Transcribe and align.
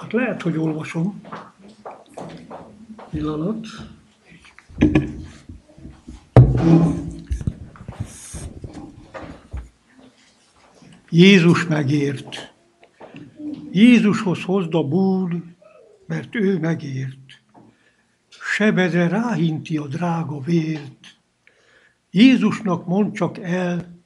Hát 0.00 0.12
lehet, 0.12 0.42
hogy 0.42 0.56
olvasom. 0.56 1.20
Pillanat. 3.10 3.66
Jézus 11.10 11.66
megért. 11.66 12.52
Jézushoz 13.70 14.42
hozd 14.42 14.74
a 14.74 14.88
búl, 14.88 15.44
mert 16.06 16.34
ő 16.34 16.58
megért. 16.58 17.42
Sebedre 18.28 19.08
ráhinti 19.08 19.76
a 19.76 19.86
drága 19.86 20.40
vért. 20.40 21.16
Jézusnak 22.10 22.86
mond 22.86 23.12
csak 23.12 23.38
el, 23.38 24.00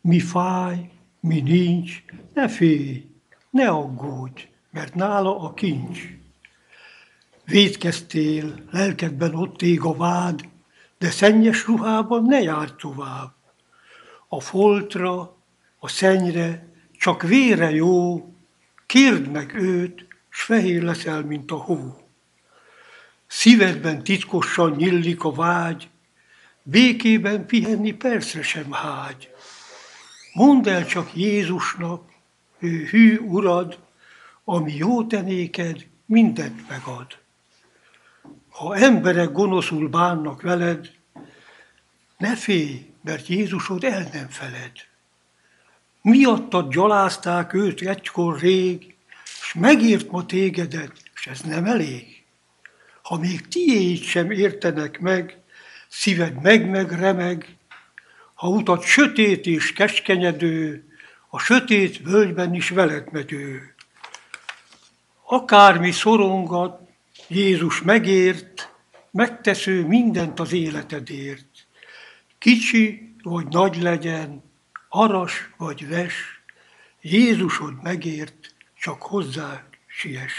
mi 0.00 0.20
fáj, 0.20 0.90
mi 1.20 1.40
nincs, 1.40 2.02
ne 2.34 2.48
félj, 2.48 3.06
ne 3.50 3.68
aggódj, 3.68 4.48
mert 4.70 4.94
nála 4.94 5.40
a 5.40 5.54
kincs. 5.54 6.00
Védkeztél, 7.44 8.54
lelkedben 8.70 9.34
ott 9.34 9.62
ég 9.62 9.80
a 9.80 9.94
vád, 9.94 10.48
de 10.98 11.10
szennyes 11.10 11.66
ruhában 11.66 12.24
ne 12.24 12.40
járj 12.40 12.70
tovább. 12.78 13.32
A 14.28 14.40
foltra, 14.40 15.36
a 15.78 15.88
szennyre, 15.88 16.68
csak 16.92 17.22
vére 17.22 17.70
jó, 17.70 18.28
kérd 18.86 19.30
meg 19.30 19.54
őt, 19.54 20.06
s 20.28 20.42
fehér 20.42 20.82
leszel, 20.82 21.22
mint 21.22 21.50
a 21.50 21.56
hó. 21.56 21.96
Szívedben 23.26 24.02
titkosan 24.02 24.70
nyillik 24.70 25.24
a 25.24 25.32
vágy, 25.32 25.88
békében 26.62 27.46
pihenni 27.46 27.92
persze 27.92 28.42
sem 28.42 28.72
hágy. 28.72 29.30
Mondd 30.38 30.68
el 30.68 30.86
csak 30.86 31.16
Jézusnak, 31.16 32.02
ő 32.58 32.84
hű 32.84 33.18
urad, 33.18 33.78
ami 34.44 34.74
jó 34.74 35.06
tenéked, 35.06 35.86
mindent 36.06 36.68
megad. 36.68 37.06
Ha 38.48 38.76
emberek 38.76 39.32
gonoszul 39.32 39.88
bánnak 39.88 40.42
veled, 40.42 40.90
ne 42.16 42.36
félj, 42.36 42.90
mert 43.02 43.26
Jézusod 43.26 43.84
el 43.84 44.08
nem 44.12 44.28
feled. 44.28 44.72
Miattad 46.02 46.72
gyalázták 46.72 47.52
őt 47.52 47.80
egykor 47.80 48.40
rég, 48.40 48.94
s 49.24 49.54
megért 49.54 50.10
ma 50.10 50.26
tégedet, 50.26 50.92
és 51.14 51.26
ez 51.26 51.40
nem 51.40 51.64
elég. 51.64 52.24
Ha 53.02 53.18
még 53.18 53.48
tiéd 53.48 54.02
sem 54.02 54.30
értenek 54.30 55.00
meg, 55.00 55.38
szíved 55.88 56.42
meg-meg 56.42 56.90
remeg, 56.92 57.57
ha 58.38 58.48
utat 58.48 58.82
sötét 58.82 59.46
és 59.46 59.72
keskenyedő, 59.72 60.84
a 61.28 61.38
sötét 61.38 61.98
völgyben 61.98 62.54
is 62.54 62.68
veled 62.68 63.12
megyő. 63.12 63.74
Akármi 65.22 65.90
szorongat, 65.90 66.80
Jézus 67.28 67.82
megért, 67.82 68.72
megtesző 69.10 69.86
mindent 69.86 70.40
az 70.40 70.52
életedért. 70.52 71.66
Kicsi 72.38 73.14
vagy 73.22 73.46
nagy 73.46 73.82
legyen, 73.82 74.42
aras 74.88 75.50
vagy 75.56 75.88
ves, 75.88 76.42
Jézusod 77.00 77.82
megért, 77.82 78.54
csak 78.80 79.02
hozzá 79.02 79.64
siess. 79.86 80.32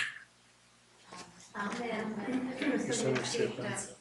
Köszönöm 2.86 3.24
szépen. 3.24 3.98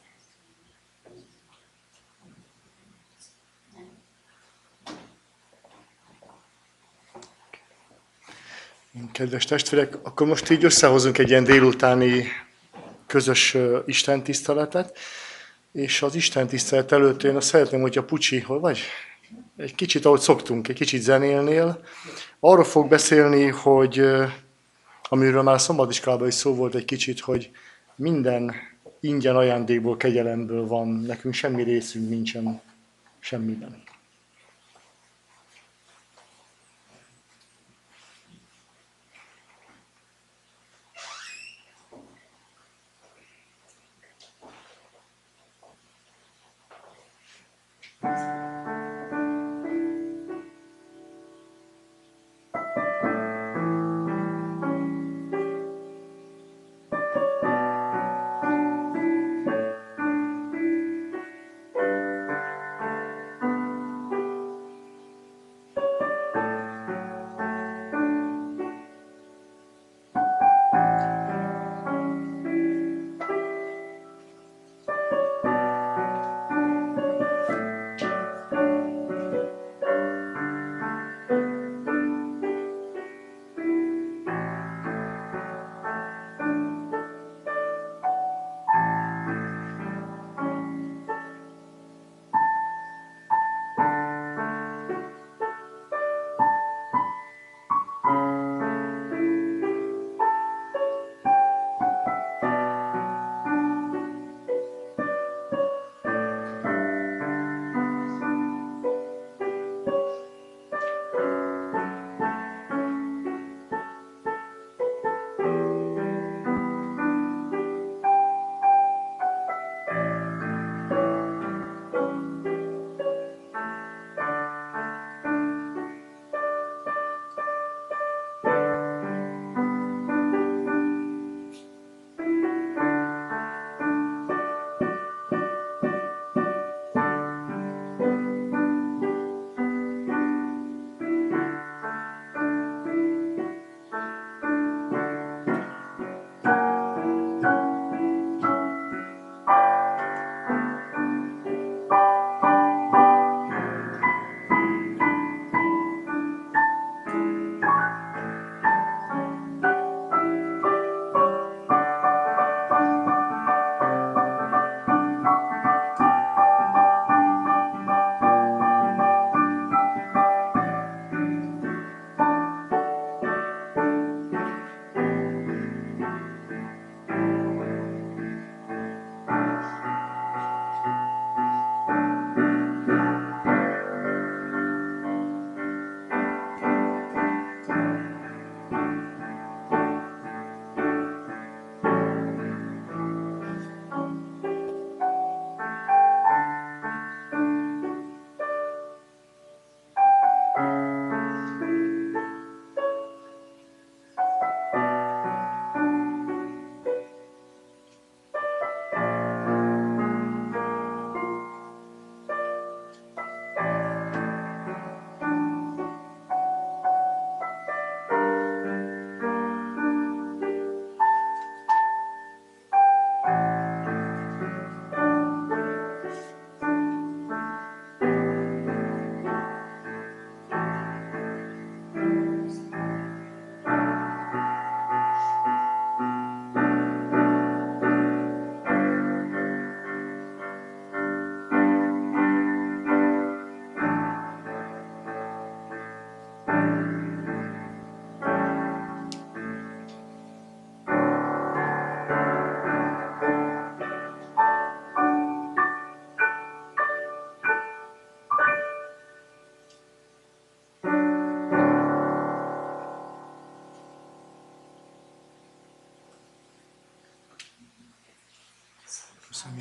Kedves 9.11 9.45
testvérek, 9.45 9.97
akkor 10.03 10.27
most 10.27 10.49
így 10.49 10.63
összehozunk 10.63 11.17
egy 11.17 11.29
ilyen 11.29 11.43
délutáni 11.43 12.25
közös 13.07 13.57
Isten 13.85 14.23
tiszteletet, 14.23 14.97
és 15.71 16.01
az 16.01 16.15
Isten 16.15 16.47
tisztelet 16.47 16.91
előtt 16.91 17.23
én 17.23 17.35
azt 17.35 17.47
szeretném, 17.47 17.81
hogy 17.81 17.97
a 17.97 18.03
Pucsi, 18.03 18.39
hol 18.39 18.59
vagy? 18.59 18.79
Egy 19.57 19.75
kicsit, 19.75 20.05
ahogy 20.05 20.19
szoktunk, 20.19 20.67
egy 20.67 20.75
kicsit 20.75 21.01
zenélnél. 21.01 21.83
Arról 22.39 22.63
fog 22.63 22.89
beszélni, 22.89 23.47
hogy 23.47 24.05
amiről 25.03 25.41
már 25.41 25.61
szombatiskolában 25.61 26.27
is 26.27 26.33
szó 26.33 26.55
volt 26.55 26.75
egy 26.75 26.85
kicsit, 26.85 27.19
hogy 27.19 27.51
minden 27.95 28.53
ingyen 28.99 29.35
ajándékból, 29.35 29.97
kegyelemből 29.97 30.67
van, 30.67 30.87
nekünk 30.87 31.33
semmi 31.33 31.63
részünk 31.63 32.09
nincsen 32.09 32.61
semmiben. 33.19 33.83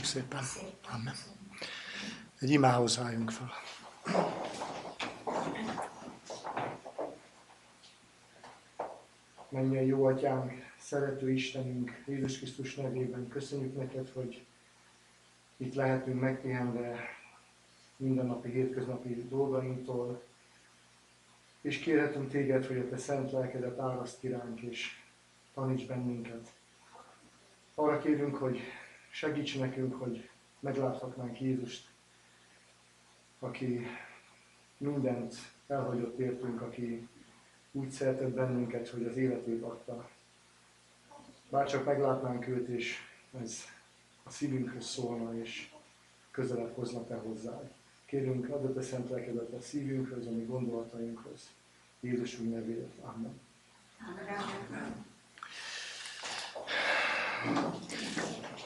Szépen. 0.08 0.42
Amen. 0.90 1.14
Egy 2.38 2.50
imához 2.50 2.98
álljunk 2.98 3.30
fel. 3.30 3.50
Menjen 9.48 9.84
jó 9.84 10.04
atyánk, 10.04 10.52
szerető 10.78 11.30
Istenünk, 11.30 12.02
Jézus 12.06 12.36
Krisztus 12.36 12.74
nevében 12.74 13.28
köszönjük 13.28 13.76
neked, 13.76 14.10
hogy 14.14 14.44
itt 15.56 15.74
lehetünk 15.74 16.20
megpihenve 16.20 16.98
mindennapi, 17.96 18.50
hétköznapi 18.50 19.26
dolgainktól, 19.28 20.22
és 21.60 21.78
kérhetünk 21.78 22.30
téged, 22.30 22.66
hogy 22.66 22.78
a 22.78 22.88
te 22.88 22.96
szent 22.96 23.32
lelkedet 23.32 23.78
áraszt 23.78 24.20
kiránk, 24.20 24.60
és 24.60 25.00
taníts 25.54 25.86
bennünket. 25.86 26.52
Arra 27.74 27.98
kérünk, 27.98 28.36
hogy 28.36 28.60
segíts 29.18 29.58
nekünk, 29.58 29.94
hogy 29.94 30.28
megláthatnánk 30.60 31.40
Jézust, 31.40 31.88
aki 33.38 33.86
mindent 34.76 35.34
elhagyott 35.66 36.18
értünk, 36.18 36.60
aki 36.60 37.08
úgy 37.72 37.90
szeretett 37.90 38.30
bennünket, 38.30 38.88
hogy 38.88 39.04
az 39.04 39.16
életét 39.16 39.62
adta. 39.62 40.10
Bárcsak 41.50 41.84
meglátnánk 41.84 42.46
őt, 42.46 42.68
és 42.68 42.96
ez 43.40 43.64
a 44.22 44.30
szívünkhöz 44.30 44.84
szólna, 44.84 45.38
és 45.38 45.72
közelebb 46.30 46.74
hozna 46.74 47.06
te 47.06 47.14
hozzá. 47.14 47.60
Kérünk, 48.04 48.48
add 48.48 48.64
a 48.64 48.72
te 48.72 48.82
szent 48.82 49.10
lelkedet 49.10 49.52
a 49.52 49.60
szívünkhöz, 49.60 50.26
a 50.26 50.30
mi 50.30 50.44
gondolatainkhoz. 50.44 51.50
Jézusunk 52.00 52.50
nevét. 52.50 52.92
Amen. 53.00 53.40
Amen. 57.46 58.56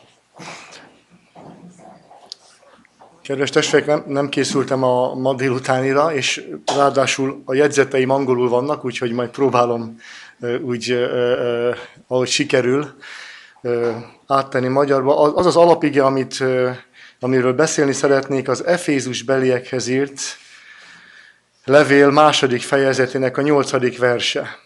Kedves 3.22 3.50
testvérek, 3.50 3.86
nem, 3.86 4.04
nem 4.06 4.28
készültem 4.28 4.82
a 4.82 5.14
ma 5.14 5.34
délutánira, 5.34 6.14
és 6.14 6.44
ráadásul 6.76 7.42
a 7.44 7.54
jegyzeteim 7.54 8.10
angolul 8.10 8.48
vannak, 8.48 8.84
úgyhogy 8.84 9.12
majd 9.12 9.30
próbálom 9.30 10.00
úgy, 10.62 11.08
ahogy 12.06 12.28
sikerül, 12.28 12.94
áttenni 14.26 14.68
magyarba. 14.68 15.20
Az 15.20 15.46
az 15.46 15.56
alapige, 15.56 16.04
amit, 16.04 16.44
amiről 17.20 17.52
beszélni 17.52 17.92
szeretnék, 17.92 18.48
az 18.48 18.64
Efézus 18.64 19.22
beliekhez 19.22 19.88
írt 19.88 20.20
levél 21.64 22.10
második 22.10 22.62
fejezetének 22.62 23.36
a 23.36 23.42
nyolcadik 23.42 23.98
verse 23.98 24.58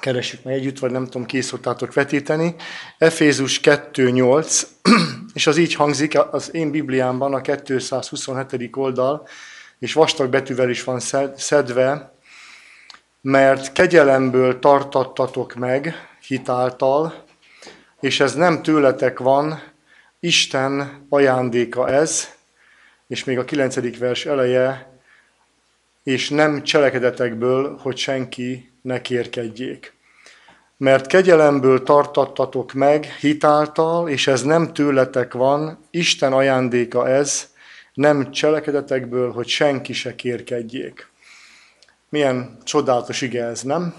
keressük 0.00 0.44
meg 0.44 0.54
együtt, 0.54 0.78
vagy 0.78 0.90
nem 0.90 1.04
tudom, 1.04 1.26
ki 1.26 1.40
szoktátok 1.40 1.94
vetíteni. 1.94 2.54
Efézus 2.98 3.60
2.8, 3.62 4.62
és 5.34 5.46
az 5.46 5.56
így 5.56 5.74
hangzik, 5.74 6.18
az 6.30 6.54
én 6.54 6.70
Bibliámban 6.70 7.34
a 7.34 7.40
227. 7.40 8.70
oldal, 8.72 9.28
és 9.78 9.92
vastag 9.92 10.30
betűvel 10.30 10.70
is 10.70 10.84
van 10.84 11.00
szedve, 11.36 12.14
mert 13.20 13.72
kegyelemből 13.72 14.58
tartattatok 14.58 15.54
meg 15.54 16.08
hitáltal, 16.26 17.24
és 18.00 18.20
ez 18.20 18.34
nem 18.34 18.62
tőletek 18.62 19.18
van, 19.18 19.62
Isten 20.20 21.06
ajándéka 21.08 21.88
ez, 21.88 22.28
és 23.06 23.24
még 23.24 23.38
a 23.38 23.44
kilencedik 23.44 23.98
vers 23.98 24.26
eleje, 24.26 24.98
és 26.02 26.28
nem 26.28 26.62
cselekedetekből, 26.62 27.76
hogy 27.76 27.96
senki 27.96 28.69
ne 28.82 29.00
kérkedjék. 29.00 29.94
Mert 30.76 31.06
kegyelemből 31.06 31.82
tartattatok 31.82 32.72
meg 32.72 33.04
hitáltal, 33.04 34.08
és 34.08 34.26
ez 34.26 34.42
nem 34.42 34.72
tőletek 34.72 35.32
van, 35.32 35.78
Isten 35.90 36.32
ajándéka 36.32 37.08
ez, 37.08 37.48
nem 37.94 38.30
cselekedetekből, 38.30 39.32
hogy 39.32 39.48
senki 39.48 39.92
se 39.92 40.14
kérkedjék. 40.14 41.10
Milyen 42.08 42.58
csodálatos 42.64 43.20
ige 43.20 43.44
ez, 43.44 43.62
nem? 43.62 43.94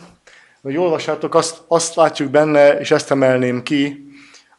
Hogy 0.62 0.78
olvassátok, 0.78 1.36
azt, 1.36 1.62
azt 1.68 1.96
látjuk 1.96 2.30
benne, 2.30 2.80
és 2.80 2.92
ezt 2.92 3.12
emelném 3.12 3.64
ki, 3.64 4.12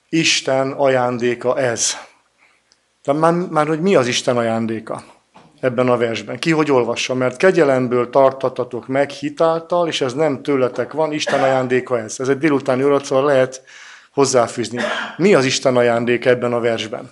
Isten 0.09 0.73
ajándéka 0.73 1.59
ez. 1.59 1.97
De 3.05 3.12
már, 3.12 3.33
már 3.35 3.67
hogy 3.67 3.81
mi 3.81 3.95
az 3.95 4.07
Isten 4.07 4.37
ajándéka? 4.37 5.05
Ebben 5.62 5.88
a 5.88 5.97
versben. 5.97 6.38
Ki 6.38 6.50
hogy 6.50 6.71
olvassa, 6.71 7.14
mert 7.14 7.37
kegyelemből 7.37 8.11
tartatatok 8.11 8.87
meg 8.87 9.11
hitáltal, 9.11 9.88
és 9.88 10.00
ez 10.00 10.14
nem 10.14 10.42
tőletek 10.42 10.92
van, 10.92 11.12
Isten 11.12 11.42
ajándéka 11.42 11.99
ez. 11.99 12.21
Ez 12.21 12.28
egy 12.28 12.38
délutáni 12.38 12.85
oracról 12.85 13.25
lehet 13.25 13.62
hozzáfűzni. 14.11 14.81
Mi 15.16 15.35
az 15.35 15.45
Isten 15.45 15.76
ajándéka 15.76 16.28
ebben 16.28 16.52
a 16.52 16.61
versben? 16.61 17.11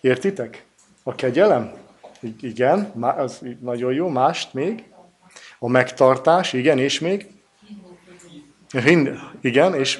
Értitek? 0.00 0.64
A 1.02 1.14
kegyelem? 1.14 1.72
Igen, 2.40 2.92
az 3.16 3.40
nagyon 3.60 3.92
jó. 3.92 4.08
Mást 4.08 4.54
még? 4.54 4.84
A 5.58 5.68
megtartás, 5.68 6.52
igen, 6.52 6.78
és 6.78 7.00
még? 7.00 7.26
Igen, 9.40 9.74
és 9.74 9.98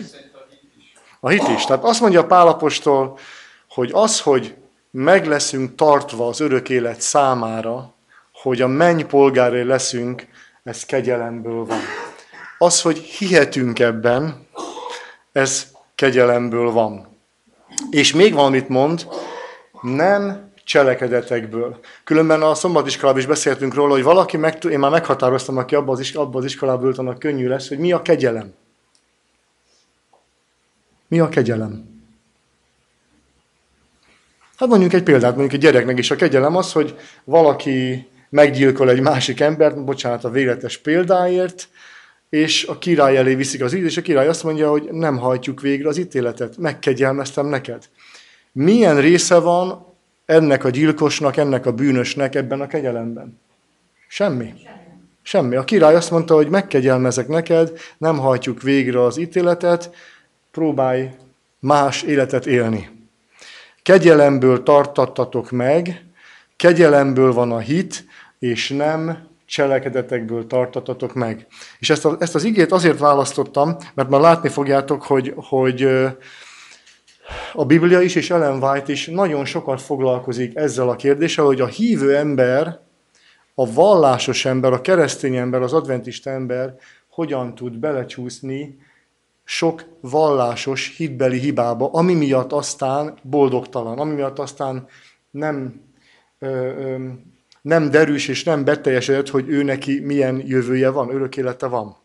a 1.21 1.29
hit 1.29 1.49
is. 1.57 1.65
Tehát 1.65 1.85
azt 1.85 2.01
mondja 2.01 2.27
Pálapostól, 2.27 3.19
hogy 3.69 3.91
az, 3.93 4.21
hogy 4.21 4.55
meg 4.93 5.27
leszünk 5.27 5.75
tartva 5.75 6.29
az 6.29 6.41
örök 6.41 6.69
élet 6.69 7.01
számára, 7.01 7.95
hogy 8.33 8.61
a 8.61 8.67
menny 8.67 9.07
polgárai 9.07 9.65
leszünk, 9.65 10.27
ez 10.63 10.85
kegyelemből 10.85 11.65
van. 11.65 11.79
Az, 12.59 12.83
hogy 12.83 12.99
hihetünk 12.99 13.79
ebben, 13.79 14.47
ez 15.33 15.67
kegyelemből 15.95 16.71
van. 16.71 17.19
És 17.91 18.13
még 18.13 18.35
valamit 18.35 18.69
mond, 18.69 19.07
nem 19.81 20.53
cselekedetekből. 20.65 21.79
Különben 22.05 22.43
a 22.43 22.55
szombatiskolában 22.55 23.21
is 23.21 23.27
beszéltünk 23.27 23.75
róla, 23.75 23.93
hogy 23.93 24.03
valaki, 24.03 24.37
meg, 24.37 24.65
én 24.65 24.79
már 24.79 24.91
meghatároztam, 24.91 25.57
aki 25.57 25.75
abban 25.75 25.99
az, 25.99 26.11
abba 26.15 26.39
az 26.39 26.45
iskolában 26.45 26.87
ült, 26.87 26.99
annak 26.99 27.19
könnyű 27.19 27.49
lesz, 27.49 27.69
hogy 27.69 27.79
mi 27.79 27.93
a 27.93 28.03
kegyelem. 28.03 28.55
Mi 31.09 31.21
a 31.21 31.29
kegyelem? 31.29 31.92
Hát 34.63 34.71
mondjuk 34.71 34.93
egy 34.93 35.03
példát, 35.03 35.37
mondjuk 35.37 35.53
egy 35.53 35.61
gyereknek 35.61 35.99
is 35.99 36.11
a 36.11 36.17
kegyelem 36.17 36.57
az, 36.57 36.73
hogy 36.73 36.97
valaki 37.25 38.07
meggyilkol 38.29 38.91
egy 38.91 39.01
másik 39.01 39.41
embert, 39.41 39.85
bocsánat 39.85 40.25
a 40.25 40.31
véletes 40.31 40.79
példáért, 40.79 41.69
és 42.29 42.65
a 42.65 42.79
király 42.79 43.17
elé 43.17 43.35
viszik 43.35 43.63
az 43.63 43.75
íz, 43.75 43.85
és 43.85 43.97
a 43.97 44.03
király 44.03 44.29
azt 44.29 44.43
mondja, 44.43 44.71
hogy 44.71 44.89
nem 44.91 45.17
hajtjuk 45.17 45.61
végre 45.61 45.89
az 45.89 45.99
ítéletet, 45.99 46.57
megkegyelmeztem 46.57 47.47
neked. 47.47 47.89
Milyen 48.53 49.01
része 49.01 49.39
van 49.39 49.87
ennek 50.27 50.65
a 50.65 50.71
gyilkosnak, 50.71 51.37
ennek 51.37 51.67
a 51.67 51.73
bűnösnek 51.73 52.35
ebben 52.35 52.61
a 52.61 52.67
kegyelemben? 52.67 53.41
Semmi. 54.09 54.53
Semmi. 55.23 55.57
A 55.57 55.65
király 55.65 55.95
azt 55.95 56.11
mondta, 56.11 56.35
hogy 56.35 56.49
megkegyelmezek 56.49 57.29
neked, 57.29 57.73
nem 57.99 58.19
hajtjuk 58.19 58.63
végre 58.63 59.03
az 59.05 59.19
ítéletet, 59.19 59.95
próbálj 60.51 61.11
más 61.59 62.03
életet 62.03 62.47
élni. 62.47 63.02
Kegyelemből 63.83 64.63
tartattatok 64.63 65.51
meg, 65.51 66.05
kegyelemből 66.57 67.33
van 67.33 67.53
a 67.53 67.59
hit, 67.59 68.05
és 68.39 68.69
nem 68.69 69.31
cselekedetekből 69.47 70.47
tartatatok 70.47 71.15
meg. 71.15 71.47
És 71.79 71.91
ezt, 71.91 72.05
a, 72.05 72.17
ezt 72.19 72.35
az 72.35 72.45
igét 72.45 72.73
azért 72.73 72.99
választottam, 72.99 73.77
mert 73.95 74.09
már 74.09 74.21
látni 74.21 74.49
fogjátok, 74.49 75.03
hogy, 75.03 75.35
hogy 75.37 75.83
a 77.53 77.65
Biblia 77.65 78.01
is, 78.01 78.15
és 78.15 78.31
Ellen 78.31 78.63
White 78.63 78.93
is 78.93 79.07
nagyon 79.07 79.45
sokat 79.45 79.81
foglalkozik 79.81 80.57
ezzel 80.57 80.89
a 80.89 80.97
kérdéssel, 80.97 81.45
hogy 81.45 81.61
a 81.61 81.67
hívő 81.67 82.17
ember, 82.17 82.81
a 83.55 83.73
vallásos 83.73 84.45
ember, 84.45 84.73
a 84.73 84.81
keresztény 84.81 85.37
ember, 85.37 85.63
az 85.63 85.73
adventista 85.73 86.31
ember 86.31 86.75
hogyan 87.09 87.55
tud 87.55 87.79
belecsúszni 87.79 88.79
sok 89.45 89.85
vallásos 90.01 90.97
hitbeli 90.97 91.39
hibába, 91.39 91.91
ami 91.93 92.15
miatt 92.15 92.53
aztán 92.53 93.19
boldogtalan, 93.23 93.99
ami 93.99 94.15
miatt 94.15 94.39
aztán 94.39 94.87
nem, 95.31 95.81
ö, 96.39 96.47
ö, 96.49 97.09
nem 97.63 97.91
derűs 97.91 98.29
és 98.29 98.45
nem 98.45 98.65
beteljesedett, 98.65 99.29
hogy 99.29 99.49
ő 99.49 99.63
neki 99.63 100.01
milyen 100.01 100.43
jövője 100.47 100.91
van, 100.91 101.15
örök 101.15 101.37
élete 101.37 101.67
van. 101.67 101.97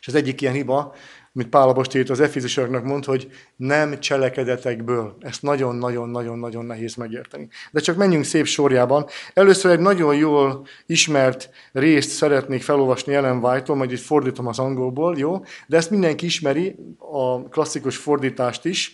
És 0.00 0.06
az 0.06 0.14
egyik 0.14 0.40
ilyen 0.40 0.54
hiba, 0.54 0.94
amit 1.34 1.48
Pálabost 1.48 1.94
írt 1.94 2.10
az 2.10 2.20
Efézusoknak 2.20 2.84
mond, 2.84 3.04
hogy 3.04 3.28
nem 3.56 4.00
cselekedetekből. 4.00 5.16
Ezt 5.20 5.42
nagyon-nagyon-nagyon-nagyon 5.42 6.64
nehéz 6.64 6.94
megérteni. 6.94 7.48
De 7.70 7.80
csak 7.80 7.96
menjünk 7.96 8.24
szép 8.24 8.46
sorjában. 8.46 9.06
Először 9.32 9.70
egy 9.70 9.80
nagyon 9.80 10.16
jól 10.16 10.66
ismert 10.86 11.50
részt 11.72 12.10
szeretnék 12.10 12.62
felolvasni 12.62 13.14
Ellen 13.14 13.44
White-tól, 13.44 13.76
majd 13.76 13.92
itt 13.92 13.98
fordítom 13.98 14.46
az 14.46 14.58
angolból, 14.58 15.18
jó? 15.18 15.44
De 15.66 15.76
ezt 15.76 15.90
mindenki 15.90 16.26
ismeri, 16.26 16.76
a 16.98 17.48
klasszikus 17.48 17.96
fordítást 17.96 18.64
is. 18.64 18.92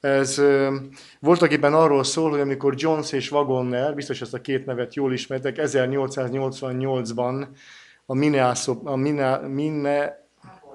Ez 0.00 0.42
voltak 1.20 1.52
éppen 1.52 1.74
arról 1.74 2.04
szól, 2.04 2.30
hogy 2.30 2.40
amikor 2.40 2.74
Jones 2.76 3.12
és 3.12 3.30
Wagner, 3.30 3.94
biztos 3.94 4.20
ezt 4.20 4.34
a 4.34 4.40
két 4.40 4.66
nevet 4.66 4.94
jól 4.94 5.12
ismertek, 5.12 5.56
1888-ban 5.58 7.46
a 8.06 8.14
Minne, 9.46 10.25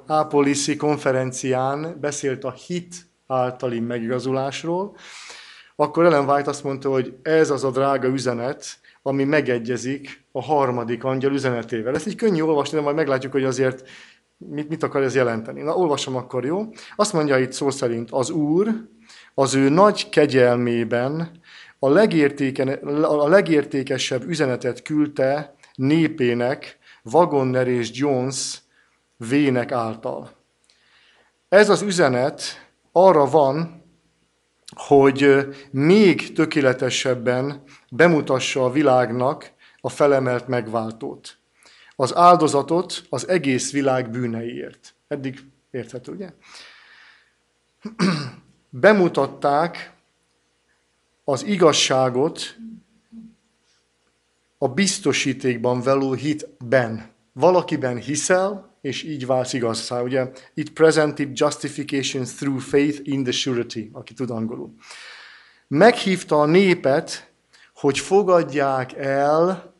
Ápoliszi 0.07 0.75
konferencián 0.75 1.97
beszélt 2.01 2.43
a 2.43 2.51
hit 2.51 2.95
általi 3.27 3.79
megigazulásról, 3.79 4.95
akkor 5.75 6.05
Ellen 6.05 6.29
White 6.29 6.49
azt 6.49 6.63
mondta, 6.63 6.89
hogy 6.89 7.13
ez 7.21 7.49
az 7.49 7.63
a 7.63 7.71
drága 7.71 8.07
üzenet, 8.07 8.65
ami 9.01 9.23
megegyezik 9.23 10.25
a 10.31 10.41
harmadik 10.41 11.03
angyal 11.03 11.33
üzenetével. 11.33 11.95
Ezt 11.95 12.07
így 12.07 12.15
könnyű 12.15 12.41
olvasni, 12.41 12.77
de 12.77 12.83
majd 12.83 12.95
meglátjuk, 12.95 13.31
hogy 13.31 13.43
azért 13.43 13.89
mit, 14.37 14.69
mit 14.69 14.83
akar 14.83 15.01
ez 15.01 15.15
jelenteni. 15.15 15.61
Na, 15.61 15.75
olvasom 15.75 16.15
akkor, 16.15 16.45
jó? 16.45 16.67
Azt 16.95 17.13
mondja 17.13 17.37
itt 17.37 17.51
szó 17.51 17.69
szerint, 17.69 18.11
az 18.11 18.29
Úr 18.29 18.89
az 19.33 19.55
ő 19.55 19.69
nagy 19.69 20.09
kegyelmében 20.09 21.31
a, 21.79 21.89
a 23.03 23.27
legértékesebb 23.27 24.29
üzenetet 24.29 24.81
küldte 24.81 25.55
népének, 25.75 26.77
Wagner 27.03 27.67
és 27.67 27.89
Jones 27.93 28.60
vének 29.29 29.71
által. 29.71 30.31
Ez 31.49 31.69
az 31.69 31.81
üzenet 31.81 32.41
arra 32.91 33.25
van, 33.25 33.83
hogy 34.75 35.47
még 35.71 36.33
tökéletesebben 36.33 37.63
bemutassa 37.89 38.65
a 38.65 38.71
világnak 38.71 39.51
a 39.81 39.89
felemelt 39.89 40.47
megváltót. 40.47 41.37
Az 41.95 42.15
áldozatot 42.15 43.03
az 43.09 43.27
egész 43.27 43.71
világ 43.71 44.09
bűneiért. 44.09 44.93
Eddig 45.07 45.39
érthető, 45.71 46.11
ugye? 46.11 46.33
Bemutatták 48.69 49.93
az 51.23 51.43
igazságot 51.43 52.55
a 54.57 54.67
biztosítékban 54.67 55.81
való 55.81 56.13
hitben. 56.13 57.09
Valakiben 57.33 57.97
hiszel, 57.97 58.70
és 58.81 59.03
így 59.03 59.25
válsz 59.25 59.53
igazszá. 59.53 60.01
Ugye, 60.01 60.31
it 60.53 60.71
presented 60.71 61.39
justification 61.39 62.23
through 62.23 62.59
faith 62.59 62.99
in 63.03 63.23
the 63.23 63.31
surety, 63.31 63.89
aki 63.93 64.13
tud 64.13 64.29
angolul. 64.29 64.73
Meghívta 65.67 66.41
a 66.41 66.45
népet, 66.45 67.31
hogy 67.73 67.99
fogadják 67.99 68.93
el 68.93 69.73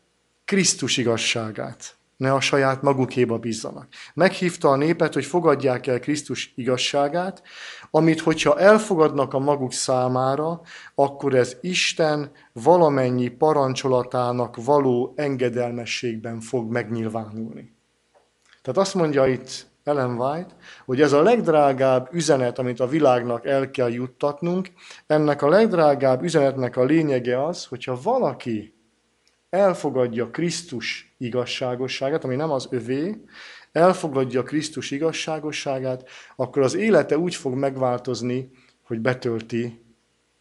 Krisztus 0.44 0.96
igazságát. 0.96 1.96
Ne 2.16 2.32
a 2.32 2.40
saját 2.40 2.82
magukéba 2.82 3.38
bízzanak. 3.38 3.88
Meghívta 4.14 4.68
a 4.68 4.76
népet, 4.76 5.14
hogy 5.14 5.24
fogadják 5.24 5.86
el 5.86 6.00
Krisztus 6.00 6.52
igazságát, 6.56 7.42
amit 7.90 8.20
hogyha 8.20 8.58
elfogadnak 8.58 9.34
a 9.34 9.38
maguk 9.38 9.72
számára, 9.72 10.60
akkor 10.94 11.34
ez 11.34 11.56
Isten 11.60 12.30
valamennyi 12.52 13.28
parancsolatának 13.28 14.64
való 14.64 15.12
engedelmességben 15.16 16.40
fog 16.40 16.70
megnyilvánulni. 16.70 17.72
Tehát 18.62 18.80
azt 18.80 18.94
mondja 18.94 19.26
itt 19.26 19.66
Ellen 19.84 20.20
White, 20.20 20.54
hogy 20.84 21.00
ez 21.00 21.12
a 21.12 21.22
legdrágább 21.22 22.08
üzenet, 22.12 22.58
amit 22.58 22.80
a 22.80 22.86
világnak 22.86 23.46
el 23.46 23.70
kell 23.70 23.90
juttatnunk, 23.90 24.68
ennek 25.06 25.42
a 25.42 25.48
legdrágább 25.48 26.22
üzenetnek 26.22 26.76
a 26.76 26.84
lényege 26.84 27.44
az, 27.44 27.64
hogyha 27.64 28.00
valaki 28.02 28.74
elfogadja 29.50 30.30
Krisztus 30.30 31.14
igazságosságát, 31.18 32.24
ami 32.24 32.36
nem 32.36 32.50
az 32.50 32.66
övé, 32.70 33.24
elfogadja 33.72 34.42
Krisztus 34.42 34.90
igazságosságát, 34.90 36.08
akkor 36.36 36.62
az 36.62 36.74
élete 36.74 37.18
úgy 37.18 37.34
fog 37.34 37.54
megváltozni, 37.54 38.50
hogy 38.82 39.00
betölti 39.00 39.84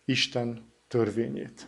Isten 0.06 0.74
törvényét. 0.88 1.68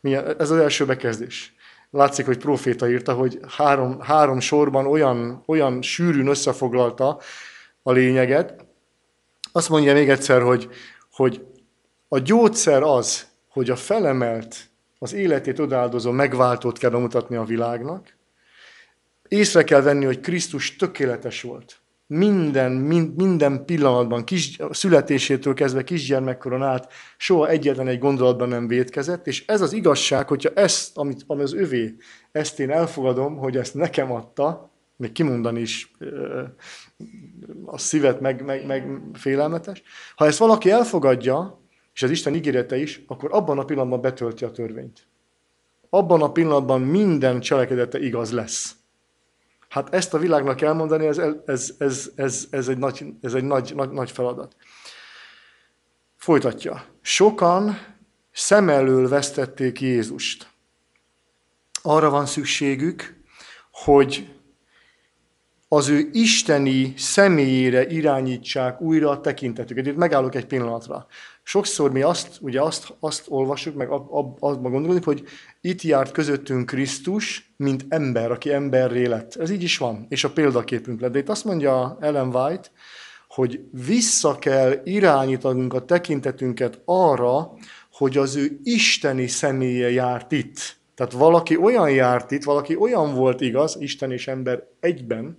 Milyen, 0.00 0.40
ez 0.40 0.50
az 0.50 0.58
első 0.58 0.86
bekezdés. 0.86 1.54
Látszik, 1.94 2.26
hogy 2.26 2.38
proféta 2.38 2.90
írta, 2.90 3.12
hogy 3.12 3.40
három, 3.48 4.00
három 4.00 4.40
sorban 4.40 4.86
olyan, 4.86 5.42
olyan 5.46 5.82
sűrűn 5.82 6.26
összefoglalta 6.26 7.20
a 7.82 7.92
lényeget. 7.92 8.64
Azt 9.52 9.68
mondja 9.68 9.92
még 9.92 10.08
egyszer, 10.08 10.42
hogy, 10.42 10.68
hogy 11.12 11.46
a 12.08 12.18
gyógyszer 12.18 12.82
az, 12.82 13.26
hogy 13.48 13.70
a 13.70 13.76
felemelt, 13.76 14.56
az 14.98 15.12
életét 15.12 15.58
odaáldozó 15.58 16.10
megváltót 16.10 16.78
kell 16.78 16.90
bemutatni 16.90 17.36
a 17.36 17.44
világnak. 17.44 18.16
Észre 19.28 19.64
kell 19.64 19.80
venni, 19.80 20.04
hogy 20.04 20.20
Krisztus 20.20 20.76
tökéletes 20.76 21.42
volt 21.42 21.81
minden, 22.12 22.72
mind, 22.72 23.16
minden 23.16 23.64
pillanatban, 23.64 24.24
kis, 24.24 24.58
születésétől 24.70 25.54
kezdve 25.54 25.84
kisgyermekkoron 25.84 26.62
át 26.62 26.92
soha 27.16 27.48
egyetlen 27.48 27.88
egy 27.88 27.98
gondolatban 27.98 28.48
nem 28.48 28.66
védkezett, 28.66 29.26
és 29.26 29.46
ez 29.46 29.60
az 29.60 29.72
igazság, 29.72 30.28
hogyha 30.28 30.50
ezt, 30.54 30.98
amit, 30.98 31.24
ami 31.26 31.42
az 31.42 31.54
övé, 31.54 31.94
ezt 32.32 32.60
én 32.60 32.70
elfogadom, 32.70 33.36
hogy 33.36 33.56
ezt 33.56 33.74
nekem 33.74 34.12
adta, 34.12 34.70
még 34.96 35.12
kimondani 35.12 35.60
is 35.60 35.92
a 37.64 37.78
szívet 37.78 38.20
meg, 38.20 38.44
meg, 38.44 38.66
meg 38.66 39.00
félelmetes. 39.12 39.82
Ha 40.16 40.26
ezt 40.26 40.38
valaki 40.38 40.70
elfogadja, 40.70 41.60
és 41.94 42.02
az 42.02 42.10
Isten 42.10 42.34
ígérete 42.34 42.76
is, 42.76 43.04
akkor 43.06 43.28
abban 43.32 43.58
a 43.58 43.64
pillanatban 43.64 44.00
betölti 44.00 44.44
a 44.44 44.50
törvényt. 44.50 45.06
Abban 45.90 46.22
a 46.22 46.32
pillanatban 46.32 46.80
minden 46.80 47.40
cselekedete 47.40 47.98
igaz 47.98 48.32
lesz. 48.32 48.76
Hát 49.72 49.94
ezt 49.94 50.14
a 50.14 50.18
világnak 50.18 50.60
elmondani, 50.60 51.06
ez, 51.06 51.18
ez, 51.46 51.74
ez, 51.78 52.10
ez, 52.14 52.46
ez 52.50 52.68
egy, 52.68 52.78
nagy, 52.78 53.04
ez 53.20 53.34
egy 53.34 53.44
nagy, 53.44 53.72
nagy, 53.74 53.90
nagy 53.90 54.10
feladat. 54.10 54.56
Folytatja. 56.16 56.84
Sokan 57.00 57.78
szem 58.32 58.68
elől 58.68 59.08
vesztették 59.08 59.80
Jézust. 59.80 60.48
Arra 61.82 62.10
van 62.10 62.26
szükségük, 62.26 63.24
hogy 63.70 64.34
az 65.68 65.88
ő 65.88 66.08
isteni 66.12 66.94
személyére 66.96 67.86
irányítsák 67.86 68.80
újra 68.80 69.10
a 69.10 69.20
tekintetüket. 69.20 69.86
Itt 69.86 69.96
megállok 69.96 70.34
egy 70.34 70.46
pillanatra. 70.46 71.06
Sokszor 71.42 71.92
mi 71.92 72.02
azt, 72.02 72.38
ugye 72.40 72.62
azt, 72.62 72.94
azt 73.00 73.24
olvasjuk, 73.28 73.74
meg 73.74 73.90
ab, 73.90 74.06
ab, 74.10 74.36
abban 74.40 74.72
gondolunk, 74.72 75.04
hogy 75.04 75.24
itt 75.64 75.82
járt 75.82 76.12
közöttünk 76.12 76.66
Krisztus, 76.66 77.52
mint 77.56 77.84
ember, 77.88 78.30
aki 78.30 78.52
emberré 78.52 79.06
lett. 79.06 79.34
Ez 79.34 79.50
így 79.50 79.62
is 79.62 79.78
van, 79.78 80.06
és 80.08 80.24
a 80.24 80.32
példaképünk 80.32 81.00
lett. 81.00 81.12
De 81.12 81.18
itt 81.18 81.28
azt 81.28 81.44
mondja 81.44 81.96
Ellen 82.00 82.34
White, 82.34 82.68
hogy 83.28 83.60
vissza 83.70 84.38
kell 84.38 84.80
irányítanunk 84.84 85.74
a 85.74 85.84
tekintetünket 85.84 86.80
arra, 86.84 87.52
hogy 87.92 88.16
az 88.16 88.36
ő 88.36 88.58
isteni 88.62 89.26
személye 89.26 89.90
járt 89.90 90.32
itt. 90.32 90.76
Tehát 90.94 91.12
valaki 91.12 91.56
olyan 91.56 91.90
járt 91.90 92.30
itt, 92.30 92.44
valaki 92.44 92.76
olyan 92.76 93.14
volt 93.14 93.40
igaz, 93.40 93.76
Isten 93.80 94.12
és 94.12 94.28
ember 94.28 94.66
egyben, 94.80 95.38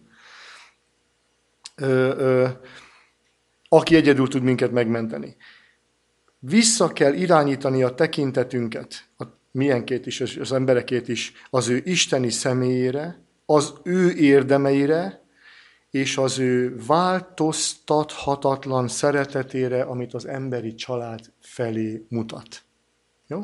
ö, 1.75 2.13
ö, 2.17 2.47
aki 3.69 3.95
egyedül 3.95 4.27
tud 4.27 4.43
minket 4.43 4.71
megmenteni. 4.71 5.35
Vissza 6.39 6.87
kell 6.87 7.13
irányítani 7.13 7.83
a 7.83 7.93
tekintetünket, 7.93 9.07
a 9.17 9.23
milyenkét 9.53 10.05
is, 10.05 10.21
az 10.21 10.51
emberekét 10.51 11.07
is, 11.07 11.33
az 11.49 11.69
ő 11.69 11.81
isteni 11.85 12.29
személyére, 12.29 13.21
az 13.45 13.73
ő 13.83 14.11
érdemeire, 14.11 15.21
és 15.91 16.17
az 16.17 16.39
ő 16.39 16.75
változtathatatlan 16.87 18.87
szeretetére, 18.87 19.81
amit 19.81 20.13
az 20.13 20.27
emberi 20.27 20.75
család 20.75 21.19
felé 21.39 22.05
mutat. 22.09 22.63
Jó? 23.27 23.39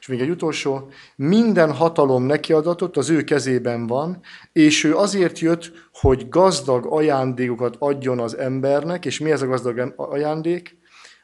És 0.00 0.06
még 0.06 0.20
egy 0.20 0.30
utolsó, 0.30 0.90
minden 1.16 1.72
hatalom 1.72 2.22
neki 2.22 2.52
adatot, 2.52 2.96
az 2.96 3.10
ő 3.10 3.24
kezében 3.24 3.86
van, 3.86 4.20
és 4.52 4.84
ő 4.84 4.96
azért 4.96 5.38
jött, 5.38 5.72
hogy 5.92 6.28
gazdag 6.28 6.86
ajándékokat 6.86 7.76
adjon 7.78 8.20
az 8.20 8.36
embernek, 8.36 9.04
és 9.04 9.18
mi 9.18 9.30
ez 9.30 9.42
a 9.42 9.46
gazdag 9.46 9.94
ajándék? 9.96 10.78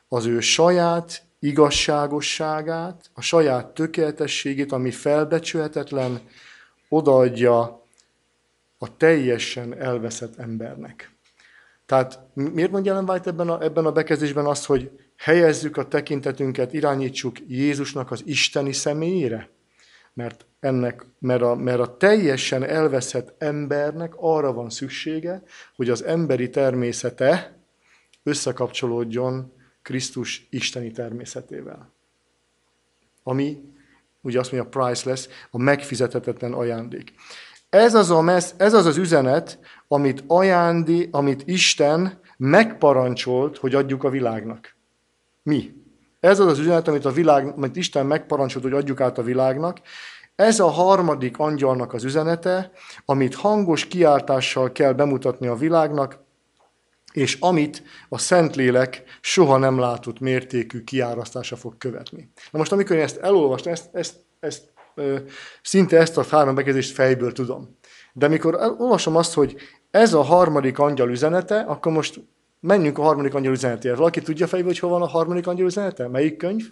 Az 0.09 0.27
ő 0.27 0.41
saját 0.41 1.24
igazságosságát, 1.45 3.11
a 3.13 3.21
saját 3.21 3.67
tökéletességét, 3.67 4.73
ami 4.73 4.91
felbecsülhetetlen, 4.91 6.21
odaadja 6.89 7.87
a 8.79 8.97
teljesen 8.97 9.79
elveszett 9.79 10.39
embernek. 10.39 11.11
Tehát 11.87 12.19
miért 12.35 12.71
mondja 12.71 12.93
Ellen 12.93 13.11
White 13.11 13.31
ebben 13.31 13.49
a, 13.49 13.63
ebben 13.63 13.87
a 13.87 13.93
bekezdésben 13.93 14.47
azt, 14.47 14.65
hogy 14.65 14.91
helyezzük 15.17 15.77
a 15.77 15.89
tekintetünket, 15.89 16.73
irányítsuk 16.73 17.37
Jézusnak 17.49 18.11
az 18.11 18.23
isteni 18.27 18.73
személyére? 18.73 19.49
Mert, 20.15 20.47
ennek, 20.61 21.07
mert, 21.19 21.43
a, 21.43 21.55
mert 21.55 21.81
a 21.81 21.97
teljesen 21.97 22.63
elveszett 22.63 23.35
embernek 23.39 24.13
arra 24.17 24.53
van 24.53 24.71
szüksége, 24.71 25.43
hogy 25.77 25.91
az 25.91 26.05
emberi 26.05 26.51
természete 26.51 27.57
összekapcsolódjon 28.23 29.53
Krisztus 29.85 30.47
isteni 30.51 30.91
természetével. 30.91 31.93
Ami, 33.23 33.59
ugye 34.21 34.39
azt 34.39 34.53
mondja, 34.53 34.71
priceless, 34.71 35.29
a 35.51 35.59
megfizethetetlen 35.59 36.53
ajándék. 36.53 37.13
Ez 37.69 37.95
az, 37.95 38.11
a 38.11 38.21
messz, 38.21 38.55
ez 38.57 38.73
az 38.73 38.87
az 38.87 38.97
üzenet, 38.97 39.59
amit 39.89 40.25
ajándi, 40.27 41.09
amit 41.13 41.43
Isten 41.47 42.21
megparancsolt, 42.37 43.57
hogy 43.57 43.75
adjuk 43.75 44.05
a 44.05 44.11
világnak. 44.11 44.77
Mi? 45.43 45.75
Ez 46.21 46.41
az 46.41 46.47
az 46.47 46.59
üzenet, 46.59 46.89
amit, 46.89 47.05
a 47.05 47.11
világ, 47.11 47.53
amit 47.57 47.77
Isten 47.77 48.07
megparancsolt, 48.07 48.65
hogy 48.65 48.73
adjuk 48.73 49.01
át 49.01 49.19
a 49.19 49.23
világnak. 49.23 49.81
Ez 50.37 50.61
a 50.61 50.69
harmadik 50.69 51.39
angyalnak 51.39 51.93
az 51.93 52.05
üzenete, 52.05 52.71
amit 53.05 53.35
hangos 53.35 53.87
kiáltással 53.87 54.73
kell 54.73 54.93
bemutatni 54.93 55.47
a 55.47 55.55
világnak, 55.55 56.24
és 57.15 57.37
amit 57.41 57.83
a 58.09 58.19
Szentlélek 58.19 59.03
soha 59.21 59.57
nem 59.57 59.79
látott 59.79 60.21
mértékű 60.21 60.85
kiárasztása 60.85 61.57
fog 61.57 61.79
követni. 61.79 62.31
Na 62.51 62.59
most, 62.59 62.73
amikor 62.73 62.97
én 62.97 63.03
ezt 63.03 63.17
elolvastam, 63.17 63.73
ezt, 63.73 63.89
ezt, 63.93 64.15
ezt 64.41 64.63
ö, 64.95 65.17
szinte 65.63 65.99
ezt 65.99 66.19
a 66.19 66.25
három 66.31 66.55
bekezdést 66.55 66.95
fejből 66.95 67.33
tudom. 67.33 67.79
De 68.13 68.27
amikor 68.27 68.75
olvasom 68.79 69.17
azt, 69.17 69.35
hogy 69.35 69.57
ez 69.91 70.15
a 70.15 70.23
harmadik 70.23 70.79
angyal 70.79 71.11
üzenete, 71.11 71.61
akkor 71.61 71.93
most 71.93 72.21
menjünk 72.61 72.99
a 72.99 73.03
harmadik 73.03 73.35
angyal 73.35 73.53
üzenetéhez. 73.53 73.97
Valaki 73.97 74.21
tudja 74.21 74.47
fejből, 74.47 74.69
hogy 74.69 74.79
hol 74.79 74.91
van 74.91 75.03
a 75.03 75.07
harmadik 75.07 75.47
angyal 75.47 75.67
üzenete? 75.67 76.09
Melyik 76.09 76.37
könyv? 76.37 76.65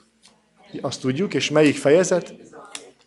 Azt 0.81 1.01
tudjuk, 1.01 1.35
és 1.35 1.51
melyik 1.51 1.77
fejezet? 1.77 2.35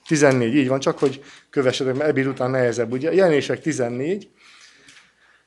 14, 0.08 0.56
így 0.56 0.68
van, 0.68 0.80
csak 0.80 1.00
hogy 1.00 1.24
kövessetek, 1.50 1.96
mert 1.96 2.10
ebéd 2.10 2.26
után 2.26 2.52
nehezebb, 2.52 2.92
ugye? 2.92 3.14
Jelenések 3.14 3.62
14. 3.62 4.30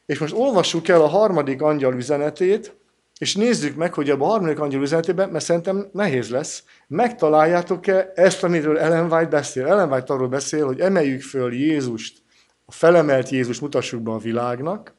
És 0.09 0.19
most 0.19 0.35
olvassuk 0.35 0.88
el 0.88 1.00
a 1.00 1.07
harmadik 1.07 1.62
angyal 1.62 1.95
üzenetét, 1.95 2.77
és 3.19 3.35
nézzük 3.35 3.77
meg, 3.77 3.95
hogy 3.95 4.11
a 4.11 4.17
harmadik 4.17 4.59
angyal 4.59 4.83
üzenetében, 4.83 5.29
mert 5.29 5.45
szerintem 5.45 5.88
nehéz 5.93 6.31
lesz, 6.31 6.65
megtaláljátok-e 6.87 8.12
ezt, 8.15 8.45
amiről 8.45 8.79
Ellen 8.79 9.12
White 9.12 9.29
beszél. 9.29 9.67
Ellen 9.67 9.93
White 9.93 10.12
arról 10.12 10.29
beszél, 10.29 10.67
hogy 10.67 10.81
emeljük 10.81 11.23
föl 11.23 11.55
Jézust, 11.55 12.19
a 12.65 12.73
felemelt 12.73 13.29
Jézus 13.29 13.61
mutassuk 13.61 14.03
be 14.03 14.11
a 14.11 14.19
világnak, 14.19 14.95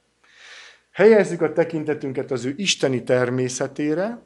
helyezzük 0.91 1.41
a 1.41 1.53
tekintetünket 1.53 2.31
az 2.31 2.45
ő 2.45 2.53
isteni 2.57 3.03
természetére, 3.03 4.21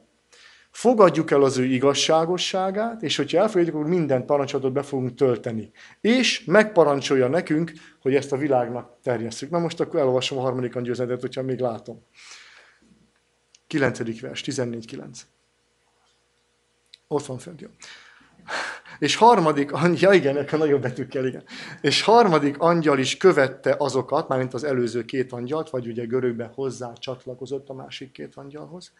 fogadjuk 0.74 1.30
el 1.30 1.42
az 1.42 1.58
ő 1.58 1.64
igazságosságát, 1.64 3.02
és 3.02 3.16
hogyha 3.16 3.38
elfogadjuk, 3.38 3.74
akkor 3.74 3.88
minden 3.88 4.26
parancsolatot 4.26 4.72
be 4.72 4.82
fogunk 4.82 5.14
tölteni. 5.14 5.70
És 6.00 6.44
megparancsolja 6.44 7.28
nekünk, 7.28 7.72
hogy 8.00 8.14
ezt 8.14 8.32
a 8.32 8.36
világnak 8.36 8.96
terjesszük. 9.02 9.50
Na 9.50 9.58
most 9.58 9.80
akkor 9.80 10.00
elolvasom 10.00 10.38
a 10.38 10.40
harmadik 10.40 10.76
angyőzetet, 10.76 11.20
hogyha 11.20 11.42
még 11.42 11.58
látom. 11.58 12.02
9. 13.66 14.20
vers, 14.20 14.42
14.9. 14.46 15.20
Ott 17.08 17.26
van 17.26 17.38
fent, 17.38 17.60
jó. 17.60 17.68
És 18.98 19.16
harmadik 19.16 19.72
angyal, 19.72 20.14
ja 20.14 20.18
igen, 20.18 20.36
a 20.36 20.56
nagyobb 20.56 20.82
betűkkel, 20.82 21.26
igen. 21.26 21.44
És 21.80 22.02
harmadik 22.02 22.58
angyal 22.58 22.98
is 22.98 23.16
követte 23.16 23.74
azokat, 23.78 24.28
mármint 24.28 24.54
az 24.54 24.64
előző 24.64 25.04
két 25.04 25.32
angyalt, 25.32 25.70
vagy 25.70 25.86
ugye 25.86 26.04
görögben 26.04 26.52
hozzá 26.54 26.92
csatlakozott 26.92 27.68
a 27.68 27.74
másik 27.74 28.12
két 28.12 28.34
angyalhoz. 28.34 28.92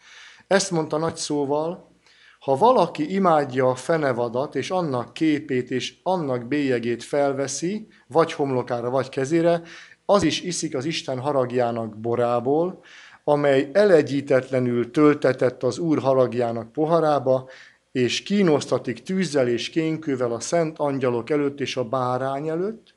Ezt 0.47 0.71
mondta 0.71 0.97
nagy 0.97 1.15
szóval, 1.15 1.93
ha 2.39 2.55
valaki 2.55 3.13
imádja 3.13 3.69
a 3.69 3.75
fenevadat, 3.75 4.55
és 4.55 4.71
annak 4.71 5.13
képét 5.13 5.71
és 5.71 5.95
annak 6.03 6.47
bélyegét 6.47 7.03
felveszi, 7.03 7.87
vagy 8.07 8.33
homlokára, 8.33 8.89
vagy 8.89 9.09
kezére, 9.09 9.61
az 10.05 10.23
is 10.23 10.41
iszik 10.41 10.75
az 10.75 10.85
Isten 10.85 11.19
haragjának 11.19 11.99
borából, 11.99 12.83
amely 13.23 13.69
elegyítetlenül 13.73 14.91
töltetett 14.91 15.63
az 15.63 15.77
Úr 15.77 15.99
haragjának 15.99 16.71
poharába, 16.71 17.49
és 17.91 18.23
kínosztatik 18.23 19.03
tűzzel 19.03 19.47
és 19.47 19.69
kénkővel 19.69 20.31
a 20.31 20.39
szent 20.39 20.79
angyalok 20.79 21.29
előtt 21.29 21.59
és 21.59 21.77
a 21.77 21.83
bárány 21.83 22.47
előtt, 22.47 22.95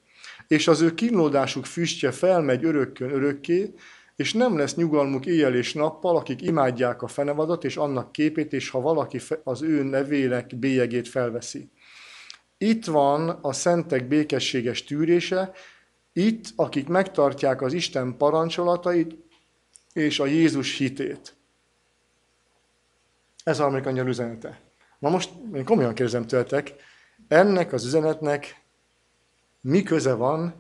és 0.48 0.68
az 0.68 0.80
ő 0.80 0.94
kínlódásuk 0.94 1.64
füstje 1.64 2.10
felmegy 2.10 2.64
örökkön 2.64 3.10
örökké, 3.10 3.74
és 4.18 4.32
nem 4.32 4.56
lesz 4.56 4.74
nyugalmuk 4.74 5.26
éjjel 5.26 5.54
és 5.54 5.74
nappal, 5.74 6.16
akik 6.16 6.42
imádják 6.42 7.02
a 7.02 7.06
fenevadat 7.06 7.64
és 7.64 7.76
annak 7.76 8.12
képét, 8.12 8.52
és 8.52 8.70
ha 8.70 8.80
valaki 8.80 9.20
az 9.44 9.62
ő 9.62 9.82
nevének 9.82 10.56
bélyegét 10.56 11.08
felveszi. 11.08 11.70
Itt 12.56 12.84
van 12.84 13.28
a 13.28 13.52
szentek 13.52 14.08
békességes 14.08 14.84
tűrése, 14.84 15.52
itt, 16.12 16.44
akik 16.56 16.88
megtartják 16.88 17.62
az 17.62 17.72
Isten 17.72 18.16
parancsolatait 18.16 19.14
és 19.92 20.20
a 20.20 20.26
Jézus 20.26 20.76
hitét. 20.76 21.36
Ez 23.44 23.60
a 23.60 23.66
angyal 23.66 24.06
üzenete. 24.06 24.60
Na 24.98 25.08
most 25.08 25.30
én 25.54 25.64
komolyan 25.64 25.94
kérdezem 25.94 26.26
tőletek, 26.26 26.74
ennek 27.28 27.72
az 27.72 27.84
üzenetnek 27.84 28.62
mi 29.60 29.82
köze 29.82 30.14
van, 30.14 30.54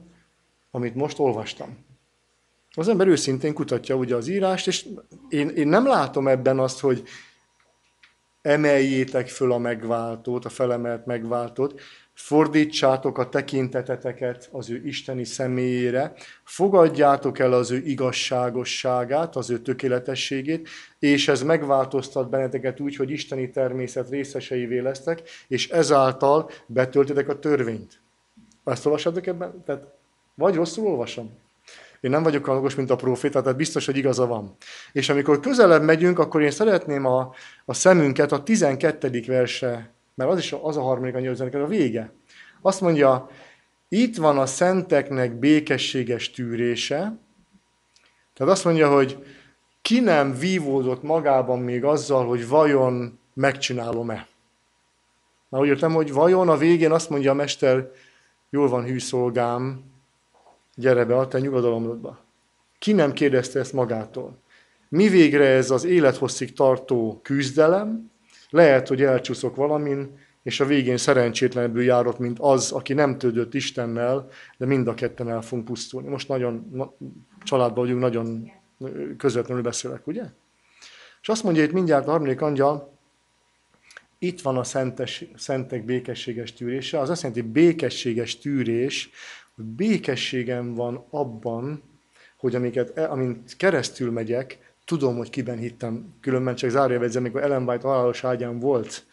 amit 0.70 0.94
most 0.94 1.18
olvastam? 1.18 1.86
Az 2.78 2.88
ember 2.88 3.06
őszintén 3.06 3.54
kutatja 3.54 3.94
ugye 3.94 4.14
az 4.14 4.28
írást, 4.28 4.66
és 4.66 4.86
én, 5.28 5.48
én 5.48 5.68
nem 5.68 5.86
látom 5.86 6.28
ebben 6.28 6.58
azt, 6.58 6.80
hogy 6.80 7.02
emeljétek 8.42 9.28
föl 9.28 9.52
a 9.52 9.58
megváltót, 9.58 10.44
a 10.44 10.48
felemelt 10.48 11.06
megváltót, 11.06 11.80
fordítsátok 12.12 13.18
a 13.18 13.28
tekinteteteket 13.28 14.48
az 14.52 14.70
ő 14.70 14.82
isteni 14.84 15.24
személyére, 15.24 16.12
fogadjátok 16.44 17.38
el 17.38 17.52
az 17.52 17.70
ő 17.70 17.82
igazságosságát, 17.84 19.36
az 19.36 19.50
ő 19.50 19.58
tökéletességét, 19.58 20.68
és 20.98 21.28
ez 21.28 21.42
megváltoztat 21.42 22.30
benneteket 22.30 22.80
úgy, 22.80 22.96
hogy 22.96 23.10
isteni 23.10 23.50
természet 23.50 24.10
részeseivé 24.10 24.78
lesztek, 24.78 25.22
és 25.48 25.68
ezáltal 25.68 26.50
betöltitek 26.66 27.28
a 27.28 27.38
törvényt. 27.38 28.00
Ezt 28.64 28.86
olvassátok 28.86 29.26
ebben? 29.26 29.62
Tehát 29.64 29.82
vagy 30.34 30.54
rosszul 30.54 30.86
olvasom? 30.86 31.46
Én 32.00 32.10
nem 32.10 32.22
vagyok 32.22 32.46
olyan 32.46 32.58
okos, 32.58 32.74
mint 32.74 32.90
a 32.90 32.96
proféta, 32.96 33.40
tehát 33.42 33.56
biztos, 33.56 33.86
hogy 33.86 33.96
igaza 33.96 34.26
van. 34.26 34.56
És 34.92 35.08
amikor 35.08 35.40
közelebb 35.40 35.82
megyünk, 35.82 36.18
akkor 36.18 36.42
én 36.42 36.50
szeretném 36.50 37.04
a, 37.04 37.34
a 37.64 37.74
szemünket 37.74 38.32
a 38.32 38.42
12. 38.42 39.22
verse, 39.26 39.90
mert 40.14 40.30
az 40.30 40.38
is 40.38 40.54
az 40.62 40.76
a 40.76 40.82
harmadik 40.82 41.14
angyal 41.14 41.62
a 41.62 41.66
vége. 41.66 42.12
Azt 42.62 42.80
mondja, 42.80 43.28
itt 43.88 44.16
van 44.16 44.38
a 44.38 44.46
szenteknek 44.46 45.38
békességes 45.38 46.30
tűrése, 46.30 47.18
tehát 48.34 48.52
azt 48.52 48.64
mondja, 48.64 48.90
hogy 48.90 49.24
ki 49.82 50.00
nem 50.00 50.34
vívódott 50.38 51.02
magában 51.02 51.58
még 51.58 51.84
azzal, 51.84 52.26
hogy 52.26 52.48
vajon 52.48 53.18
megcsinálom-e. 53.34 54.26
Na 55.48 55.58
úgy 55.58 55.68
értem, 55.68 55.92
hogy 55.92 56.12
vajon 56.12 56.48
a 56.48 56.56
végén 56.56 56.92
azt 56.92 57.10
mondja 57.10 57.30
a 57.30 57.34
mester, 57.34 57.90
jól 58.50 58.68
van 58.68 58.84
hű 58.84 58.98
szolgám, 58.98 59.84
gyere 60.78 61.04
be 61.04 61.16
a 61.16 61.28
te 61.28 61.38
nyugodalomodba. 61.38 62.24
Ki 62.78 62.92
nem 62.92 63.12
kérdezte 63.12 63.58
ezt 63.58 63.72
magától? 63.72 64.38
Mi 64.88 65.08
végre 65.08 65.44
ez 65.46 65.70
az 65.70 65.84
élethosszig 65.84 66.52
tartó 66.52 67.20
küzdelem? 67.22 68.10
Lehet, 68.50 68.88
hogy 68.88 69.02
elcsúszok 69.02 69.56
valamin, 69.56 70.18
és 70.42 70.60
a 70.60 70.64
végén 70.64 70.96
szerencsétlenebbül 70.96 71.82
járok, 71.82 72.18
mint 72.18 72.38
az, 72.40 72.72
aki 72.72 72.92
nem 72.92 73.18
tődött 73.18 73.54
Istennel, 73.54 74.28
de 74.58 74.66
mind 74.66 74.88
a 74.88 74.94
ketten 74.94 75.28
el 75.28 75.42
fogunk 75.42 75.66
pusztulni. 75.66 76.08
Most 76.08 76.28
nagyon 76.28 76.68
na, 76.72 76.94
családban 77.42 77.84
vagyunk, 77.84 78.00
nagyon 78.00 78.50
közvetlenül 79.16 79.62
beszélek, 79.62 80.06
ugye? 80.06 80.24
És 81.20 81.28
azt 81.28 81.42
mondja 81.42 81.62
itt 81.62 81.72
mindjárt 81.72 82.06
a 82.06 82.10
harmadik 82.10 82.40
angyal, 82.40 82.98
itt 84.18 84.40
van 84.40 84.56
a 84.56 84.64
szentes, 84.64 85.24
szentek 85.36 85.84
békességes 85.84 86.52
tűrése. 86.52 86.98
Az 86.98 87.10
azt 87.10 87.22
jelenti, 87.22 87.42
békességes 87.42 88.38
tűrés 88.38 89.10
békességem 89.62 90.74
van 90.74 91.04
abban, 91.10 91.82
hogy 92.36 92.54
amiket, 92.54 92.98
e, 92.98 93.10
amint 93.10 93.56
keresztül 93.56 94.10
megyek, 94.10 94.74
tudom, 94.84 95.16
hogy 95.16 95.30
kiben 95.30 95.58
hittem. 95.58 96.14
Különben 96.20 96.54
csak 96.54 96.70
zárja 96.70 97.08
amikor 97.16 97.42
Ellen 97.42 97.68
White 97.68 97.86
halálos 97.86 98.24
ágyán 98.24 98.58
volt, 98.58 99.06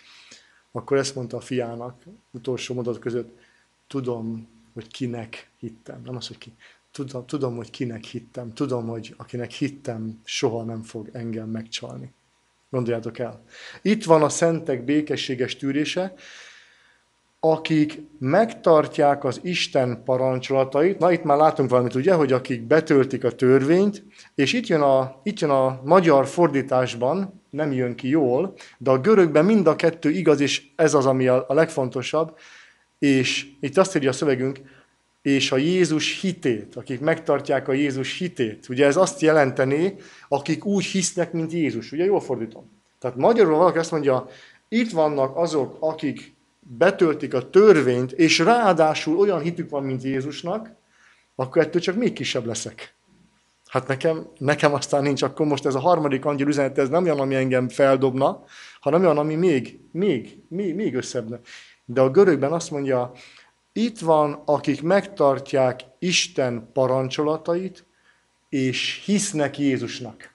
akkor 0.71 0.97
ezt 0.97 1.15
mondta 1.15 1.38
a 1.38 1.41
fiának, 1.41 2.03
utolsó 2.31 2.73
mondat 2.73 2.99
között, 2.99 3.39
tudom, 3.88 4.47
hogy 4.73 4.88
kinek 4.88 5.49
hittem. 5.60 6.01
Nem 6.05 6.15
az, 6.15 6.27
hogy 6.27 6.38
ki. 6.38 6.53
Tudom, 6.91 7.25
tudom, 7.25 7.55
hogy 7.55 7.69
kinek 7.69 8.03
hittem. 8.03 8.53
Tudom, 8.53 8.88
hogy 8.88 9.13
akinek 9.17 9.51
hittem, 9.51 10.21
soha 10.23 10.63
nem 10.63 10.84
fog 10.84 11.10
engem 11.12 11.49
megcsalni. 11.49 12.13
Gondoljátok 12.69 13.19
el. 13.19 13.43
Itt 13.81 14.03
van 14.03 14.23
a 14.23 14.29
szentek 14.29 14.84
békességes 14.84 15.55
tűrése, 15.55 16.13
akik 17.51 18.01
megtartják 18.19 19.23
az 19.23 19.39
Isten 19.43 20.01
parancsolatait, 20.05 20.99
na 20.99 21.12
itt 21.12 21.23
már 21.23 21.38
látunk 21.38 21.69
valamit, 21.69 21.95
ugye, 21.95 22.13
hogy 22.13 22.31
akik 22.31 22.62
betöltik 22.62 23.23
a 23.23 23.31
törvényt, 23.31 24.03
és 24.36 24.53
itt 24.53 24.67
jön 24.67 24.81
a, 24.81 25.19
itt 25.23 25.39
jön 25.39 25.49
a 25.49 25.81
magyar 25.84 26.25
fordításban, 26.27 27.41
nem 27.49 27.71
jön 27.71 27.95
ki 27.95 28.08
jól, 28.08 28.53
de 28.77 28.91
a 28.91 28.99
görögben 28.99 29.45
mind 29.45 29.67
a 29.67 29.75
kettő 29.75 30.10
igaz, 30.10 30.39
és 30.39 30.67
ez 30.75 30.93
az, 30.93 31.05
ami 31.05 31.27
a, 31.27 31.45
a 31.47 31.53
legfontosabb, 31.53 32.38
és 32.99 33.47
itt 33.60 33.77
azt 33.77 33.95
írja 33.95 34.10
a 34.10 34.13
szövegünk, 34.13 34.60
és 35.21 35.51
a 35.51 35.58
Jézus 35.58 36.21
hitét, 36.21 36.75
akik 36.75 36.99
megtartják 36.99 37.67
a 37.67 37.73
Jézus 37.73 38.17
hitét. 38.17 38.69
Ugye 38.69 38.86
ez 38.86 38.97
azt 38.97 39.21
jelenteni, 39.21 39.95
akik 40.27 40.65
úgy 40.65 40.86
hisznek, 40.86 41.31
mint 41.31 41.51
Jézus. 41.51 41.91
Ugye 41.91 42.05
jól 42.05 42.21
fordítom. 42.21 42.71
Tehát 42.99 43.17
magyarul 43.17 43.58
valaki 43.58 43.77
azt 43.77 43.91
mondja, 43.91 44.27
itt 44.67 44.91
vannak 44.91 45.38
azok, 45.38 45.77
akik 45.79 46.35
betöltik 46.67 47.34
a 47.34 47.49
törvényt, 47.49 48.12
és 48.12 48.39
ráadásul 48.39 49.17
olyan 49.17 49.39
hitük 49.39 49.69
van, 49.69 49.84
mint 49.84 50.04
Jézusnak, 50.04 50.69
akkor 51.36 51.62
ettől 51.62 51.82
csak 51.82 51.95
még 51.95 52.13
kisebb 52.13 52.45
leszek. 52.45 52.93
Hát 53.67 53.88
nekem, 53.88 54.28
nekem 54.38 54.73
aztán 54.73 55.04
nincs, 55.04 55.21
akkor 55.21 55.45
most 55.45 55.65
ez 55.65 55.75
a 55.75 55.80
harmadik 55.80 56.25
angyal 56.25 56.47
üzenet, 56.47 56.78
ez 56.78 56.89
nem 56.89 57.04
olyan, 57.04 57.19
ami 57.19 57.36
engem 57.36 57.69
feldobna, 57.69 58.43
hanem 58.80 59.01
olyan, 59.01 59.17
ami 59.17 59.36
még, 59.36 59.80
még, 59.91 60.43
még, 60.47 60.75
még 60.75 60.95
összebb. 60.95 61.45
De 61.86 62.01
a 62.01 62.10
görögben 62.10 62.51
azt 62.51 62.71
mondja, 62.71 63.12
itt 63.73 63.99
van, 63.99 64.41
akik 64.45 64.82
megtartják 64.82 65.82
Isten 65.99 66.69
parancsolatait, 66.73 67.86
és 68.49 69.01
hisznek 69.06 69.58
Jézusnak. 69.58 70.34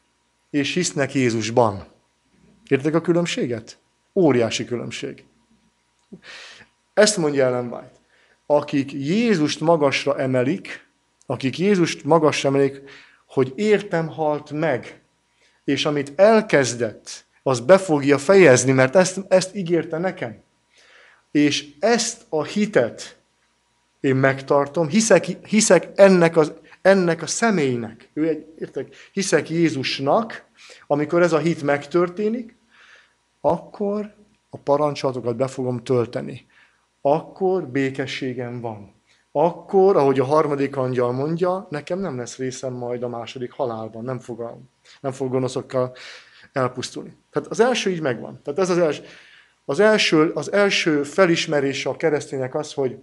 és 0.51 0.75
hisznek 0.75 1.15
Jézusban. 1.15 1.85
Értek 2.69 2.95
a 2.95 3.01
különbséget? 3.01 3.79
Óriási 4.15 4.65
különbség. 4.65 5.25
Ezt 6.95 7.17
mondja 7.17 7.45
Ellen 7.45 7.73
White. 7.73 7.93
Akik 8.47 8.93
Jézust 8.93 9.61
magasra 9.61 10.19
emelik, 10.19 10.89
akik 11.27 11.59
Jézust 11.59 12.05
magasra 12.05 12.49
emelik, 12.49 12.83
hogy 13.27 13.53
értem 13.57 14.09
halt 14.09 14.51
meg, 14.51 15.01
és 15.65 15.85
amit 15.85 16.13
elkezdett, 16.17 17.25
az 17.43 17.61
be 17.61 17.79
fogja 17.79 18.19
fejezni, 18.19 18.73
mert 18.73 18.97
ezt, 18.97 19.21
ezt 19.29 19.55
ígérte 19.55 19.99
nekem. 19.99 20.43
És 21.31 21.69
ezt 21.79 22.23
a 22.29 22.45
hitet 22.45 23.19
én 24.01 24.17
megtartom, 24.17 24.89
hiszek, 24.89 25.25
hiszek 25.25 25.89
ennek, 25.95 26.37
az, 26.37 26.53
ennek 26.83 27.23
a 27.23 27.27
személynek, 27.27 28.09
ő 28.13 28.29
egy, 28.29 28.47
értek, 28.59 28.95
hiszek 29.13 29.51
Jézusnak, 29.51 30.45
amikor 30.87 31.23
ez 31.23 31.33
a 31.33 31.39
hit 31.39 31.63
megtörténik, 31.63 32.57
akkor 33.41 34.15
a 34.51 34.57
parancsolatokat 34.57 35.37
be 35.37 35.47
fogom 35.47 35.83
tölteni. 35.83 36.47
Akkor 37.01 37.67
békességem 37.67 38.61
van. 38.61 38.95
Akkor, 39.33 39.97
ahogy 39.97 40.21
a 40.21 40.25
harmadik 40.25 40.77
angyal 40.77 41.13
mondja, 41.13 41.67
nekem 41.71 41.99
nem 41.99 42.17
lesz 42.17 42.37
részem 42.37 42.73
majd 42.73 43.03
a 43.03 43.09
második 43.09 43.53
halálban, 43.53 44.05
nem 44.05 44.19
fog, 44.19 44.57
nem 45.01 45.13
fog 45.13 45.31
gonoszokkal 45.31 45.97
elpusztulni. 46.53 47.17
Tehát 47.31 47.49
az 47.49 47.61
első 47.61 47.91
így 47.91 48.01
megvan. 48.01 48.41
Tehát 48.43 48.61
ez 48.61 48.71
az 48.71 48.79
első, 48.79 49.05
az 49.65 49.81
első, 49.81 50.31
az 50.35 50.53
első 50.53 51.03
felismerése 51.03 51.89
a 51.89 51.97
kereszténynek 51.97 52.55
az, 52.55 52.73
hogy 52.73 52.99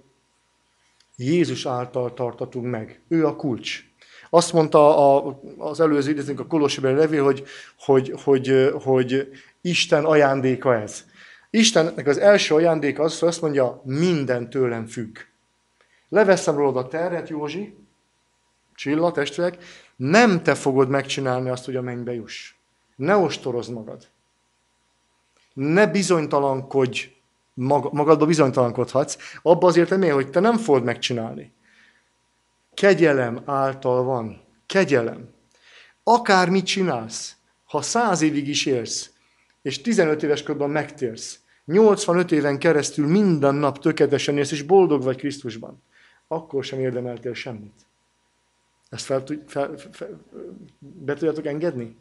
Jézus 1.16 1.66
által 1.66 2.14
tartatunk 2.14 2.66
meg. 2.66 3.02
Ő 3.08 3.26
a 3.26 3.36
kulcs. 3.36 3.84
Azt 4.30 4.54
mondta 4.54 5.16
a, 5.16 5.40
az 5.58 5.80
előző 5.80 6.12
idézünk 6.12 6.40
a 6.40 6.48
Kolossibeli 6.48 6.96
levél, 6.96 7.24
hogy, 7.24 7.44
hogy, 7.78 8.14
hogy, 8.24 8.72
hogy 8.84 9.30
Isten 9.62 10.06
ajándéka 10.06 10.76
ez. 10.76 11.06
Istennek 11.58 12.08
az 12.08 12.18
első 12.18 12.56
ajándéka 12.56 13.04
az, 13.04 13.20
hogy 13.20 13.28
azt 13.30 13.42
mondja, 13.42 13.82
minden 13.84 14.50
tőlem 14.50 14.86
függ. 14.86 15.18
Leveszem 16.10 16.56
rólad 16.56 16.78
a 16.78 16.88
terret, 16.88 17.30
Józsi, 17.30 17.78
Csilla, 18.76 19.12
testvérek, 19.12 19.58
nem 19.96 20.44
te 20.44 20.56
fogod 20.56 20.90
megcsinálni 20.90 21.50
azt, 21.50 21.66
hogy 21.66 21.76
a 21.76 21.82
mennybe 21.82 22.14
juss. 22.14 22.54
Ne 22.96 23.16
ostorozd 23.16 23.72
magad. 23.72 24.08
Ne 25.54 25.88
bizonytalankodj, 25.88 27.16
magadba 27.54 28.26
bizonytalankodhatsz, 28.26 29.18
abba 29.42 29.68
azért 29.68 29.90
remél, 29.90 30.14
hogy 30.14 30.30
te 30.30 30.40
nem 30.40 30.58
fogod 30.58 30.84
megcsinálni. 30.84 31.54
Kegyelem 32.74 33.42
által 33.46 34.04
van. 34.04 34.42
Kegyelem. 34.66 35.30
Akármit 36.04 36.66
csinálsz, 36.66 37.36
ha 37.66 37.82
száz 37.82 38.22
évig 38.22 38.48
is 38.48 38.66
élsz, 38.66 39.10
és 39.62 39.82
15 39.82 40.24
éves 40.24 40.44
korban 40.44 40.70
megtérsz, 40.70 41.40
85 41.68 42.32
éven 42.32 42.60
keresztül 42.60 43.08
minden 43.08 43.56
nap 43.56 43.80
tökéletesen 43.80 44.38
élsz, 44.38 44.52
és 44.52 44.62
boldog 44.62 45.04
vagy 45.04 45.18
Krisztusban, 45.18 45.84
akkor 46.28 46.64
sem 46.64 46.80
érdemeltél 46.80 47.34
semmit. 47.34 47.86
Ezt 48.90 49.06
fel, 49.06 49.24
fel, 49.48 49.74
fel, 49.92 50.10
be 50.80 51.14
tudjátok 51.14 51.46
engedni? 51.46 51.98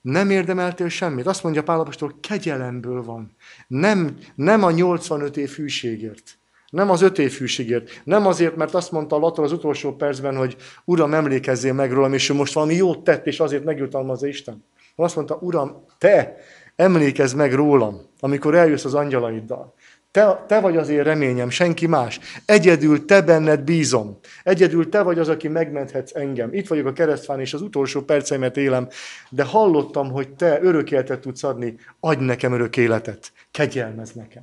Nem 0.00 0.30
érdemeltél 0.30 0.88
semmit. 0.88 1.26
Azt 1.26 1.42
mondja 1.42 1.62
Pálapostól, 1.62 2.14
kegyelemből 2.20 3.02
van. 3.02 3.36
Nem, 3.66 4.18
nem 4.34 4.62
a 4.62 4.70
85 4.70 5.36
év 5.36 5.50
hűségért. 5.50 6.38
Nem 6.70 6.90
az 6.90 7.02
öt 7.02 7.18
év 7.18 7.32
hűségért. 7.32 8.00
Nem 8.04 8.26
azért, 8.26 8.56
mert 8.56 8.74
azt 8.74 8.92
mondta 8.92 9.18
Lator 9.18 9.44
az 9.44 9.52
utolsó 9.52 9.96
percben, 9.96 10.36
hogy 10.36 10.56
Uram, 10.84 11.14
emlékezzél 11.14 11.72
meg 11.72 11.92
rólam, 11.92 12.12
és 12.12 12.28
ő 12.28 12.34
most 12.34 12.52
valami 12.52 12.74
jót 12.74 13.04
tett, 13.04 13.26
és 13.26 13.40
azért 13.40 13.64
megjutalmazza 13.64 14.26
Isten. 14.26 14.64
Azt 14.96 15.16
mondta, 15.16 15.38
Uram, 15.40 15.84
te 15.98 16.36
emlékezz 16.80 17.32
meg 17.32 17.54
rólam, 17.54 18.00
amikor 18.20 18.54
eljössz 18.54 18.84
az 18.84 18.94
angyalaiddal. 18.94 19.74
Te, 20.10 20.44
te 20.46 20.60
vagy 20.60 20.76
az 20.76 20.88
én 20.88 21.02
reményem, 21.02 21.50
senki 21.50 21.86
más. 21.86 22.20
Egyedül 22.44 23.04
te 23.04 23.22
benned 23.22 23.60
bízom. 23.60 24.18
Egyedül 24.42 24.88
te 24.88 25.02
vagy 25.02 25.18
az, 25.18 25.28
aki 25.28 25.48
megmenthetsz 25.48 26.14
engem. 26.14 26.52
Itt 26.52 26.68
vagyok 26.68 26.86
a 26.86 26.92
keresztfán, 26.92 27.40
és 27.40 27.54
az 27.54 27.62
utolsó 27.62 28.00
perceimet 28.00 28.56
élem, 28.56 28.88
de 29.30 29.44
hallottam, 29.44 30.10
hogy 30.10 30.34
te 30.34 30.62
örök 30.62 30.90
életet 30.90 31.20
tudsz 31.20 31.42
adni. 31.42 31.76
Adj 32.00 32.24
nekem 32.24 32.52
örök 32.52 32.76
életet. 32.76 33.32
Kegyelmez 33.50 34.12
nekem. 34.12 34.42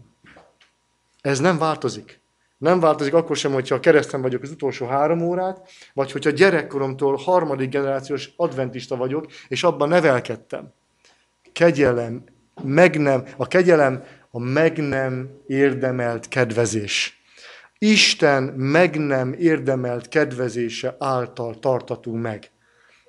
Ez 1.21 1.39
nem 1.39 1.57
változik. 1.57 2.21
Nem 2.57 2.79
változik 2.79 3.13
akkor 3.13 3.35
sem, 3.35 3.53
hogyha 3.53 3.75
a 3.75 3.79
kereszten 3.79 4.21
vagyok 4.21 4.41
az 4.41 4.51
utolsó 4.51 4.85
három 4.85 5.21
órát, 5.21 5.69
vagy 5.93 6.11
hogyha 6.11 6.29
gyerekkoromtól 6.29 7.15
harmadik 7.15 7.69
generációs 7.69 8.29
adventista 8.35 8.95
vagyok, 8.95 9.25
és 9.47 9.63
abban 9.63 9.89
nevelkedtem. 9.89 10.73
Kegyelem, 11.57 12.23
meg 12.63 12.99
nem, 12.99 13.23
a 13.37 13.47
kegyelem 13.47 14.03
a 14.31 14.39
meg 14.39 14.77
nem 14.77 15.29
érdemelt 15.47 16.27
kedvezés. 16.27 17.21
Isten 17.77 18.43
meg 18.43 18.97
nem 18.97 19.33
érdemelt 19.33 20.07
kedvezése 20.07 20.95
által 20.99 21.59
tartatunk 21.59 22.21
meg. 22.21 22.51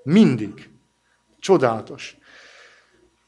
Mindig. 0.02 0.68
Csodálatos. 1.38 2.16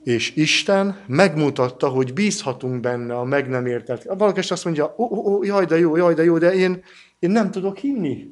És 0.03 0.37
Isten 0.37 1.05
megmutatta, 1.07 1.89
hogy 1.89 2.13
bízhatunk 2.13 2.81
benne 2.81 3.15
a 3.15 3.25
meg 3.25 3.49
nem 3.49 3.67
értett. 3.67 4.03
Valaki 4.03 4.41
azt 4.49 4.65
mondja, 4.65 4.95
ó, 4.99 5.05
ó, 5.05 5.35
ó, 5.35 5.43
jaj, 5.45 5.65
de 5.65 5.79
jó, 5.79 5.97
jaj, 5.97 6.15
de 6.15 6.25
jó, 6.25 6.39
de 6.39 6.55
én, 6.55 6.85
én 7.19 7.31
nem 7.31 7.51
tudok 7.51 7.77
hinni. 7.77 8.31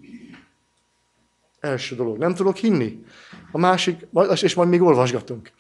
Első 1.61 1.95
dolog, 1.95 2.19
nem 2.19 2.35
tudok 2.35 2.57
hinni. 2.57 3.05
A 3.53 3.59
másik, 3.59 4.07
és 4.43 4.55
majd 4.55 4.69
még 4.69 4.83
olvasgatunk 4.83 5.51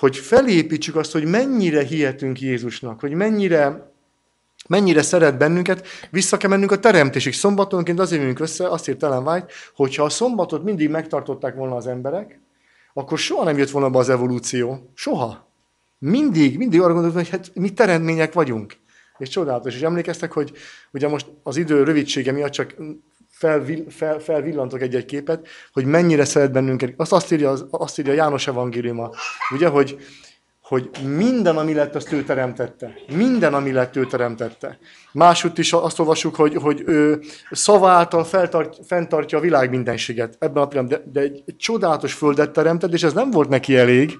hogy 0.00 0.16
felépítsük 0.16 0.96
azt, 0.96 1.12
hogy 1.12 1.24
mennyire 1.24 1.82
hihetünk 1.82 2.40
Jézusnak, 2.40 3.00
hogy 3.00 3.12
mennyire, 3.12 3.92
mennyire 4.68 5.02
szeret 5.02 5.38
bennünket, 5.38 5.86
vissza 6.10 6.36
kell 6.36 6.50
mennünk 6.50 6.72
a 6.72 6.78
teremtésig. 6.78 7.34
Szombatonként 7.34 8.00
azért 8.00 8.20
jövünk 8.20 8.40
össze, 8.40 8.68
azt 8.68 8.88
írt 8.88 9.02
Ellen 9.02 9.26
White, 9.26 9.46
hogyha 9.74 10.04
a 10.04 10.08
szombatot 10.08 10.64
mindig 10.64 10.90
megtartották 10.90 11.54
volna 11.54 11.76
az 11.76 11.86
emberek, 11.86 12.40
akkor 12.92 13.18
soha 13.18 13.44
nem 13.44 13.58
jött 13.58 13.70
volna 13.70 13.90
be 13.90 13.98
az 13.98 14.08
evolúció. 14.08 14.90
Soha. 14.94 15.48
Mindig, 15.98 16.58
mindig 16.58 16.80
arra 16.80 16.92
gondoltam, 16.92 17.20
hogy 17.20 17.30
hát 17.30 17.50
mi 17.54 17.72
teremtmények 17.72 18.32
vagyunk. 18.32 18.76
És 19.18 19.28
csodálatos. 19.28 19.74
És 19.74 19.82
emlékeztek, 19.82 20.32
hogy 20.32 20.52
ugye 20.92 21.08
most 21.08 21.26
az 21.42 21.56
idő 21.56 21.82
rövidsége 21.82 22.32
miatt 22.32 22.52
csak 22.52 22.74
felvill, 23.40 23.84
fel, 23.88 24.18
felvillantok 24.18 24.80
egy-egy 24.80 25.04
képet, 25.04 25.48
hogy 25.72 25.84
mennyire 25.84 26.24
szeret 26.24 26.52
bennünket. 26.52 26.92
Azt, 26.96 27.12
azt, 27.12 27.32
írja, 27.32 27.54
azt 27.70 27.98
írja 27.98 28.12
János 28.12 28.46
evangéliuma, 28.46 29.10
ugye, 29.50 29.68
hogy, 29.68 29.98
hogy 30.62 30.90
minden, 31.16 31.56
ami 31.56 31.74
lett, 31.74 31.94
azt 31.94 32.12
ő 32.12 32.24
teremtette. 32.24 32.94
Minden, 33.14 33.54
ami 33.54 33.72
lett, 33.72 33.96
ő 33.96 34.06
teremtette. 34.06 34.78
Máshogy 35.12 35.58
is 35.58 35.72
azt 35.72 35.98
olvasjuk, 35.98 36.34
hogy, 36.34 36.54
hogy 36.54 36.82
ő 36.86 37.20
szaváltal 37.50 38.24
feltart, 38.24 38.78
fenntartja 38.86 39.38
a 39.38 39.40
világ 39.40 39.70
mindenséget. 39.70 40.36
Ebben 40.38 40.62
a 40.62 40.66
pillanatban, 40.66 41.12
de, 41.12 41.20
de 41.20 41.20
egy 41.20 41.56
csodálatos 41.56 42.12
földet 42.12 42.50
teremtett, 42.50 42.92
és 42.92 43.02
ez 43.02 43.12
nem 43.12 43.30
volt 43.30 43.48
neki 43.48 43.76
elég, 43.76 44.18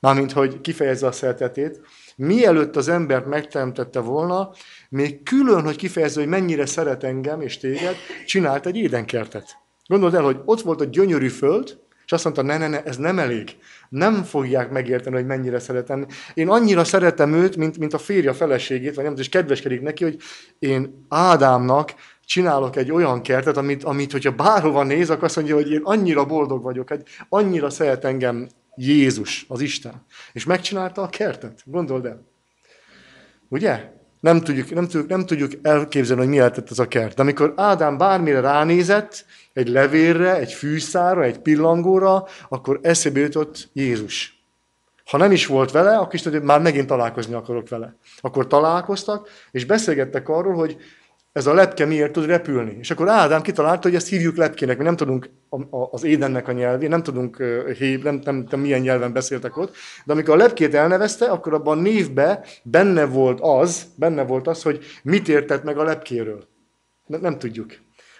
mármint, 0.00 0.32
hogy 0.32 0.60
kifejezze 0.60 1.06
a 1.06 1.12
szeretetét. 1.12 1.80
Mielőtt 2.16 2.76
az 2.76 2.88
embert 2.88 3.26
megteremtette 3.26 4.00
volna, 4.00 4.50
még 4.88 5.22
külön, 5.22 5.62
hogy 5.62 5.76
kifejezze, 5.76 6.20
hogy 6.20 6.28
mennyire 6.28 6.66
szeret 6.66 7.04
engem 7.04 7.40
és 7.40 7.58
téged, 7.58 7.96
csinált 8.26 8.66
egy 8.66 8.76
édenkertet. 8.76 9.56
Gondold 9.86 10.14
el, 10.14 10.22
hogy 10.22 10.40
ott 10.44 10.60
volt 10.60 10.80
a 10.80 10.84
gyönyörű 10.84 11.28
föld, 11.28 11.78
és 12.04 12.14
azt 12.14 12.24
mondta, 12.24 12.42
ne, 12.42 12.58
ne, 12.58 12.68
ne, 12.68 12.82
ez 12.82 12.96
nem 12.96 13.18
elég. 13.18 13.56
Nem 13.88 14.22
fogják 14.22 14.70
megérteni, 14.70 15.16
hogy 15.16 15.26
mennyire 15.26 15.58
szeretem. 15.58 16.06
Én 16.34 16.48
annyira 16.48 16.84
szeretem 16.84 17.32
őt, 17.32 17.56
mint, 17.56 17.78
mint 17.78 17.94
a 17.94 17.98
férja 17.98 18.34
feleségét, 18.34 18.94
vagy 18.94 19.04
nem 19.04 19.14
és 19.16 19.28
kedveskedik 19.28 19.80
neki, 19.80 20.04
hogy 20.04 20.16
én 20.58 21.06
Ádámnak 21.08 21.94
csinálok 22.24 22.76
egy 22.76 22.92
olyan 22.92 23.22
kertet, 23.22 23.56
amit, 23.56 23.84
amit 23.84 24.12
hogyha 24.12 24.30
bárhova 24.32 24.82
néz, 24.82 25.10
akkor 25.10 25.24
azt 25.24 25.36
mondja, 25.36 25.54
hogy 25.54 25.70
én 25.70 25.80
annyira 25.82 26.24
boldog 26.24 26.62
vagyok, 26.62 26.88
hogy 26.88 27.02
annyira 27.28 27.70
szeret 27.70 28.04
engem 28.04 28.48
Jézus, 28.76 29.44
az 29.48 29.60
Isten. 29.60 30.04
És 30.32 30.44
megcsinálta 30.44 31.02
a 31.02 31.08
kertet. 31.08 31.62
Gondold 31.64 32.04
el. 32.04 32.26
Ugye? 33.48 33.97
Nem 34.20 34.40
tudjuk, 34.40 34.70
nem, 34.74 34.84
tudjuk, 34.84 35.08
nem 35.08 35.26
tudjuk 35.26 35.52
elképzelni, 35.62 36.22
hogy 36.22 36.30
mi 36.30 36.36
lehetett 36.36 36.70
ez 36.70 36.78
a 36.78 36.88
kert. 36.88 37.14
De 37.14 37.22
amikor 37.22 37.52
Ádám 37.56 37.98
bármire 37.98 38.40
ránézett, 38.40 39.24
egy 39.52 39.68
levélre, 39.68 40.36
egy 40.36 40.52
fűszára, 40.52 41.22
egy 41.22 41.38
pillangóra, 41.38 42.26
akkor 42.48 42.78
eszébe 42.82 43.20
jutott 43.20 43.68
Jézus. 43.72 44.42
Ha 45.04 45.16
nem 45.16 45.32
is 45.32 45.46
volt 45.46 45.70
vele, 45.70 45.96
akkor 45.96 46.14
is 46.14 46.22
tudja, 46.22 46.42
már 46.42 46.60
megint 46.60 46.86
találkozni 46.86 47.34
akarok 47.34 47.68
vele. 47.68 47.96
Akkor 48.20 48.46
találkoztak, 48.46 49.28
és 49.50 49.64
beszélgettek 49.64 50.28
arról, 50.28 50.54
hogy 50.54 50.76
ez 51.38 51.46
a 51.46 51.54
lepke 51.54 51.84
miért 51.84 52.12
tud 52.12 52.26
repülni. 52.26 52.76
És 52.80 52.90
akkor 52.90 53.08
Ádám 53.08 53.42
kitalálta, 53.42 53.88
hogy 53.88 53.94
ezt 53.94 54.08
hívjuk 54.08 54.36
lepkének, 54.36 54.78
mi 54.78 54.84
nem 54.84 54.96
tudunk 54.96 55.30
az 55.90 56.04
édennek 56.04 56.48
a 56.48 56.52
nyelvén, 56.52 56.88
nem 56.88 57.02
tudunk 57.02 57.42
hív, 57.78 58.02
nem, 58.02 58.20
nem, 58.24 58.46
nem 58.50 58.60
milyen 58.60 58.80
nyelven 58.80 59.12
beszéltek 59.12 59.56
ott, 59.56 59.74
de 60.04 60.12
amikor 60.12 60.34
a 60.34 60.36
lepkét 60.36 60.74
elnevezte, 60.74 61.26
akkor 61.26 61.54
abban 61.54 61.78
a 61.78 61.80
névbe 61.80 62.44
benne 62.62 63.04
volt 63.04 63.38
az, 63.40 63.86
benne 63.96 64.24
volt 64.24 64.46
az, 64.46 64.62
hogy 64.62 64.84
mit 65.02 65.28
értett 65.28 65.64
meg 65.64 65.78
a 65.78 65.82
lepkéről. 65.82 66.44
Nem, 67.06 67.20
nem 67.20 67.38
tudjuk. 67.38 67.72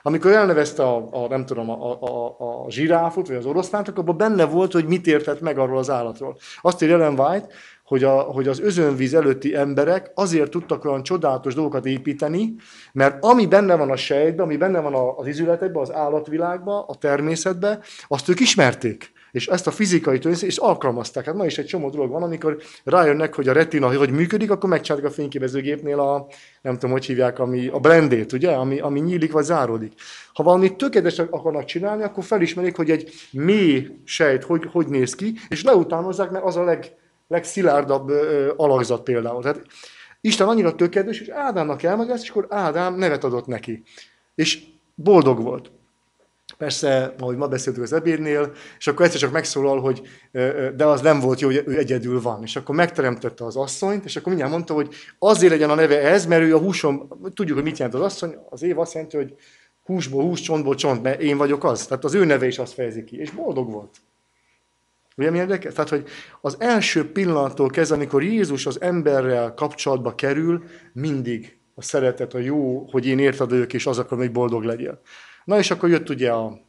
Amikor 0.03 0.31
elnevezte 0.31 0.83
a, 0.83 1.09
a 1.11 1.29
nem 1.29 1.47
tudom, 1.47 1.71
a, 1.71 2.03
a, 2.03 2.37
a 2.65 2.71
zsiráfot, 2.71 3.27
vagy 3.27 3.37
az 3.37 3.47
oroszlánt, 3.47 3.89
akkor 3.89 3.99
abban 3.99 4.17
benne 4.17 4.45
volt, 4.45 4.73
hogy 4.73 4.87
mit 4.87 5.07
értett 5.07 5.41
meg 5.41 5.59
arról 5.59 5.79
az 5.79 5.91
állatról. 5.91 6.37
Azt 6.61 6.83
írja 6.83 6.95
Ellen 6.95 7.21
White, 7.21 7.47
hogy, 7.89 8.05
a, 8.05 8.21
hogy 8.21 8.49
az 8.49 8.61
özönvíz 8.61 9.15
előtti 9.15 9.55
emberek 9.55 10.11
azért 10.15 10.51
tudtak 10.51 10.85
olyan 10.85 11.03
csodálatos 11.03 11.55
dolgokat 11.55 11.87
építeni, 11.87 12.55
mert 12.93 13.25
ami 13.25 13.47
benne 13.47 13.77
van 13.77 13.91
a 13.91 13.97
sejtben, 13.97 14.45
ami 14.45 14.57
benne 14.57 14.81
van 14.81 15.15
az 15.17 15.27
izületekben, 15.27 15.83
az 15.83 15.93
állatvilágban, 15.93 16.85
a 16.87 16.95
természetben, 16.95 17.81
azt 18.09 18.29
ők 18.29 18.41
ismerték. 18.41 19.13
És 19.31 19.47
ezt 19.47 19.67
a 19.67 19.71
fizikai 19.71 20.19
törvényt 20.19 20.43
is 20.43 20.57
alkalmazták. 20.57 21.25
Hát 21.25 21.35
ma 21.35 21.45
is 21.45 21.59
egy 21.59 21.67
csomó 21.67 21.91
dolog 21.91 22.11
van, 22.11 22.23
amikor 22.23 22.59
rájönnek, 22.85 23.35
hogy 23.35 23.49
a 23.49 23.53
retina 23.53 23.97
hogy 23.97 24.11
működik, 24.11 24.51
akkor 24.51 24.69
megcsinálják 24.71 25.11
a 25.11 25.15
fényképezőgépnél 25.15 26.01
a, 26.01 26.27
nem 26.63 26.75
tudom, 26.75 26.91
hogy 26.91 27.05
hívják, 27.05 27.39
ami, 27.39 27.67
a 27.67 27.79
blendét, 27.79 28.33
ugye, 28.33 28.51
ami, 28.51 28.81
ami 28.81 29.01
nyílik 29.01 29.33
vagy 29.33 29.45
záródik. 29.45 29.93
Ha 30.33 30.43
valami 30.43 30.77
tökéletes 30.77 31.19
akarnak 31.19 31.65
csinálni, 31.65 32.03
akkor 32.03 32.25
felismerik, 32.25 32.77
hogy 32.77 32.91
egy 32.91 33.13
mély 33.33 33.89
sejt 34.05 34.45
hogy, 34.45 34.69
hogy 34.73 34.87
néz 34.89 35.15
ki, 35.15 35.35
és 35.49 35.63
leutánozzák, 35.63 36.31
mert 36.31 36.45
az 36.45 36.57
a 36.57 36.65
leg, 36.65 36.97
legszilárdabb 37.29 38.11
alakzat 38.57 39.03
például. 39.03 39.43
Tehát 39.43 39.63
Isten 40.21 40.49
annyira 40.49 40.75
tökéletes, 40.75 41.21
és 41.21 41.29
Ádámnak 41.29 41.83
elmagyarázt, 41.83 42.23
és 42.23 42.31
akkor 42.31 42.47
Ádám 42.51 42.95
nevet 42.95 43.25
adott 43.25 43.47
neki. 43.47 43.83
És 44.35 44.63
boldog 44.95 45.43
volt. 45.43 45.71
Persze, 46.59 47.15
ahogy 47.19 47.37
ma 47.37 47.49
beszéltük 47.49 47.83
az 47.83 47.93
ebédnél, 47.93 48.53
és 48.79 48.87
akkor 48.87 49.05
egyszer 49.05 49.21
csak 49.21 49.33
megszólal, 49.33 49.81
hogy 49.81 50.03
de 50.77 50.85
az 50.85 51.01
nem 51.01 51.21
volt 51.21 51.41
jó, 51.41 51.49
hogy 51.49 51.63
ő 51.67 51.79
egyedül 51.79 52.21
van. 52.21 52.43
És 52.43 52.57
akkor 52.57 52.75
megteremtette 52.75 53.45
az 53.45 53.57
asszonyt, 53.57 54.05
és 54.05 54.17
akkor 54.17 54.29
mindjárt 54.29 54.53
mondta, 54.53 54.75
hogy 54.75 54.95
azért 55.19 55.53
legyen 55.53 55.71
a 55.71 55.75
neve 55.75 56.01
ez, 56.01 56.27
mert 56.27 56.43
ő 56.43 56.55
a 56.55 56.59
húsom, 56.59 57.09
tudjuk, 57.35 57.57
hogy 57.57 57.67
mit 57.67 57.79
jelent 57.79 57.97
az 57.97 58.03
asszony, 58.03 58.37
az 58.51 58.63
év 58.63 58.79
azt 58.79 58.95
jelenti, 58.95 59.17
hogy 59.17 59.35
húsból 59.85 60.23
hús, 60.23 60.41
csontból 60.41 60.75
csont, 60.75 61.03
mert 61.03 61.21
én 61.21 61.37
vagyok 61.37 61.65
az. 61.65 61.87
Tehát 61.87 62.05
az 62.05 62.15
ő 62.15 62.25
neve 62.25 62.47
is 62.47 62.59
azt 62.59 62.73
fejezi 62.73 63.05
ki, 63.05 63.19
és 63.19 63.31
boldog 63.31 63.73
volt. 63.73 63.97
Ugye 65.19 65.31
mi 65.31 65.39
érdekes? 65.39 65.75
Tehát, 65.75 65.91
hogy 65.91 66.09
az 66.41 66.57
első 66.59 67.13
pillanattól 67.13 67.69
kezdve, 67.69 67.97
amikor 67.97 68.23
Jézus 68.23 68.67
az 68.67 68.81
emberrel 68.81 69.55
kapcsolatba 69.55 70.15
kerül, 70.15 70.65
mindig 70.93 71.59
a 71.75 71.83
szeretet, 71.83 72.35
a 72.35 72.39
jó, 72.39 72.89
hogy 72.91 73.07
én 73.07 73.19
érted 73.19 73.53
ők, 73.53 73.73
és 73.73 73.87
az 73.87 73.99
akarom, 73.99 74.19
hogy 74.19 74.33
boldog 74.33 74.63
legyél. 74.63 75.01
Na 75.45 75.59
és 75.59 75.71
akkor 75.71 75.89
jött 75.89 76.09
ugye 76.09 76.31
a, 76.31 76.61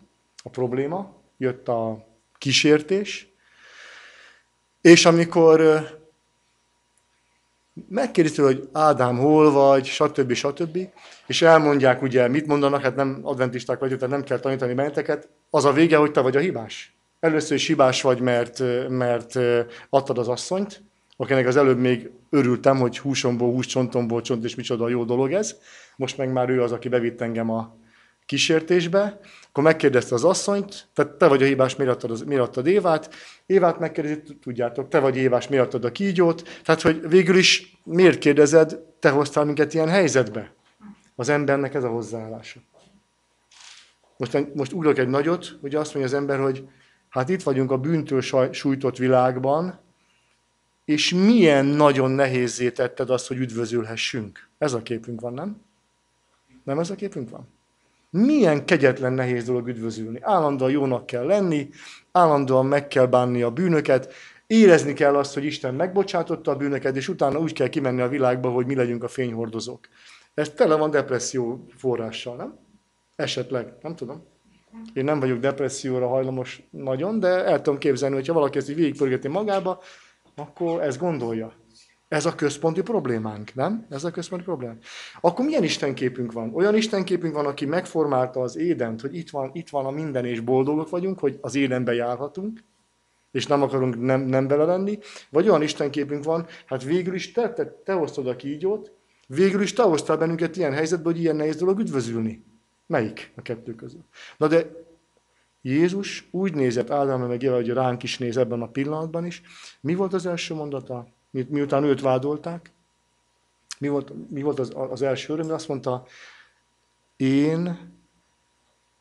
a 0.43 0.49
probléma, 0.49 1.15
jött 1.37 1.67
a 1.67 2.07
kísértés, 2.37 3.33
és 4.81 5.05
amikor 5.05 5.87
megkérdezte, 7.89 8.41
hogy 8.41 8.69
Ádám 8.71 9.17
hol 9.17 9.51
vagy, 9.51 9.85
stb. 9.85 10.33
stb. 10.33 10.77
És 11.27 11.41
elmondják, 11.41 12.01
ugye, 12.01 12.27
mit 12.27 12.47
mondanak, 12.47 12.81
hát 12.81 12.95
nem 12.95 13.19
adventisták 13.23 13.79
vagyok, 13.79 13.99
tehát 13.99 14.13
nem 14.13 14.23
kell 14.23 14.39
tanítani 14.39 14.73
benneteket, 14.73 15.29
az 15.49 15.65
a 15.65 15.71
vége, 15.71 15.97
hogy 15.97 16.11
te 16.11 16.21
vagy 16.21 16.37
a 16.37 16.39
hibás. 16.39 16.98
Először 17.19 17.57
is 17.57 17.67
hibás 17.67 18.01
vagy, 18.01 18.19
mert, 18.19 18.63
mert 18.89 19.39
adtad 19.89 20.17
az 20.17 20.27
asszonyt, 20.27 20.83
akinek 21.17 21.47
az 21.47 21.55
előbb 21.55 21.77
még 21.77 22.09
örültem, 22.29 22.77
hogy 22.77 22.99
húsomból, 22.99 23.51
hús, 23.51 23.65
csontomból, 23.65 24.21
csont, 24.21 24.43
és 24.43 24.55
micsoda 24.55 24.89
jó 24.89 25.03
dolog 25.03 25.31
ez. 25.31 25.55
Most 25.95 26.17
meg 26.17 26.31
már 26.31 26.49
ő 26.49 26.61
az, 26.61 26.71
aki 26.71 26.89
bevitt 26.89 27.21
engem 27.21 27.49
a 27.49 27.75
kísértésbe. 28.25 29.19
Akkor 29.49 29.63
megkérdezte 29.63 30.15
az 30.15 30.23
asszonyt, 30.23 30.87
tehát 30.93 31.11
te 31.11 31.27
vagy 31.27 31.43
a 31.43 31.45
hibás, 31.45 31.75
miért 31.75 31.91
adtad, 31.91 32.11
az, 32.11 32.21
miért 32.21 32.41
adtad 32.41 32.67
Évát. 32.67 33.13
Évát 33.45 33.79
megkérdezi, 33.79 34.21
tudjátok, 34.41 34.87
te 34.87 34.99
vagy 34.99 35.17
Évás, 35.17 35.47
miért 35.47 35.63
adtad 35.65 35.85
a 35.85 35.91
kígyót. 35.91 36.61
Tehát, 36.63 36.81
hogy 36.81 37.09
végül 37.09 37.35
is 37.37 37.79
miért 37.83 38.17
kérdezed, 38.17 38.79
te 38.99 39.09
hoztál 39.09 39.45
minket 39.45 39.73
ilyen 39.73 39.89
helyzetbe? 39.89 40.53
Az 41.15 41.29
embernek 41.29 41.73
ez 41.73 41.83
a 41.83 41.89
hozzáállása. 41.89 42.59
Most, 44.17 44.55
most 44.55 44.73
ugrok 44.73 44.97
egy 44.97 45.07
nagyot, 45.07 45.57
hogy 45.61 45.75
azt 45.75 45.93
mondja 45.93 46.11
az 46.11 46.17
ember, 46.21 46.39
hogy 46.39 46.67
Hát 47.09 47.29
itt 47.29 47.43
vagyunk 47.43 47.71
a 47.71 47.77
bűntől 47.77 48.21
sújtott 48.51 48.97
világban, 48.97 49.79
és 50.85 51.13
milyen 51.13 51.65
nagyon 51.65 52.11
nehézé 52.11 52.71
tetted 52.71 53.09
azt, 53.09 53.27
hogy 53.27 53.37
üdvözülhessünk. 53.37 54.49
Ez 54.57 54.73
a 54.73 54.81
képünk 54.81 55.21
van, 55.21 55.33
nem? 55.33 55.61
Nem 56.63 56.79
ez 56.79 56.89
a 56.89 56.95
képünk 56.95 57.29
van? 57.29 57.47
Milyen 58.09 58.65
kegyetlen 58.65 59.13
nehéz 59.13 59.45
dolog 59.45 59.67
üdvözülni. 59.67 60.19
Állandóan 60.21 60.71
jónak 60.71 61.05
kell 61.05 61.25
lenni, 61.25 61.69
állandóan 62.11 62.65
meg 62.65 62.87
kell 62.87 63.05
bánni 63.05 63.41
a 63.41 63.51
bűnöket, 63.51 64.13
érezni 64.47 64.93
kell 64.93 65.15
azt, 65.15 65.33
hogy 65.33 65.43
Isten 65.43 65.75
megbocsátotta 65.75 66.51
a 66.51 66.55
bűnöket, 66.55 66.95
és 66.95 67.07
utána 67.07 67.39
úgy 67.39 67.53
kell 67.53 67.67
kimenni 67.67 68.01
a 68.01 68.07
világba, 68.07 68.49
hogy 68.49 68.65
mi 68.65 68.75
legyünk 68.75 69.03
a 69.03 69.07
fényhordozók. 69.07 69.87
Ez 70.33 70.49
tele 70.49 70.75
van 70.75 70.91
depresszió 70.91 71.65
forrással, 71.75 72.35
nem? 72.35 72.57
Esetleg, 73.15 73.73
nem 73.81 73.95
tudom. 73.95 74.23
Én 74.93 75.03
nem 75.03 75.19
vagyok 75.19 75.39
depresszióra 75.39 76.07
hajlamos 76.07 76.63
nagyon, 76.69 77.19
de 77.19 77.27
el 77.27 77.61
tudom 77.61 77.79
képzelni, 77.79 78.15
hogy 78.15 78.27
ha 78.27 78.33
valaki 78.33 78.57
ezt 78.57 78.69
így 78.69 78.75
végigpörgeti 78.75 79.27
magába, 79.27 79.81
akkor 80.35 80.81
ez 80.81 80.97
gondolja. 80.97 81.53
Ez 82.07 82.25
a 82.25 82.35
központi 82.35 82.81
problémánk, 82.81 83.53
nem? 83.55 83.85
Ez 83.89 84.03
a 84.03 84.11
központi 84.11 84.43
problémánk. 84.43 84.83
Akkor 85.21 85.45
milyen 85.45 85.63
istenképünk 85.63 86.31
van? 86.31 86.53
Olyan 86.53 86.75
istenképünk 86.75 87.33
van, 87.33 87.45
aki 87.45 87.65
megformálta 87.65 88.41
az 88.41 88.57
édent, 88.57 89.01
hogy 89.01 89.15
itt 89.15 89.29
van, 89.29 89.49
itt 89.53 89.69
van 89.69 89.85
a 89.85 89.91
minden, 89.91 90.25
és 90.25 90.39
boldogok 90.39 90.89
vagyunk, 90.89 91.19
hogy 91.19 91.37
az 91.41 91.55
édenbe 91.55 91.93
járhatunk, 91.93 92.63
és 93.31 93.47
nem 93.47 93.61
akarunk 93.61 93.99
nem, 93.99 94.21
nem 94.21 94.47
bele 94.47 94.63
lenni, 94.63 94.99
vagy 95.29 95.49
olyan 95.49 95.61
istenképünk 95.61 96.23
van, 96.23 96.45
hát 96.65 96.83
végül 96.83 97.13
is 97.13 97.31
te, 97.31 97.53
te, 97.53 97.81
te 97.83 97.93
hoztad 97.93 98.27
a 98.27 98.35
kígyót, 98.35 98.91
végül 99.27 99.61
is 99.61 99.73
te 99.73 99.83
hoztál 99.83 100.17
bennünket 100.17 100.57
ilyen 100.57 100.73
helyzetbe, 100.73 101.09
hogy 101.09 101.19
ilyen 101.19 101.35
nehéz 101.35 101.55
dolog 101.55 101.79
üdvözülni. 101.79 102.43
Melyik 102.89 103.31
a 103.35 103.41
kettő 103.41 103.75
közül? 103.75 104.03
Na 104.37 104.47
de 104.47 104.71
Jézus 105.61 106.27
úgy 106.31 106.53
nézett 106.53 106.89
Ádámra 106.89 107.27
meg 107.27 107.43
Éva, 107.43 107.55
hogy 107.55 107.69
ránk 107.69 108.03
is 108.03 108.17
néz 108.17 108.37
ebben 108.37 108.61
a 108.61 108.67
pillanatban 108.67 109.25
is. 109.25 109.41
Mi 109.81 109.95
volt 109.95 110.13
az 110.13 110.25
első 110.25 110.53
mondata, 110.53 111.07
mi, 111.31 111.45
miután 111.49 111.83
őt 111.83 112.01
vádolták? 112.01 112.71
Mi 113.79 113.87
volt, 113.87 114.29
mi 114.29 114.41
volt 114.41 114.59
az, 114.59 114.71
az 114.75 115.01
első 115.01 115.33
öröm? 115.33 115.51
Azt 115.51 115.67
mondta, 115.67 116.05
én 117.15 117.91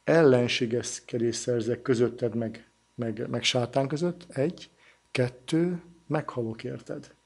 ellenségeskedést 0.05 1.41
szerzek 1.41 1.83
közötted 1.83 2.35
meg, 2.35 2.71
meg, 2.95 3.29
meg 3.29 3.43
sátán 3.43 3.89
között. 3.89 4.27
Egy, 4.29 4.71
kettő, 5.11 5.83
meghalok 6.07 6.65
érted 6.65 7.17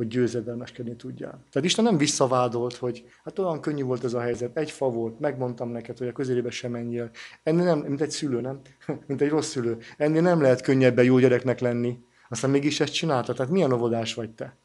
hogy 0.00 0.08
győzedelmeskedni 0.08 0.96
tudjál. 0.96 1.44
Tehát 1.50 1.68
Isten 1.68 1.84
nem 1.84 1.96
visszavádolt, 1.96 2.74
hogy 2.74 3.04
hát 3.24 3.38
olyan 3.38 3.60
könnyű 3.60 3.82
volt 3.82 4.04
ez 4.04 4.14
a 4.14 4.20
helyzet, 4.20 4.56
egy 4.56 4.70
fa 4.70 4.90
volt, 4.90 5.20
megmondtam 5.20 5.70
neked, 5.70 5.98
hogy 5.98 6.08
a 6.08 6.12
közelébe 6.12 6.50
sem 6.50 6.70
menjél. 6.70 7.10
Ennél 7.42 7.64
nem, 7.64 7.78
mint 7.78 8.00
egy 8.00 8.10
szülő, 8.10 8.40
nem? 8.40 8.60
mint 9.06 9.20
egy 9.20 9.28
rossz 9.28 9.48
szülő. 9.48 9.78
Ennél 9.96 10.22
nem 10.22 10.40
lehet 10.40 10.60
könnyebben 10.60 11.04
jó 11.04 11.18
gyereknek 11.18 11.60
lenni. 11.60 11.98
Aztán 12.28 12.50
mégis 12.50 12.80
ezt 12.80 12.92
csinálta. 12.92 13.32
Tehát 13.32 13.52
milyen 13.52 13.72
óvodás 13.72 14.14
vagy 14.14 14.30
te? 14.30 14.56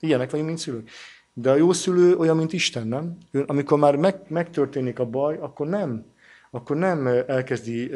Ilyenek 0.00 0.30
vagyunk, 0.30 0.48
mint 0.48 0.60
szülők. 0.60 0.90
De 1.32 1.50
a 1.50 1.56
jó 1.56 1.72
szülő 1.72 2.16
olyan, 2.16 2.36
mint 2.36 2.52
Isten, 2.52 2.86
nem? 2.86 3.16
Ő, 3.30 3.44
amikor 3.46 3.78
már 3.78 3.96
meg, 3.96 4.20
megtörténik 4.28 4.98
a 4.98 5.06
baj, 5.06 5.36
akkor 5.36 5.66
nem. 5.66 6.04
Akkor 6.50 6.76
nem 6.76 7.06
elkezdi 7.06 7.90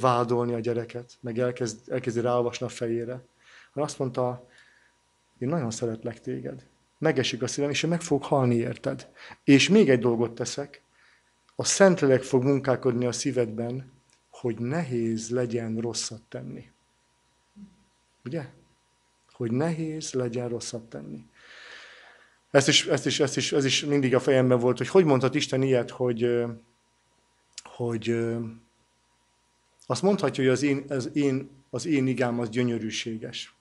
vádolni 0.00 0.54
a 0.54 0.60
gyereket, 0.60 1.12
meg 1.20 1.38
elkezd, 1.38 1.92
elkezdi 1.92 2.20
ráolvasni 2.20 2.66
a 2.66 2.68
fejére. 2.68 3.24
Hanem 3.72 3.88
azt 3.88 3.98
mondta, 3.98 4.47
én 5.38 5.48
nagyon 5.48 5.70
szeretlek 5.70 6.20
téged. 6.20 6.66
Megesik 6.98 7.42
a 7.42 7.46
szívem, 7.46 7.70
és 7.70 7.82
én 7.82 7.90
meg 7.90 8.00
fog 8.00 8.22
halni 8.22 8.54
érted. 8.54 9.08
És 9.44 9.68
még 9.68 9.90
egy 9.90 10.00
dolgot 10.00 10.34
teszek, 10.34 10.82
a 11.56 11.64
Szentlélek 11.64 12.22
fog 12.22 12.42
munkálkodni 12.42 13.06
a 13.06 13.12
szívedben, 13.12 13.92
hogy 14.30 14.58
nehéz 14.58 15.30
legyen 15.30 15.76
rosszat 15.76 16.22
tenni. 16.28 16.70
Ugye? 18.24 18.46
Hogy 19.32 19.50
nehéz 19.50 20.12
legyen 20.12 20.48
rosszat 20.48 20.82
tenni. 20.82 21.24
Ezt 22.50 22.68
is, 22.68 22.86
ezt 22.86 23.06
is, 23.06 23.20
ezt 23.20 23.36
is, 23.36 23.52
ez 23.52 23.64
is 23.64 23.84
mindig 23.84 24.14
a 24.14 24.20
fejemben 24.20 24.58
volt, 24.58 24.78
hogy 24.78 24.88
hogy 24.88 25.04
mondhat 25.04 25.34
Isten 25.34 25.62
ilyet, 25.62 25.90
hogy, 25.90 26.44
hogy 27.62 28.16
azt 29.86 30.02
mondhatja, 30.02 30.44
hogy 30.44 30.52
az 30.52 30.62
én, 30.62 30.84
az 30.88 31.10
én, 31.12 31.50
az 31.70 31.86
én 31.86 32.06
igám 32.06 32.40
az 32.40 32.48
gyönyörűséges 32.48 33.57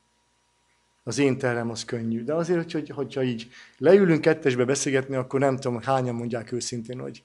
az 1.07 1.17
én 1.17 1.37
terem 1.37 1.69
az 1.69 1.85
könnyű. 1.85 2.23
De 2.23 2.33
azért, 2.33 2.71
hogy, 2.71 2.89
hogyha 2.89 3.23
így 3.23 3.49
leülünk 3.77 4.21
kettesbe 4.21 4.65
beszélgetni, 4.65 5.15
akkor 5.15 5.39
nem 5.39 5.55
tudom, 5.55 5.81
hányan 5.81 6.15
mondják 6.15 6.51
őszintén, 6.51 6.99
hogy 6.99 7.23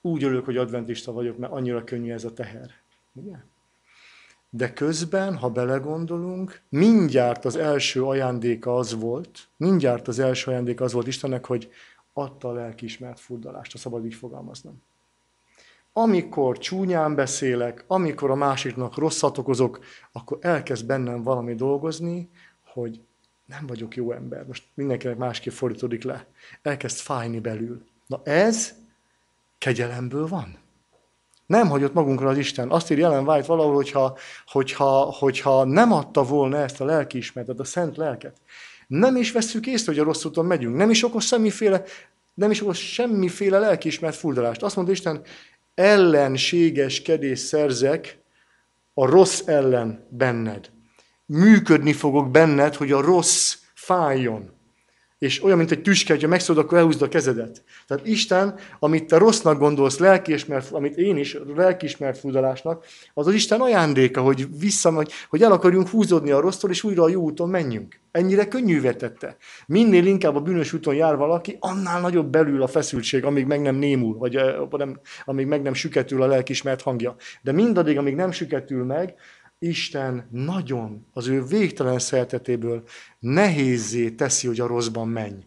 úgy 0.00 0.24
örülök, 0.24 0.44
hogy 0.44 0.56
adventista 0.56 1.12
vagyok, 1.12 1.38
mert 1.38 1.52
annyira 1.52 1.84
könnyű 1.84 2.12
ez 2.12 2.24
a 2.24 2.32
teher. 2.32 2.70
Ugye? 3.12 3.36
De 4.50 4.72
közben, 4.72 5.36
ha 5.36 5.50
belegondolunk, 5.50 6.60
mindjárt 6.68 7.44
az 7.44 7.56
első 7.56 8.04
ajándéka 8.04 8.76
az 8.76 8.94
volt, 8.94 9.48
mindjárt 9.56 10.08
az 10.08 10.18
első 10.18 10.50
ajándéka 10.50 10.84
az 10.84 10.92
volt 10.92 11.06
Istennek, 11.06 11.46
hogy 11.46 11.70
adta 12.12 12.48
a 12.48 12.52
lelkiismert 12.52 13.20
furdalást, 13.20 13.72
ha 13.72 13.78
szabad 13.78 14.04
így 14.04 14.14
fogalmaznom 14.14 14.82
amikor 15.96 16.58
csúnyán 16.58 17.14
beszélek, 17.14 17.84
amikor 17.86 18.30
a 18.30 18.34
másiknak 18.34 18.96
rosszat 18.96 19.38
okozok, 19.38 19.78
akkor 20.12 20.38
elkezd 20.40 20.86
bennem 20.86 21.22
valami 21.22 21.54
dolgozni, 21.54 22.30
hogy 22.64 23.00
nem 23.46 23.66
vagyok 23.66 23.96
jó 23.96 24.12
ember. 24.12 24.46
Most 24.46 24.64
mindenkinek 24.74 25.16
másképp 25.16 25.52
fordítódik 25.52 26.02
le. 26.02 26.26
Elkezd 26.62 26.96
fájni 26.96 27.40
belül. 27.40 27.82
Na 28.06 28.20
ez 28.24 28.74
Kegyelemből 29.64 30.26
van. 30.26 30.58
Nem 31.46 31.68
hagyott 31.68 31.92
magunkra 31.92 32.28
az 32.28 32.38
Isten. 32.38 32.70
Azt 32.70 32.90
ír 32.90 32.98
jelen 32.98 33.28
White 33.28 33.46
valahol, 33.46 33.74
hogyha, 33.74 34.18
hogyha, 34.46 35.14
hogyha 35.18 35.64
nem 35.64 35.92
adta 35.92 36.24
volna 36.24 36.56
ezt 36.56 36.80
a 36.80 36.84
lelkiismeretet, 36.84 37.60
a 37.60 37.64
szent 37.64 37.96
lelket, 37.96 38.36
nem 38.86 39.16
is 39.16 39.32
veszük 39.32 39.66
észre, 39.66 39.92
hogy 39.92 40.00
a 40.00 40.04
rossz 40.04 40.24
úton 40.24 40.46
megyünk, 40.46 40.76
nem 40.76 40.90
is 40.90 41.04
okoz 41.04 41.24
semmiféle, 41.24 41.82
nem 42.34 42.50
is 42.50 42.62
okoz 42.62 42.76
semmiféle 42.76 43.58
lelkiismert 43.58 44.16
furdalást. 44.16 44.62
Azt 44.62 44.76
mondta 44.76 44.92
Isten, 44.92 45.22
ellenségeskedés 45.74 47.38
szerzek 47.38 48.18
a 48.94 49.06
rossz 49.06 49.46
ellen 49.46 50.08
benned. 50.10 50.70
Működni 51.26 51.92
fogok 51.92 52.30
benned, 52.30 52.74
hogy 52.74 52.92
a 52.92 53.00
rossz 53.00 53.56
fájjon 53.74 54.53
és 55.24 55.44
olyan, 55.44 55.58
mint 55.58 55.70
egy 55.70 55.82
tüske, 55.82 56.12
hogyha 56.12 56.28
megszólod, 56.28 56.64
akkor 56.64 56.78
elhúzd 56.78 57.02
a 57.02 57.08
kezedet. 57.08 57.62
Tehát 57.86 58.06
Isten, 58.06 58.54
amit 58.78 59.06
te 59.06 59.18
rossznak 59.18 59.58
gondolsz, 59.58 59.98
lelkiismert, 59.98 60.70
amit 60.70 60.96
én 60.96 61.16
is 61.16 61.36
lelkiismert 61.56 62.18
fúdalásnak, 62.18 62.84
az 63.14 63.26
az 63.26 63.34
Isten 63.34 63.60
ajándéka, 63.60 64.20
hogy 64.20 64.58
vissza, 64.58 64.92
hogy, 65.28 65.42
el 65.42 65.52
akarjunk 65.52 65.88
húzódni 65.88 66.30
a 66.30 66.40
rossztól, 66.40 66.70
és 66.70 66.82
újra 66.82 67.02
a 67.02 67.08
jó 67.08 67.22
úton 67.22 67.48
menjünk. 67.48 68.00
Ennyire 68.10 68.48
könnyűvé 68.48 68.92
tette. 68.92 69.36
Minél 69.66 70.06
inkább 70.06 70.36
a 70.36 70.40
bűnös 70.40 70.72
úton 70.72 70.94
jár 70.94 71.16
valaki, 71.16 71.56
annál 71.60 72.00
nagyobb 72.00 72.30
belül 72.30 72.62
a 72.62 72.66
feszültség, 72.66 73.24
amíg 73.24 73.46
meg 73.46 73.60
nem 73.60 73.76
némul, 73.76 74.18
vagy 74.18 74.40
nem, 74.70 75.00
amíg 75.24 75.46
meg 75.46 75.62
nem 75.62 75.74
süketül 75.74 76.22
a 76.22 76.26
lelkismert 76.26 76.82
hangja. 76.82 77.16
De 77.42 77.52
mindaddig, 77.52 77.98
amíg 77.98 78.14
nem 78.14 78.30
süketül 78.30 78.84
meg, 78.84 79.14
Isten 79.58 80.28
nagyon 80.30 81.06
az 81.12 81.26
ő 81.26 81.44
végtelen 81.44 81.98
szeretetéből 81.98 82.82
nehézé 83.18 84.10
teszi, 84.10 84.46
hogy 84.46 84.60
a 84.60 84.66
rosszban 84.66 85.08
menj. 85.08 85.44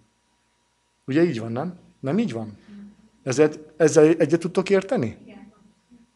Ugye 1.05 1.23
így 1.23 1.39
van, 1.39 1.51
nem? 1.51 1.79
Nem 1.99 2.19
így 2.19 2.33
van? 2.33 2.57
Ezzel, 3.23 3.49
ezzel 3.77 4.05
egyet 4.05 4.39
tudtok 4.39 4.69
érteni? 4.69 5.17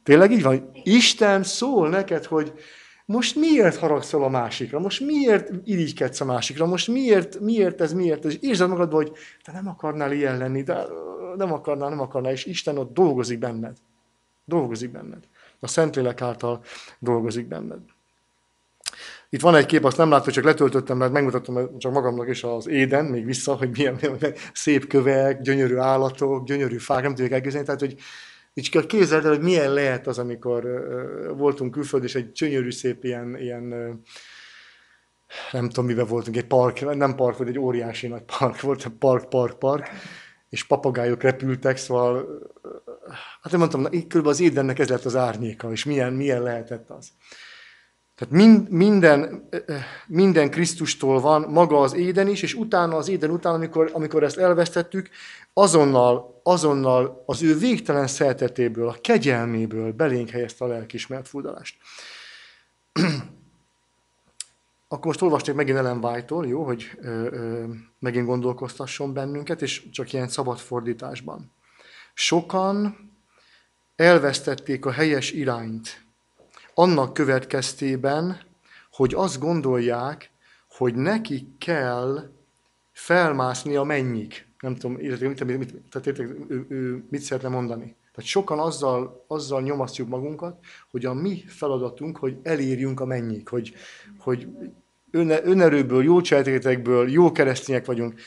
Tényleg 0.04 0.32
így 0.32 0.43
van? 0.43 0.71
Isten 0.84 1.43
szól 1.43 1.89
neked, 1.89 2.25
hogy 2.25 2.54
most 3.06 3.36
miért 3.36 3.75
haragszol 3.75 4.23
a 4.23 4.30
másikra? 4.30 4.80
Most 4.80 4.99
miért 4.99 5.51
irigykedsz 5.63 6.21
a 6.21 6.25
másikra? 6.25 6.65
Most 6.65 6.88
miért, 6.88 7.39
miért 7.39 7.82
ez, 7.82 7.93
miért 7.93 8.25
ez? 8.25 8.32
És 8.32 8.39
érzed 8.41 8.69
magadban, 8.69 9.04
hogy 9.04 9.12
te 9.43 9.51
nem 9.51 9.67
akarnál 9.67 10.12
ilyen 10.12 10.38
lenni, 10.38 10.63
de 10.63 10.86
nem 11.36 11.54
akarnál, 11.54 11.89
nem 11.89 11.99
akarnál, 11.99 12.32
és 12.32 12.45
Isten 12.45 12.77
ott 12.77 12.93
dolgozik 12.93 13.39
benned. 13.39 13.77
Dolgozik 14.45 14.91
benned. 14.91 15.27
A 15.63 15.67
Szentlélek 15.67 16.21
által 16.21 16.63
dolgozik 17.00 17.47
benned. 17.47 17.80
Itt 19.30 19.41
van 19.41 19.56
egy 19.56 19.65
kép, 19.65 19.84
azt 19.84 19.97
nem 19.97 20.10
látom, 20.10 20.34
csak 20.34 20.43
letöltöttem, 20.43 20.97
mert 20.97 21.12
megmutattam 21.12 21.78
csak 21.78 21.91
magamnak 21.91 22.30
is 22.30 22.43
az 22.43 22.67
éden, 22.67 23.06
még 23.06 23.26
vissza, 23.26 23.56
hogy 23.56 23.69
milyen, 23.69 23.97
milyen 24.02 24.36
szép 24.54 24.88
kövek, 24.88 25.41
gyönyörű 25.41 25.76
állatok, 25.76 26.45
gyönyörű 26.45 26.78
fák, 26.78 27.02
nem 27.02 27.15
tudjuk 27.15 27.34
elképzelni. 27.34 27.65
Tehát, 27.65 27.82
hogy 27.82 27.95
így 28.54 28.86
képzeld 28.88 29.26
el, 29.26 29.32
hogy 29.32 29.41
milyen 29.41 29.74
lehet 29.74 30.08
az, 30.08 30.19
amikor 30.19 30.63
voltunk 31.38 31.71
külföld, 31.71 32.04
és 32.04 32.15
egy 32.15 32.32
gyönyörű 32.32 32.71
szép 32.71 33.04
ilyen, 33.04 33.38
ilyen 33.38 33.63
nem 35.52 35.67
tudom, 35.67 35.86
mivel 35.86 36.06
voltunk, 36.06 36.38
egy 36.38 36.47
park, 36.47 36.95
nem 36.95 37.15
park, 37.15 37.38
vagy 37.38 37.47
egy 37.47 37.60
óriási 37.60 38.08
nagy 38.08 38.24
park, 38.38 38.62
volt 38.62 38.88
park, 39.00 39.30
park, 39.30 39.60
park, 39.60 39.89
és 40.50 40.63
papagájok 40.63 41.21
repültek, 41.21 41.78
szóval, 41.78 42.41
hát 43.41 43.51
nem 43.51 43.59
mondtam, 43.59 43.83
körülbelül 43.83 44.29
az 44.29 44.39
édennek 44.39 44.79
ez 44.79 44.89
lett 44.89 45.05
az 45.05 45.15
árnyéka, 45.15 45.71
és 45.71 45.83
milyen, 45.83 46.13
milyen 46.13 46.41
lehetett 46.41 46.89
az. 46.89 47.11
Tehát 48.15 48.33
mind, 48.33 48.69
minden, 48.69 49.49
minden 50.07 50.51
Krisztustól 50.51 51.19
van 51.19 51.41
maga 51.41 51.79
az 51.79 51.93
éden 51.93 52.27
is, 52.27 52.41
és 52.41 52.53
utána 52.53 52.95
az 52.95 53.09
éden 53.09 53.29
után, 53.29 53.53
amikor, 53.53 53.89
amikor 53.93 54.23
ezt 54.23 54.37
elvesztettük, 54.37 55.09
azonnal, 55.53 56.41
azonnal 56.43 57.23
az 57.25 57.41
ő 57.41 57.57
végtelen 57.57 58.07
szeretetéből, 58.07 58.87
a 58.87 58.97
kegyelméből 59.01 59.91
belénk 59.91 60.29
helyezte 60.29 60.65
a 60.65 60.67
lelkismert 60.67 61.27
furdalást. 61.27 61.77
Akkor 64.87 65.05
most 65.05 65.21
olvasnék 65.21 65.55
megint 65.55 65.77
Ellen 65.77 66.03
White-tól, 66.03 66.47
jó, 66.47 66.63
hogy 66.63 66.91
ö, 67.01 67.07
ö, 67.31 67.63
megint 67.99 68.25
gondolkoztasson 68.25 69.13
bennünket, 69.13 69.61
és 69.61 69.89
csak 69.91 70.13
ilyen 70.13 70.27
szabad 70.27 70.57
fordításban. 70.57 71.51
Sokan 72.13 73.10
elvesztették 73.95 74.86
a 74.86 74.91
helyes 74.91 75.32
irányt, 75.32 76.06
annak 76.74 77.13
következtében, 77.13 78.41
hogy 78.91 79.13
azt 79.13 79.39
gondolják, 79.39 80.32
hogy 80.69 80.95
neki 80.95 81.47
kell 81.58 82.32
felmászni 82.91 83.76
a 83.76 83.84
mennyik. 83.84 84.47
Nem 84.60 84.76
tudom, 84.76 84.95
mit, 84.95 85.45
mit, 85.45 85.58
mit, 85.58 85.76
tehát 85.91 86.19
ő, 86.19 86.65
ő 86.69 87.06
mit 87.10 87.21
szeretne 87.21 87.50
mondani. 87.50 87.95
Tehát 88.13 88.30
sokan 88.30 88.60
azzal, 88.60 89.26
azzal 89.28 89.62
nyomasztjuk 89.62 90.08
magunkat, 90.08 90.60
hogy 90.91 91.06
a 91.06 91.13
mi 91.13 91.43
feladatunk, 91.47 92.17
hogy 92.17 92.38
elérjünk 92.43 93.00
a 93.00 93.06
mennyik, 93.06 93.50
hogy, 93.50 93.74
hogy 94.19 94.47
önerőből, 95.43 96.04
jó 96.04 96.21
cselekedetekből, 96.21 97.10
jó 97.10 97.32
keresztények 97.32 97.86
vagyunk, 97.86 98.19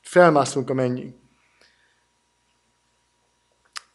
felmászunk 0.00 0.70
a 0.70 0.74
mennyik. 0.74 1.14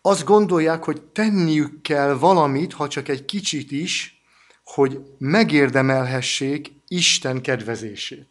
Azt 0.02 0.26
gondolják, 0.26 0.84
hogy 0.84 1.02
tenniük 1.02 1.82
kell 1.82 2.14
valamit, 2.14 2.74
ha 2.74 2.88
csak 2.88 3.08
egy 3.08 3.26
kicsit 3.26 3.72
is, 3.72 4.22
hogy 4.64 5.02
megérdemelhessék 5.18 6.72
Isten 6.88 7.42
kedvezését. 7.42 8.28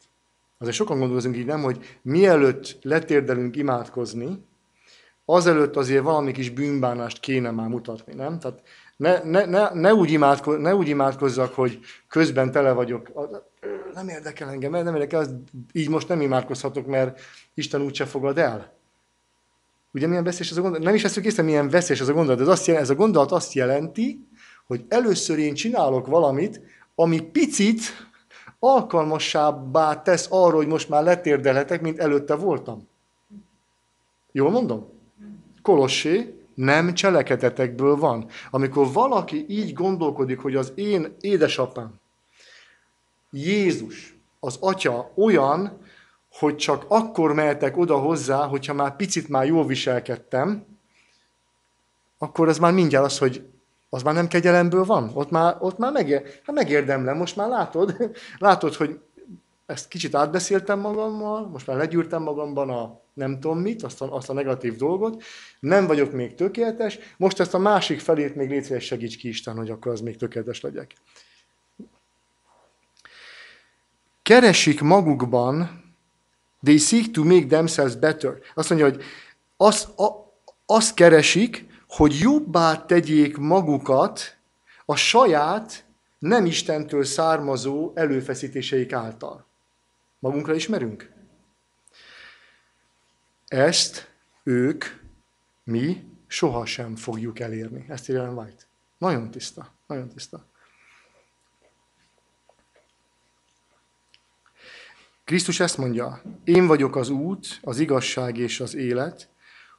Azért 0.59 0.77
sokan 0.77 0.99
gondolkozunk 0.99 1.37
így, 1.37 1.47
nem, 1.47 1.63
hogy 1.63 1.99
mielőtt 2.03 2.79
letérdelünk 2.83 3.57
imádkozni, 3.57 4.45
azelőtt 5.25 5.77
azért 5.77 6.03
valami 6.03 6.33
kis 6.33 6.51
bűnbánást 6.51 7.21
kéne 7.21 7.51
már 7.51 7.69
mutatni, 7.69 8.15
nem? 8.15 8.39
Tehát 8.39 8.63
ne, 8.97 9.23
ne, 9.23 9.45
ne, 9.45 9.71
ne, 9.75 9.95
úgy, 9.95 10.11
imádko, 10.11 10.57
ne 10.57 10.75
úgy 10.75 10.89
imádkozzak, 10.89 11.55
hogy 11.55 11.81
közben 12.09 12.51
tele 12.51 12.73
vagyok, 12.73 13.11
nem 13.95 14.09
érdekel 14.09 14.49
engem, 14.49 14.71
nem 14.71 14.95
érdekel, 14.95 15.43
így 15.73 15.89
most 15.89 16.09
nem 16.09 16.21
imádkozhatok, 16.21 16.87
mert 16.87 17.21
Isten 17.55 17.83
úgyse 17.83 18.05
fogad 18.05 18.39
el. 18.39 18.80
Ugye 19.93 20.07
milyen 20.07 20.25
veszélyes 20.25 20.51
ez 20.51 20.57
a 20.57 20.61
gondolat? 20.61 20.85
Nem 20.85 20.95
is 20.95 21.03
veszük 21.03 21.25
észre, 21.25 21.43
milyen 21.43 21.69
veszélyes 21.69 22.03
ez 22.03 22.09
a 22.09 22.13
gondolat. 22.13 22.41
Ez, 22.41 22.49
azt 22.49 22.67
jelenti, 22.67 22.91
ez 22.91 22.97
a 22.97 22.99
gondolat 22.99 23.33
azt 23.33 23.53
jelenti, 23.53 24.29
hogy 24.67 24.85
először 24.89 25.39
én 25.39 25.55
csinálok 25.55 26.07
valamit, 26.07 26.61
ami 26.95 27.21
picit 27.21 27.81
alkalmasabbá 28.59 30.03
tesz 30.03 30.27
arra, 30.31 30.57
hogy 30.57 30.67
most 30.67 30.89
már 30.89 31.03
letérdelhetek, 31.03 31.81
mint 31.81 31.99
előtte 31.99 32.35
voltam. 32.35 32.89
Jól 34.33 34.51
mondom? 34.51 34.87
Kolossé, 35.63 36.35
nem 36.55 36.95
cselekedetekből 36.95 37.97
van. 37.97 38.27
Amikor 38.51 38.93
valaki 38.93 39.45
így 39.49 39.73
gondolkodik, 39.73 40.39
hogy 40.39 40.57
az 40.57 40.73
én 40.75 41.15
édesapám, 41.21 41.95
Jézus, 43.31 44.19
az 44.41 44.57
atya 44.61 45.11
olyan, 45.17 45.79
hogy 46.33 46.57
csak 46.57 46.85
akkor 46.89 47.33
mehetek 47.33 47.77
oda 47.77 47.99
hozzá, 47.99 48.47
hogyha 48.47 48.75
már 48.75 48.97
picit 48.97 49.29
már 49.29 49.47
jól 49.47 49.67
viselkedtem, 49.67 50.67
akkor 52.19 52.49
ez 52.49 52.59
már 52.59 52.73
mindjárt 52.73 53.05
az, 53.05 53.19
hogy 53.19 53.49
az 53.89 54.03
már 54.03 54.15
nem 54.15 54.29
kegyelemből 54.29 54.85
van. 54.85 55.11
Ott 55.15 55.31
már, 55.31 55.57
ott 55.61 55.79
már 55.79 55.93
megér, 55.93 56.23
hát 56.45 56.55
megérdemlem, 56.55 57.17
most 57.17 57.37
már 57.37 57.49
látod, 57.49 57.97
látod, 58.39 58.75
hogy 58.75 59.01
ezt 59.67 59.89
kicsit 59.89 60.15
átbeszéltem 60.15 60.79
magammal, 60.79 61.49
most 61.49 61.67
már 61.67 61.77
legyűrtem 61.77 62.23
magamban 62.23 62.71
a 62.71 63.01
nem 63.13 63.41
tudom 63.41 63.59
mit, 63.59 63.83
azt 63.83 64.03
a, 64.03 64.15
azt 64.15 64.31
a 64.31 64.33
negatív 64.33 64.77
dolgot, 64.77 65.23
nem 65.61 65.87
vagyok 65.87 66.13
még 66.13 66.35
tökéletes, 66.35 66.99
most 67.17 67.41
ezt 67.41 67.55
a 67.55 67.59
másik 67.59 68.01
felét 68.01 68.35
még 68.35 68.49
létre 68.49 68.81
segíts 68.81 69.17
ki 69.17 69.29
Isten, 69.29 69.57
hogy 69.57 69.71
akkor 69.71 69.93
az 69.93 70.01
még 70.01 70.17
tökéletes 70.17 70.61
legyek. 70.61 70.95
Keresik 74.23 74.81
magukban 74.81 75.80
They 76.63 76.79
seek 76.79 77.11
to 77.11 77.25
make 77.25 77.47
themselves 77.47 77.97
better. 77.97 78.39
Azt 78.55 78.69
mondja, 78.69 78.89
hogy 78.89 79.03
azt, 79.57 79.99
a, 79.99 80.33
keresik, 80.95 81.67
hogy 81.89 82.19
jobbá 82.19 82.85
tegyék 82.85 83.37
magukat 83.37 84.37
a 84.85 84.97
saját, 84.97 85.85
nem 86.19 86.47
Istentől 86.47 87.05
származó 87.05 87.93
előfeszítéseik 87.95 88.93
által. 88.93 89.47
Magunkra 90.19 90.55
ismerünk? 90.55 91.13
Ezt 93.47 94.11
ők, 94.43 94.85
mi 95.65 96.05
sohasem 96.27 96.97
fogjuk 96.97 97.39
elérni. 97.39 97.85
Ezt 97.89 98.09
írja 98.09 98.31
White. 98.31 98.65
Nagyon 98.99 99.31
tiszta, 99.31 99.73
nagyon 99.87 100.09
tiszta. 100.09 100.50
Krisztus 105.31 105.61
ezt 105.61 105.79
mondja, 105.79 106.23
én 106.45 106.67
vagyok 106.67 106.97
az 106.97 107.09
út, 107.09 107.59
az 107.63 107.79
igazság 107.79 108.37
és 108.37 108.61
az 108.61 108.75
élet, 108.75 109.29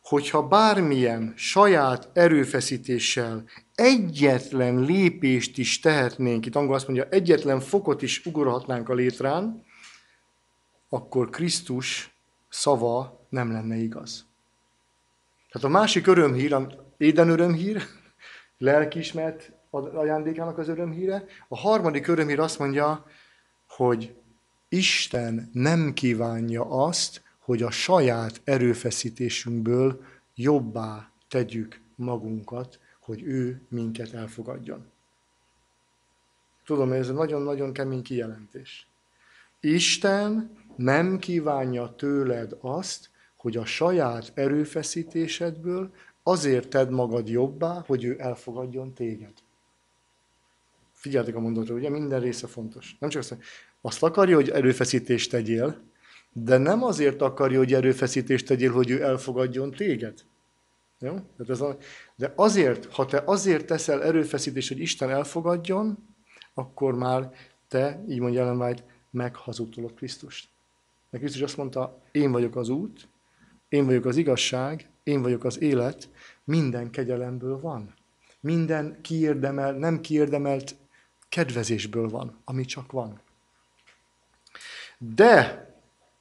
hogyha 0.01 0.47
bármilyen 0.47 1.33
saját 1.35 2.09
erőfeszítéssel 2.13 3.43
egyetlen 3.75 4.79
lépést 4.79 5.57
is 5.57 5.79
tehetnénk, 5.79 6.45
itt 6.45 6.55
angol 6.55 6.75
azt 6.75 6.87
mondja, 6.87 7.07
egyetlen 7.09 7.59
fokot 7.59 8.01
is 8.01 8.25
ugorhatnánk 8.25 8.89
a 8.89 8.93
létrán, 8.93 9.65
akkor 10.89 11.29
Krisztus 11.29 12.15
szava 12.49 13.25
nem 13.29 13.51
lenne 13.51 13.75
igaz. 13.75 14.25
Tehát 15.51 15.67
a 15.67 15.71
másik 15.79 16.07
örömhír, 16.07 16.55
éden 16.97 17.29
örömhír, 17.29 17.83
lelkiismert 18.57 19.51
ajándékának 19.71 20.57
az 20.57 20.67
örömhíre. 20.67 21.25
A 21.47 21.57
harmadik 21.57 22.07
örömhír 22.07 22.39
azt 22.39 22.59
mondja, 22.59 23.05
hogy 23.67 24.15
Isten 24.73 25.49
nem 25.53 25.93
kívánja 25.93 26.65
azt, 26.65 27.21
hogy 27.39 27.61
a 27.61 27.71
saját 27.71 28.41
erőfeszítésünkből 28.43 30.03
jobbá 30.35 31.11
tegyük 31.27 31.81
magunkat, 31.95 32.79
hogy 32.99 33.21
ő 33.23 33.61
minket 33.69 34.13
elfogadjon. 34.13 34.85
Tudom, 36.65 36.91
ez 36.91 37.07
egy 37.07 37.13
nagyon-nagyon 37.13 37.73
kemény 37.73 38.01
kijelentés. 38.01 38.87
Isten 39.59 40.57
nem 40.75 41.19
kívánja 41.19 41.95
tőled 41.95 42.57
azt, 42.61 43.09
hogy 43.35 43.57
a 43.57 43.65
saját 43.65 44.31
erőfeszítésedből 44.33 45.93
azért 46.23 46.67
tedd 46.69 46.91
magad 46.91 47.29
jobbá, 47.29 47.83
hogy 47.85 48.03
ő 48.03 48.15
elfogadjon 48.19 48.93
téged. 48.93 49.33
Figyeljetek 50.93 51.35
a 51.35 51.39
mondatra, 51.39 51.75
ugye 51.75 51.89
minden 51.89 52.19
része 52.19 52.47
fontos. 52.47 52.95
Nem 52.99 53.09
csak 53.09 53.21
azt, 53.21 53.37
azt 53.81 54.03
akarja, 54.03 54.35
hogy 54.35 54.49
erőfeszítést 54.49 55.29
tegyél, 55.29 55.81
de 56.33 56.57
nem 56.57 56.83
azért 56.83 57.21
akarja, 57.21 57.57
hogy 57.57 57.73
erőfeszítést 57.73 58.45
tegyél, 58.45 58.71
hogy 58.71 58.89
ő 58.89 59.03
elfogadjon 59.03 59.71
téged. 59.71 60.19
Jó? 60.99 61.13
Tehát 61.13 61.49
ez 61.49 61.61
a, 61.61 61.77
de 62.15 62.33
azért, 62.35 62.85
ha 62.85 63.05
te 63.05 63.23
azért 63.25 63.65
teszel 63.65 64.03
erőfeszítést, 64.03 64.67
hogy 64.67 64.79
Isten 64.79 65.09
elfogadjon, 65.09 65.97
akkor 66.53 66.95
már 66.95 67.31
te, 67.67 68.03
így 68.09 68.19
mondja 68.19 68.41
Ellen 68.41 68.61
White, 68.61 68.83
meghazudtolod 69.11 69.93
Krisztust. 69.93 70.49
Mert 71.09 71.23
Krisztus 71.23 71.43
azt 71.43 71.57
mondta, 71.57 72.01
én 72.11 72.31
vagyok 72.31 72.55
az 72.55 72.69
út, 72.69 73.07
én 73.69 73.85
vagyok 73.85 74.05
az 74.05 74.17
igazság, 74.17 74.89
én 75.03 75.21
vagyok 75.21 75.43
az 75.43 75.61
élet, 75.61 76.09
minden 76.43 76.89
kegyelemből 76.89 77.59
van. 77.59 77.93
Minden 78.39 79.01
kiérdemel, 79.01 79.73
nem 79.73 80.01
kiérdemelt 80.01 80.75
kedvezésből 81.29 82.09
van, 82.09 82.41
ami 82.45 82.65
csak 82.65 82.91
van. 82.91 83.21
De, 85.03 85.67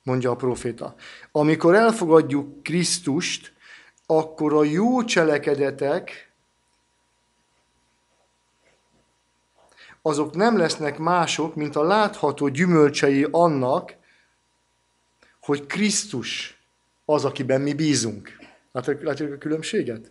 mondja 0.03 0.31
a 0.31 0.37
proféta, 0.37 0.95
amikor 1.33 1.75
elfogadjuk 1.75 2.63
Krisztust, 2.63 3.53
akkor 4.07 4.55
a 4.55 4.65
jó 4.65 5.05
cselekedetek 5.05 6.33
azok 10.03 10.35
nem 10.35 10.57
lesznek 10.57 10.99
mások, 10.99 11.55
mint 11.55 11.77
a 11.77 11.83
látható 11.83 12.49
gyümölcsei 12.49 13.27
annak, 13.31 13.95
hogy 15.41 15.67
Krisztus 15.67 16.59
az, 17.05 17.25
akiben 17.25 17.61
mi 17.61 17.73
bízunk. 17.73 18.39
Látjuk 18.73 19.33
a 19.33 19.39
különbséget? 19.39 20.11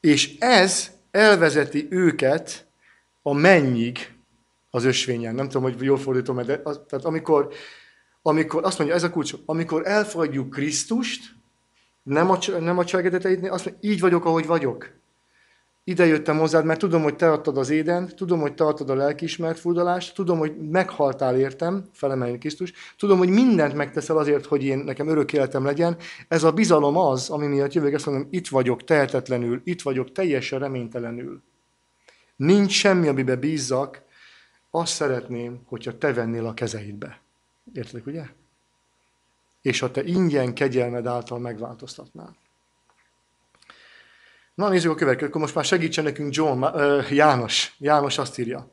És 0.00 0.38
ez 0.38 0.90
elvezeti 1.10 1.86
őket 1.90 2.66
a 3.22 3.32
mennyig 3.32 4.15
az 4.70 4.84
ösvényen. 4.84 5.34
Nem 5.34 5.48
tudom, 5.48 5.62
hogy 5.62 5.82
jól 5.82 5.98
fordítom, 5.98 6.42
de 6.42 6.60
az, 6.64 6.80
tehát 6.88 7.04
amikor, 7.04 7.52
amikor, 8.22 8.64
azt 8.64 8.78
mondja, 8.78 8.96
ez 8.96 9.02
a 9.02 9.10
kulcs, 9.10 9.34
amikor 9.46 9.86
elfogadjuk 9.86 10.50
Krisztust, 10.50 11.34
nem 12.02 12.30
a, 12.30 12.38
nem 12.60 12.78
a 12.78 12.84
cselekedeteidnél, 12.84 13.52
azt 13.52 13.64
mondja, 13.64 13.90
így 13.90 14.00
vagyok, 14.00 14.24
ahogy 14.24 14.46
vagyok. 14.46 14.94
Ide 15.84 16.06
jöttem 16.06 16.38
hozzád, 16.38 16.64
mert 16.64 16.78
tudom, 16.78 17.02
hogy 17.02 17.16
te 17.16 17.30
adtad 17.30 17.58
az 17.58 17.70
éden, 17.70 18.16
tudom, 18.16 18.40
hogy 18.40 18.54
te 18.54 18.64
adtad 18.64 18.90
a 18.90 18.94
lelkiismert 18.94 19.58
furdalást, 19.58 20.14
tudom, 20.14 20.38
hogy 20.38 20.56
meghaltál 20.70 21.38
értem, 21.38 21.84
felemelni 21.92 22.38
Krisztus, 22.38 22.72
tudom, 22.98 23.18
hogy 23.18 23.28
mindent 23.28 23.74
megteszel 23.74 24.18
azért, 24.18 24.46
hogy 24.46 24.64
én 24.64 24.78
nekem 24.78 25.08
örök 25.08 25.32
életem 25.32 25.64
legyen. 25.64 25.96
Ez 26.28 26.42
a 26.42 26.52
bizalom 26.52 26.96
az, 26.96 27.30
ami 27.30 27.46
miatt 27.46 27.72
jövök, 27.72 27.92
ezt 27.92 28.06
mondom, 28.06 28.28
itt 28.30 28.48
vagyok 28.48 28.84
tehetetlenül, 28.84 29.60
itt 29.64 29.82
vagyok 29.82 30.12
teljesen 30.12 30.58
reménytelenül. 30.58 31.42
Nincs 32.36 32.72
semmi, 32.72 33.08
amiben 33.08 33.40
bízzak, 33.40 34.02
azt 34.76 34.92
szeretném, 34.92 35.62
hogyha 35.64 35.98
te 35.98 36.12
vennél 36.12 36.46
a 36.46 36.54
kezeidbe. 36.54 37.20
Érted, 37.72 38.06
ugye? 38.06 38.24
És 39.62 39.80
ha 39.80 39.90
te 39.90 40.04
ingyen 40.04 40.54
kegyelmed 40.54 41.06
által 41.06 41.38
megváltoztatnál. 41.38 42.36
Na 44.54 44.68
nézzük 44.68 44.90
a 44.90 44.94
következőt, 44.94 45.28
akkor 45.28 45.40
most 45.40 45.54
már 45.54 45.64
segítsen 45.64 46.04
nekünk 46.04 46.34
John, 46.34 46.62
uh, 46.62 47.12
János. 47.12 47.74
János 47.78 48.18
azt 48.18 48.38
írja, 48.38 48.72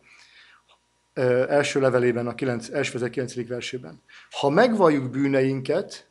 uh, 1.16 1.46
első 1.50 1.80
levelében, 1.80 2.28
a 2.28 2.36
9, 2.36 2.70
első 2.70 3.10
9. 3.10 3.48
versében. 3.48 4.02
Ha 4.30 4.50
megvalljuk 4.50 5.10
bűneinket, 5.10 6.08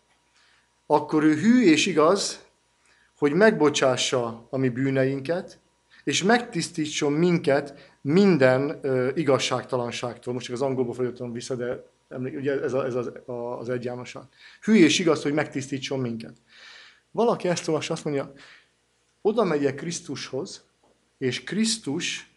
akkor 0.86 1.24
ő 1.24 1.34
hű 1.34 1.62
és 1.62 1.86
igaz, 1.86 2.44
hogy 3.18 3.32
megbocsássa 3.32 4.46
a 4.50 4.56
mi 4.56 4.68
bűneinket, 4.68 5.60
és 6.04 6.22
megtisztítson 6.22 7.12
minket 7.12 7.92
minden 8.00 8.78
uh, 8.82 9.10
igazságtalanságtól. 9.14 10.34
Most 10.34 10.46
csak 10.46 10.54
az 10.54 10.62
angolból 10.62 10.94
fordítottam 10.94 11.32
vissza, 11.32 11.54
de 11.54 11.84
ugye 12.18 12.62
ez, 12.62 12.72
a, 12.72 12.84
ez 12.84 12.94
az, 12.94 13.10
a, 13.26 13.58
az 13.58 13.68
egy 13.68 13.84
Jánosan. 13.84 14.28
Hű 14.60 14.74
és 14.74 14.98
igaz, 14.98 15.22
hogy 15.22 15.32
megtisztítson 15.32 16.00
minket. 16.00 16.36
Valaki 17.10 17.48
ezt 17.48 17.68
olvassa, 17.68 17.92
azt 17.92 18.04
mondja, 18.04 18.32
oda 19.20 19.44
megyek 19.44 19.74
Krisztushoz, 19.74 20.64
és 21.18 21.44
Krisztus 21.44 22.30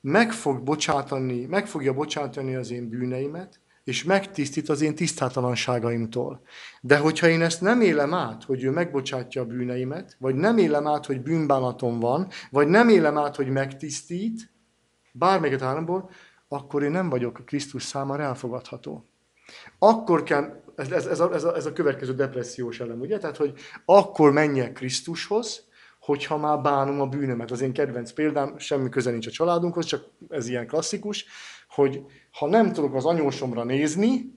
meg 0.00 0.32
fog 0.32 0.62
bocsátani, 0.62 1.44
meg 1.44 1.66
fogja 1.66 1.92
bocsátani 1.92 2.54
az 2.54 2.70
én 2.70 2.88
bűneimet, 2.88 3.60
és 3.86 4.04
megtisztít 4.04 4.68
az 4.68 4.80
én 4.80 4.94
tisztátalanságaimtól. 4.94 6.40
De 6.80 6.98
hogyha 6.98 7.28
én 7.28 7.42
ezt 7.42 7.60
nem 7.60 7.80
élem 7.80 8.14
át, 8.14 8.44
hogy 8.44 8.62
ő 8.62 8.70
megbocsátja 8.70 9.42
a 9.42 9.44
bűneimet, 9.44 10.16
vagy 10.18 10.34
nem 10.34 10.58
élem 10.58 10.86
át, 10.86 11.06
hogy 11.06 11.20
bűnbánatom 11.22 12.00
van, 12.00 12.28
vagy 12.50 12.68
nem 12.68 12.88
élem 12.88 13.18
át, 13.18 13.36
hogy 13.36 13.48
megtisztít, 13.48 14.52
bármelyiket 15.12 15.60
háromból, 15.60 16.10
akkor 16.48 16.82
én 16.82 16.90
nem 16.90 17.08
vagyok 17.08 17.38
a 17.38 17.42
Krisztus 17.42 17.82
számára 17.82 18.22
elfogadható. 18.22 19.04
Akkor 19.78 20.22
kell, 20.22 20.62
ez, 20.76 20.90
ez, 20.90 21.06
ez, 21.06 21.20
a, 21.20 21.34
ez, 21.34 21.44
a, 21.44 21.56
ez 21.56 21.66
a 21.66 21.72
következő 21.72 22.14
depressziós 22.14 22.80
elem, 22.80 23.00
ugye? 23.00 23.18
Tehát, 23.18 23.36
hogy 23.36 23.52
akkor 23.84 24.32
menjek 24.32 24.72
Krisztushoz, 24.72 25.64
hogyha 26.00 26.36
már 26.36 26.60
bánom 26.60 27.00
a 27.00 27.06
bűnömet. 27.06 27.50
Az 27.50 27.60
én 27.60 27.72
kedvenc 27.72 28.12
példám, 28.12 28.58
semmi 28.58 28.88
köze 28.88 29.10
nincs 29.10 29.26
a 29.26 29.30
családunkhoz, 29.30 29.84
csak 29.84 30.04
ez 30.28 30.48
ilyen 30.48 30.66
klasszikus, 30.66 31.26
hogy 31.76 32.04
ha 32.32 32.46
nem 32.46 32.72
tudok 32.72 32.94
az 32.94 33.04
anyósomra 33.04 33.64
nézni, 33.64 34.34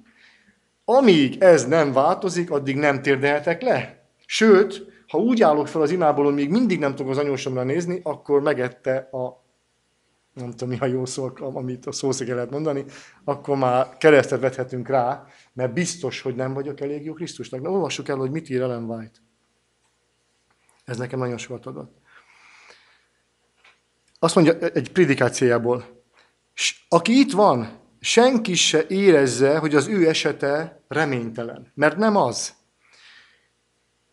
amíg 0.86 1.42
ez 1.42 1.68
nem 1.68 1.94
változik, 1.94 2.52
addig 2.52 2.76
nem 2.76 3.02
térdelhetek 3.02 3.62
le. 3.62 4.08
Sőt, 4.26 4.86
ha 5.08 5.18
úgy 5.18 5.42
állok 5.42 5.68
fel 5.68 5.82
az 5.82 5.92
imából, 5.92 6.26
hogy 6.26 6.34
még 6.34 6.50
mindig 6.50 6.80
nem 6.80 6.96
tudok 6.96 7.12
az 7.12 7.18
anyósomra 7.18 7.64
nézni, 7.64 8.00
akkor 8.04 8.42
megette 8.42 8.96
a 8.98 9.48
nem 10.34 10.52
tudom 10.52 10.70
mi 10.70 10.78
a 10.80 10.86
jó 10.86 11.06
szó, 11.06 11.32
amit 11.40 11.86
a 11.86 11.92
szószéke 11.92 12.34
lehet 12.34 12.50
mondani, 12.50 12.86
akkor 13.24 13.58
már 13.58 13.98
keresztet 13.98 14.40
vethetünk 14.40 14.88
rá, 14.88 15.26
mert 15.54 15.74
biztos, 15.74 16.22
hogy 16.22 16.36
nem 16.36 16.54
vagyok 16.54 16.82
elég 16.82 17.06
jó 17.06 17.14
Krisztusnak. 17.14 17.62
De 17.62 17.70
olvassuk 17.70 18.08
el, 18.08 18.16
hogy 18.16 18.32
mit 18.32 18.50
ír 18.50 18.62
Ellen 18.62 18.84
White. 18.84 19.20
Ez 20.86 20.98
nekem 20.98 21.20
nagyon 21.20 21.38
sokat 21.38 21.66
adott. 21.66 21.98
Azt 24.20 24.36
mondja 24.36 24.58
egy 24.58 24.92
predikációjából, 24.92 25.99
aki 26.90 27.20
itt 27.20 27.32
van, 27.32 27.80
senki 28.00 28.56
se 28.56 28.86
érezze, 28.88 29.58
hogy 29.58 29.76
az 29.76 29.88
ő 29.88 30.08
esete 30.08 30.82
reménytelen. 30.88 31.72
Mert 31.76 31.98
nem 31.98 32.16
az. 32.16 32.54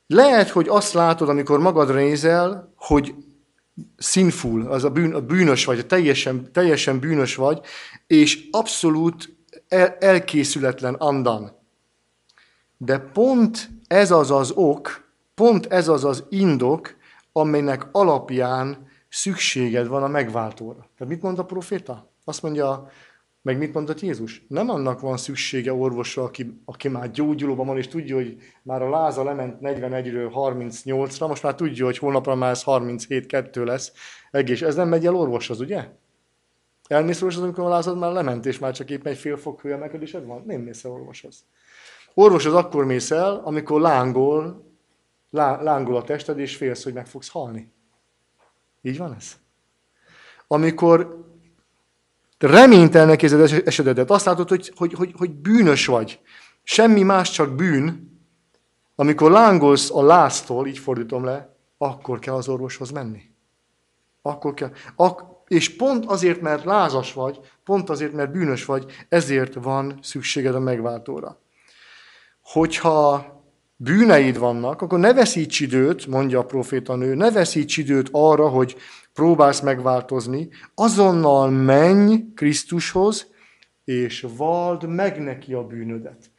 Lehet, 0.07 0.49
hogy 0.49 0.69
azt 0.69 0.93
látod, 0.93 1.29
amikor 1.29 1.59
magadra 1.59 1.95
nézel, 1.95 2.73
hogy 2.77 3.15
sinful, 3.99 4.67
az 4.67 4.85
a, 4.85 4.91
bűn, 4.91 5.15
a 5.15 5.21
bűnös 5.21 5.65
vagy, 5.65 5.87
teljesen, 5.87 6.53
teljesen 6.53 6.99
bűnös 6.99 7.35
vagy, 7.35 7.61
és 8.07 8.49
abszolút 8.51 9.37
el, 9.69 9.97
elkészületlen 10.01 10.95
andan. 10.95 11.59
De 12.77 12.99
pont 12.99 13.71
ez 13.87 14.11
az 14.11 14.31
az 14.31 14.51
ok, 14.51 15.07
Pont 15.37 15.67
ez 15.67 15.89
az 15.89 16.05
az 16.05 16.25
indok, 16.29 16.97
amelynek 17.33 17.89
alapján 17.93 18.89
szükséged 19.09 19.87
van 19.87 20.03
a 20.03 20.09
megváltóra. 20.09 20.89
Tehát 20.97 21.13
mit 21.13 21.23
mond 21.23 21.39
a 21.39 21.45
proféta? 21.45 22.11
Azt 22.29 22.43
mondja, 22.43 22.91
meg 23.43 23.59
mit 23.59 23.74
mondott 23.74 24.01
Jézus? 24.01 24.45
Nem 24.49 24.68
annak 24.68 25.01
van 25.01 25.16
szüksége 25.16 25.72
orvosra, 25.72 26.22
aki, 26.22 26.61
aki 26.64 26.89
már 26.89 27.11
gyógyulóban 27.11 27.66
van, 27.66 27.77
és 27.77 27.89
tudja, 27.89 28.14
hogy 28.14 28.37
már 28.62 28.83
a 28.83 28.91
láza 28.91 29.24
lement 29.24 29.59
41-ről 29.61 30.31
38-ra, 30.35 31.29
most 31.29 31.43
már 31.43 31.55
tudja, 31.55 31.85
hogy 31.85 31.99
holnapra 31.99 32.35
már 32.35 32.51
ez 32.51 32.62
37-2 32.66 33.64
lesz. 33.64 33.93
Egész, 34.31 34.62
ez 34.62 34.74
nem 34.74 34.89
megy 34.89 35.07
el 35.07 35.14
orvoshoz, 35.14 35.61
ugye? 35.61 35.89
Elmész 36.89 37.16
orvoshoz, 37.16 37.43
amikor 37.43 37.64
a 37.64 37.68
lázad 37.68 37.99
már 37.99 38.12
lement, 38.12 38.47
és 38.47 38.59
már 38.59 38.72
csak 38.72 38.91
éppen 38.91 39.12
egy 39.12 39.18
fél 39.18 39.37
fok 39.37 39.61
hőemelkedésed 39.61 40.27
van? 40.27 40.43
Nem 40.47 40.61
mész 40.61 40.85
el 40.85 40.91
orvoshoz. 40.91 41.45
Orvoshoz 42.14 42.55
akkor 42.55 42.85
mész 42.85 43.11
el, 43.11 43.41
amikor 43.45 43.81
lángol 43.81 44.64
lángol 45.31 45.97
a 45.97 46.03
tested, 46.03 46.39
és 46.39 46.57
félsz, 46.57 46.85
hogy 46.85 46.93
meg 46.93 47.07
fogsz 47.07 47.29
halni. 47.29 47.72
Így 48.83 48.99
van 48.99 49.14
ez? 49.14 49.37
Amikor 50.47 51.24
reménytelnek 52.39 53.22
érzed 53.22 53.62
esetedet, 53.66 54.11
azt 54.11 54.24
látod, 54.24 54.49
hogy, 54.49 54.72
hogy, 54.76 54.93
hogy, 54.93 55.12
hogy 55.16 55.30
bűnös 55.30 55.87
vagy. 55.87 56.20
Semmi 56.62 57.03
más, 57.03 57.30
csak 57.30 57.55
bűn. 57.55 58.14
Amikor 58.95 59.30
lángolsz 59.30 59.91
a 59.91 60.03
láztól, 60.03 60.66
így 60.66 60.78
fordítom 60.78 61.24
le, 61.24 61.57
akkor 61.78 62.18
kell 62.18 62.34
az 62.34 62.49
orvoshoz 62.49 62.91
menni. 62.91 63.22
Akkor 64.22 64.55
kell. 64.55 64.70
Ak- 64.97 65.34
és 65.49 65.76
pont 65.76 66.05
azért, 66.07 66.41
mert 66.41 66.64
lázas 66.64 67.12
vagy, 67.12 67.41
pont 67.64 67.91
azért, 67.91 68.12
mert 68.12 68.32
bűnös 68.32 68.64
vagy, 68.64 68.84
ezért 69.09 69.55
van 69.55 69.99
szükséged 70.03 70.55
a 70.55 70.61
megváltóra. 70.61 71.41
Hogyha 72.43 73.34
bűneid 73.76 74.39
vannak, 74.39 74.82
akkor 74.82 74.99
ne 74.99 75.12
veszíts 75.12 75.61
időt, 75.61 76.07
mondja 76.07 76.39
a 76.39 76.45
profétanő, 76.45 77.14
ne 77.14 77.30
veszíts 77.30 77.76
időt 77.76 78.09
arra, 78.12 78.49
hogy 78.49 78.76
próbálsz 79.17 79.61
megváltozni, 79.61 80.49
azonnal 80.75 81.51
menj 81.51 82.17
Krisztushoz, 82.35 83.27
és 83.85 84.27
vald 84.37 84.89
meg 84.89 85.21
neki 85.23 85.53
a 85.53 85.67
bűnödet. 85.67 86.31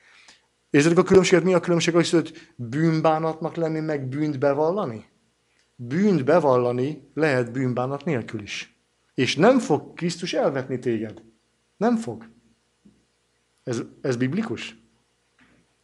Érzitek 0.69 0.97
a 0.97 1.03
különbséget? 1.03 1.43
Mi 1.43 1.53
a 1.53 1.59
különbség 1.59 1.93
hogy 1.93 2.33
bűnbánatnak 2.55 3.55
lenni, 3.55 3.79
meg 3.79 4.07
bűnt 4.07 4.39
bevallani? 4.39 5.05
Bűnt 5.75 6.25
bevallani 6.25 7.09
lehet 7.13 7.51
bűnbánat 7.51 8.05
nélkül 8.05 8.41
is. 8.41 8.79
És 9.13 9.35
nem 9.35 9.59
fog 9.59 9.93
Krisztus 9.93 10.33
elvetni 10.33 10.79
téged. 10.79 11.21
Nem 11.77 11.95
fog. 11.95 12.29
Ez, 13.63 13.81
ez 14.01 14.15
biblikus? 14.15 14.77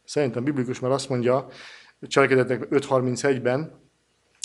Szerintem 0.04 0.44
biblikus, 0.44 0.80
mert 0.80 0.94
azt 0.94 1.08
mondja, 1.08 1.48
cselekedetek 2.00 2.68
5.31-ben, 2.70 3.83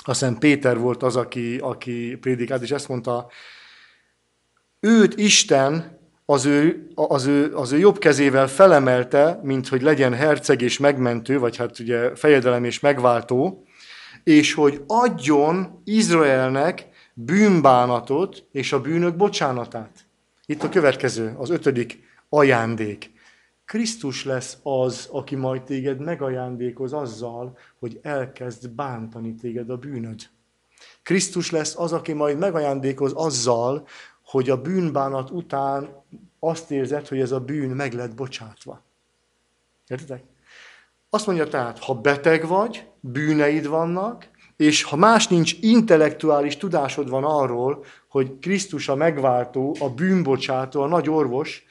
aztán 0.08 0.38
Péter 0.38 0.78
volt 0.78 1.04
az, 1.04 1.16
aki, 1.16 1.58
aki 1.58 2.18
prédikált, 2.22 2.62
és 2.62 2.72
ezt 2.72 2.88
mondta, 2.88 3.28
őt 4.80 5.20
Isten 5.20 6.00
az 6.26 6.46
ő, 6.46 6.88
az, 6.96 7.26
ő, 7.26 7.56
az 7.56 7.72
ő 7.72 7.78
jobb 7.78 7.98
kezével 7.98 8.48
felemelte, 8.48 9.40
mint 9.44 9.68
hogy 9.68 9.82
legyen 9.82 10.14
herceg 10.14 10.62
és 10.62 10.78
megmentő, 10.78 11.40
vagy 11.40 11.58
hát 11.58 11.80
ugye 11.80 12.16
fejedelem 12.16 12.64
és 12.64 12.80
megváltó, 12.80 13.64
és 14.24 14.54
hogy 14.54 14.84
adjon 14.88 15.82
Izraelnek 15.84 16.88
bűnbánatot 17.14 18.44
és 18.52 18.74
a 18.74 18.82
bűnök 18.82 19.16
bocsánatát. 19.16 20.06
Itt 20.46 20.64
a 20.64 20.70
következő, 20.70 21.36
az 21.38 21.50
ötödik 21.50 22.04
ajándék. 22.30 23.12
Krisztus 23.70 24.26
lesz 24.26 24.58
az, 24.64 25.10
aki 25.12 25.36
majd 25.36 25.64
téged 25.64 26.00
megajándékoz 26.00 26.94
azzal, 26.94 27.58
hogy 27.80 28.00
elkezd 28.02 28.70
bántani 28.70 29.36
téged 29.36 29.70
a 29.70 29.78
bűnöd. 29.78 30.22
Krisztus 31.04 31.52
lesz 31.52 31.78
az, 31.78 31.94
aki 31.94 32.14
majd 32.14 32.38
megajándékoz 32.38 33.12
azzal, 33.14 33.88
hogy 34.24 34.50
a 34.50 34.62
bűnbánat 34.62 35.30
után 35.30 36.04
azt 36.40 36.72
érzed, 36.72 37.08
hogy 37.08 37.20
ez 37.20 37.32
a 37.32 37.40
bűn 37.40 37.70
meg 37.70 37.94
lett 37.94 38.16
bocsátva. 38.16 38.84
Értitek? 39.88 40.24
Azt 41.10 41.26
mondja 41.26 41.48
tehát, 41.48 41.80
ha 41.80 41.94
beteg 41.94 42.48
vagy, 42.48 42.88
bűneid 43.00 43.68
vannak, 43.68 44.30
és 44.56 44.84
ha 44.84 44.96
más 44.96 45.28
nincs, 45.28 45.54
intellektuális 45.62 46.58
tudásod 46.58 47.10
van 47.10 47.24
arról, 47.24 47.84
hogy 48.08 48.40
Krisztus 48.40 48.88
a 48.88 48.96
megváltó, 48.96 49.76
a 49.80 49.90
bűnbocsátó, 49.90 50.82
a 50.82 50.88
nagy 50.88 51.10
orvos, 51.10 51.64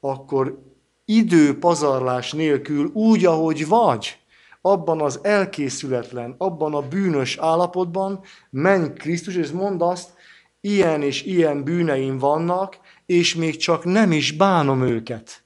akkor 0.00 0.72
idő 1.04 1.58
pazarlás 1.58 2.32
nélkül 2.32 2.90
úgy, 2.92 3.24
ahogy 3.24 3.68
vagy, 3.68 4.18
abban 4.60 5.00
az 5.00 5.20
elkészületlen, 5.22 6.34
abban 6.38 6.74
a 6.74 6.88
bűnös 6.88 7.36
állapotban 7.36 8.20
menj 8.50 8.92
Krisztus, 8.92 9.36
és 9.36 9.50
mondd 9.50 9.82
azt, 9.82 10.12
ilyen 10.60 11.02
és 11.02 11.22
ilyen 11.22 11.64
bűneim 11.64 12.18
vannak, 12.18 12.78
és 13.06 13.34
még 13.34 13.56
csak 13.56 13.84
nem 13.84 14.12
is 14.12 14.32
bánom 14.32 14.82
őket. 14.82 15.42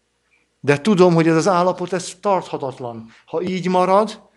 De 0.60 0.80
tudom, 0.80 1.14
hogy 1.14 1.28
ez 1.28 1.36
az 1.36 1.48
állapot, 1.48 1.92
ez 1.92 2.14
tarthatatlan. 2.20 3.08
Ha 3.26 3.42
így 3.42 3.68
marad, 3.68 4.28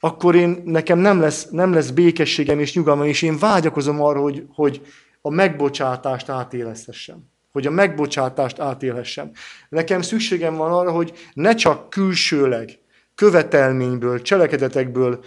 akkor 0.00 0.34
én, 0.34 0.62
nekem 0.64 0.98
nem 0.98 1.20
lesz, 1.20 1.48
nem 1.50 1.72
lesz 1.72 1.90
békességem 1.90 2.60
és 2.60 2.74
nyugalmam, 2.74 3.06
és 3.06 3.22
én 3.22 3.38
vágyakozom 3.38 4.02
arra, 4.02 4.20
hogy, 4.20 4.46
hogy 4.54 4.86
a 5.20 5.30
megbocsátást 5.30 6.28
átélezhessem. 6.28 7.30
Hogy 7.56 7.66
a 7.66 7.70
megbocsátást 7.70 8.58
átélhessem. 8.58 9.30
Nekem 9.68 10.02
szükségem 10.02 10.54
van 10.54 10.72
arra, 10.72 10.90
hogy 10.90 11.12
ne 11.32 11.54
csak 11.54 11.90
külsőleg, 11.90 12.78
követelményből, 13.14 14.22
cselekedetekből 14.22 15.24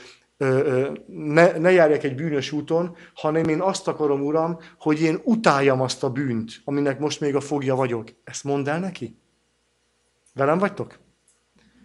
ne, 1.08 1.58
ne 1.58 1.72
járjak 1.72 2.04
egy 2.04 2.16
bűnös 2.16 2.52
úton, 2.52 2.96
hanem 3.14 3.44
én 3.44 3.62
azt 3.62 3.88
akarom, 3.88 4.22
Uram, 4.22 4.58
hogy 4.80 5.02
én 5.02 5.20
utáljam 5.24 5.82
azt 5.82 6.04
a 6.04 6.10
bűnt, 6.10 6.62
aminek 6.64 7.00
most 7.00 7.20
még 7.20 7.36
a 7.36 7.42
fogja 7.42 7.76
vagyok. 7.76 8.08
Ezt 8.24 8.44
mondd 8.44 8.70
el 8.70 8.80
neki? 8.80 9.18
Velem 10.34 10.58
vagytok? 10.58 11.00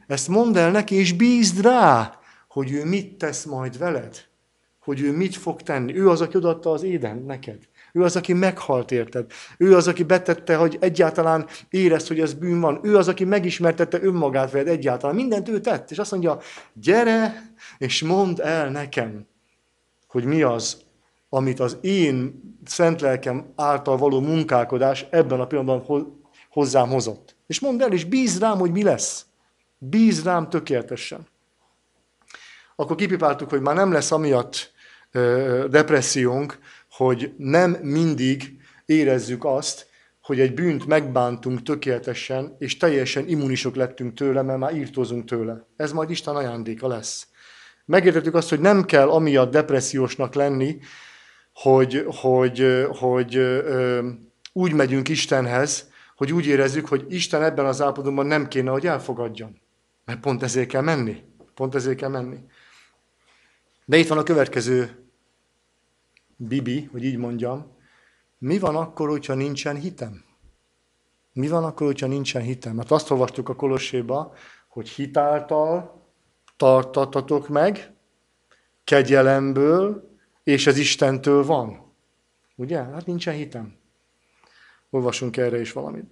Ezt 0.06 0.28
mondd 0.28 0.58
el 0.58 0.70
neki, 0.70 0.94
és 0.94 1.12
bízd 1.12 1.62
rá, 1.62 2.18
hogy 2.48 2.72
ő 2.72 2.84
mit 2.84 3.18
tesz 3.18 3.44
majd 3.44 3.78
veled. 3.78 4.16
Hogy 4.78 5.00
ő 5.00 5.16
mit 5.16 5.36
fog 5.36 5.62
tenni. 5.62 5.96
Ő 5.96 6.08
az, 6.08 6.20
aki 6.20 6.36
odaadta 6.36 6.70
az 6.70 6.82
éden 6.82 7.16
neked. 7.26 7.68
Ő 7.96 8.02
az, 8.02 8.16
aki 8.16 8.32
meghalt 8.32 8.90
érted. 8.90 9.32
Ő 9.58 9.76
az, 9.76 9.88
aki 9.88 10.02
betette, 10.02 10.56
hogy 10.56 10.76
egyáltalán 10.80 11.46
érezd, 11.68 12.08
hogy 12.08 12.20
ez 12.20 12.34
bűn 12.34 12.60
van. 12.60 12.80
Ő 12.82 12.96
az, 12.96 13.08
aki 13.08 13.24
megismertette 13.24 14.02
önmagát 14.02 14.50
veled 14.50 14.68
egyáltalán. 14.68 15.16
Mindent 15.16 15.48
ő 15.48 15.60
tett. 15.60 15.90
És 15.90 15.98
azt 15.98 16.10
mondja, 16.10 16.38
gyere, 16.72 17.52
és 17.78 18.02
mondd 18.02 18.40
el 18.40 18.70
nekem, 18.70 19.26
hogy 20.08 20.24
mi 20.24 20.42
az, 20.42 20.82
amit 21.28 21.60
az 21.60 21.76
én 21.80 22.42
szent 22.64 23.00
lelkem 23.00 23.52
által 23.56 23.96
való 23.96 24.20
munkálkodás 24.20 25.06
ebben 25.10 25.40
a 25.40 25.46
pillanatban 25.46 26.20
hozzám 26.50 26.88
hozott. 26.88 27.36
És 27.46 27.60
mondd 27.60 27.82
el, 27.82 27.92
és 27.92 28.04
bíz 28.04 28.38
rám, 28.40 28.58
hogy 28.58 28.72
mi 28.72 28.82
lesz. 28.82 29.26
Bíz 29.78 30.24
rám 30.24 30.48
tökéletesen. 30.48 31.26
Akkor 32.76 32.96
kipipáltuk, 32.96 33.50
hogy 33.50 33.60
már 33.60 33.74
nem 33.74 33.92
lesz 33.92 34.12
amiatt 34.12 34.72
depressziónk, 35.70 36.58
hogy 36.96 37.34
nem 37.36 37.70
mindig 37.70 38.56
érezzük 38.84 39.44
azt, 39.44 39.86
hogy 40.22 40.40
egy 40.40 40.54
bűnt 40.54 40.86
megbántunk 40.86 41.62
tökéletesen, 41.62 42.56
és 42.58 42.76
teljesen 42.76 43.28
immunisok 43.28 43.74
lettünk 43.74 44.14
tőle, 44.14 44.42
mert 44.42 44.58
már 44.58 44.76
írtózunk 44.76 45.24
tőle. 45.24 45.66
Ez 45.76 45.92
majd 45.92 46.10
Isten 46.10 46.36
ajándéka 46.36 46.88
lesz. 46.88 47.26
Megértettük 47.84 48.34
azt, 48.34 48.48
hogy 48.48 48.60
nem 48.60 48.84
kell 48.84 49.08
amiatt 49.08 49.50
depressziósnak 49.50 50.34
lenni, 50.34 50.78
hogy, 51.52 52.06
hogy, 52.06 52.86
hogy 52.98 53.36
ö, 53.36 54.08
úgy 54.52 54.72
megyünk 54.72 55.08
Istenhez, 55.08 55.90
hogy 56.16 56.32
úgy 56.32 56.46
érezzük, 56.46 56.86
hogy 56.86 57.04
Isten 57.08 57.42
ebben 57.42 57.66
az 57.66 57.80
állapotban 57.80 58.26
nem 58.26 58.48
kéne, 58.48 58.70
hogy 58.70 58.86
elfogadjon. 58.86 59.60
Mert 60.04 60.20
pont 60.20 60.42
ezért 60.42 60.68
kell 60.68 60.82
menni. 60.82 61.22
Pont 61.54 61.74
ezért 61.74 61.96
kell 61.96 62.08
menni. 62.08 62.38
De 63.84 63.96
itt 63.96 64.08
van 64.08 64.18
a 64.18 64.22
következő 64.22 65.03
Bibi, 66.48 66.88
hogy 66.92 67.04
így 67.04 67.16
mondjam, 67.16 67.72
mi 68.38 68.58
van 68.58 68.76
akkor, 68.76 69.08
hogyha 69.08 69.34
nincsen 69.34 69.76
hitem? 69.76 70.24
Mi 71.32 71.48
van 71.48 71.64
akkor, 71.64 71.86
hogyha 71.86 72.06
nincsen 72.06 72.42
hitem? 72.42 72.74
Mert 72.74 72.90
azt 72.90 73.10
olvastuk 73.10 73.48
a 73.48 73.54
Kolosséba, 73.54 74.34
hogy 74.68 74.88
hitáltal 74.88 76.02
tartatatok 76.56 77.48
meg, 77.48 77.92
kegyelemből, 78.84 80.12
és 80.42 80.66
ez 80.66 80.78
Istentől 80.78 81.44
van. 81.44 81.92
Ugye? 82.56 82.82
Hát 82.82 83.06
nincsen 83.06 83.34
hitem. 83.34 83.76
Olvasunk 84.90 85.36
erre 85.36 85.60
is 85.60 85.72
valamit. 85.72 86.04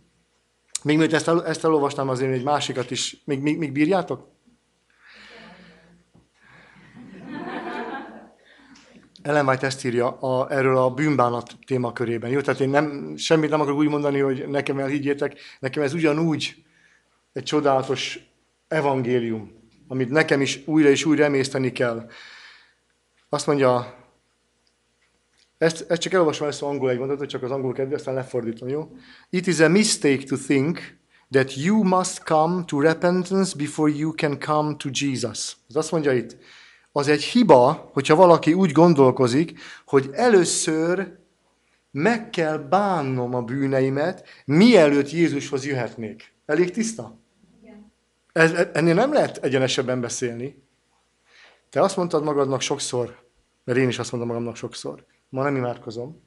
még 0.84 0.96
mielőtt 0.96 1.12
ezt, 1.14 1.28
el, 1.28 1.46
ezt 1.46 1.64
elolvastam 1.64 2.08
azért 2.08 2.32
egy 2.32 2.42
másikat 2.42 2.90
is, 2.90 3.22
még, 3.24 3.40
még, 3.40 3.58
még 3.58 3.72
bírjátok? 3.72 4.28
Ellen 9.22 9.46
White 9.46 9.66
ezt 9.66 9.84
írja 9.84 10.18
a, 10.18 10.52
erről 10.52 10.76
a 10.76 10.90
bűnbánat 10.90 11.56
témakörében. 11.66 12.30
Jó, 12.30 12.40
tehát 12.40 12.60
én 12.60 12.68
nem, 12.68 13.16
semmit 13.16 13.50
nem 13.50 13.60
akarok 13.60 13.78
úgy 13.78 13.88
mondani, 13.88 14.18
hogy 14.18 14.48
nekem 14.48 14.78
elhiggyétek, 14.78 15.36
nekem 15.60 15.82
ez 15.82 15.94
ugyanúgy 15.94 16.64
egy 17.32 17.42
csodálatos 17.42 18.18
evangélium, 18.68 19.52
amit 19.88 20.10
nekem 20.10 20.40
is 20.40 20.60
újra 20.64 20.88
és 20.88 21.04
újra 21.04 21.24
emészteni 21.24 21.72
kell. 21.72 22.10
Azt 23.28 23.46
mondja, 23.46 23.98
ezt, 25.58 25.90
ezt 25.90 26.00
csak 26.00 26.12
elolvasom 26.12 26.46
az 26.46 26.62
angol 26.62 26.90
egy 26.90 26.98
mondatot, 26.98 27.28
csak 27.28 27.42
az 27.42 27.50
angol 27.50 27.72
kedve, 27.72 27.94
aztán 27.94 28.14
lefordítom, 28.14 28.68
jó? 28.68 28.96
It 29.30 29.46
is 29.46 29.60
a 29.60 29.68
mistake 29.68 30.22
to 30.24 30.36
think 30.36 30.98
that 31.30 31.56
you 31.56 31.82
must 31.82 32.22
come 32.24 32.64
to 32.64 32.80
repentance 32.80 33.56
before 33.56 33.92
you 33.92 34.14
can 34.14 34.38
come 34.38 34.76
to 34.76 34.88
Jesus. 34.92 35.56
Ez 35.68 35.76
azt 35.76 35.90
mondja 35.90 36.12
itt, 36.12 36.36
az 36.92 37.08
egy 37.08 37.22
hiba, 37.22 37.90
hogyha 37.92 38.14
valaki 38.14 38.52
úgy 38.52 38.72
gondolkozik, 38.72 39.60
hogy 39.84 40.10
először 40.12 41.18
meg 41.90 42.30
kell 42.30 42.58
bánnom 42.58 43.34
a 43.34 43.42
bűneimet, 43.42 44.28
mielőtt 44.44 45.10
Jézushoz 45.10 45.66
jöhetnék. 45.66 46.32
Elég 46.46 46.70
tiszta? 46.70 47.18
Ez, 48.32 48.52
ennél 48.72 48.94
nem 48.94 49.12
lehet 49.12 49.36
egyenesebben 49.36 50.00
beszélni. 50.00 50.62
Te 51.70 51.80
azt 51.80 51.96
mondtad 51.96 52.24
magadnak 52.24 52.60
sokszor, 52.60 53.18
mert 53.64 53.78
én 53.78 53.88
is 53.88 53.98
azt 53.98 54.10
mondom 54.12 54.28
magamnak 54.28 54.56
sokszor, 54.56 55.04
ma 55.28 55.42
nem 55.42 55.56
imádkozom. 55.56 56.22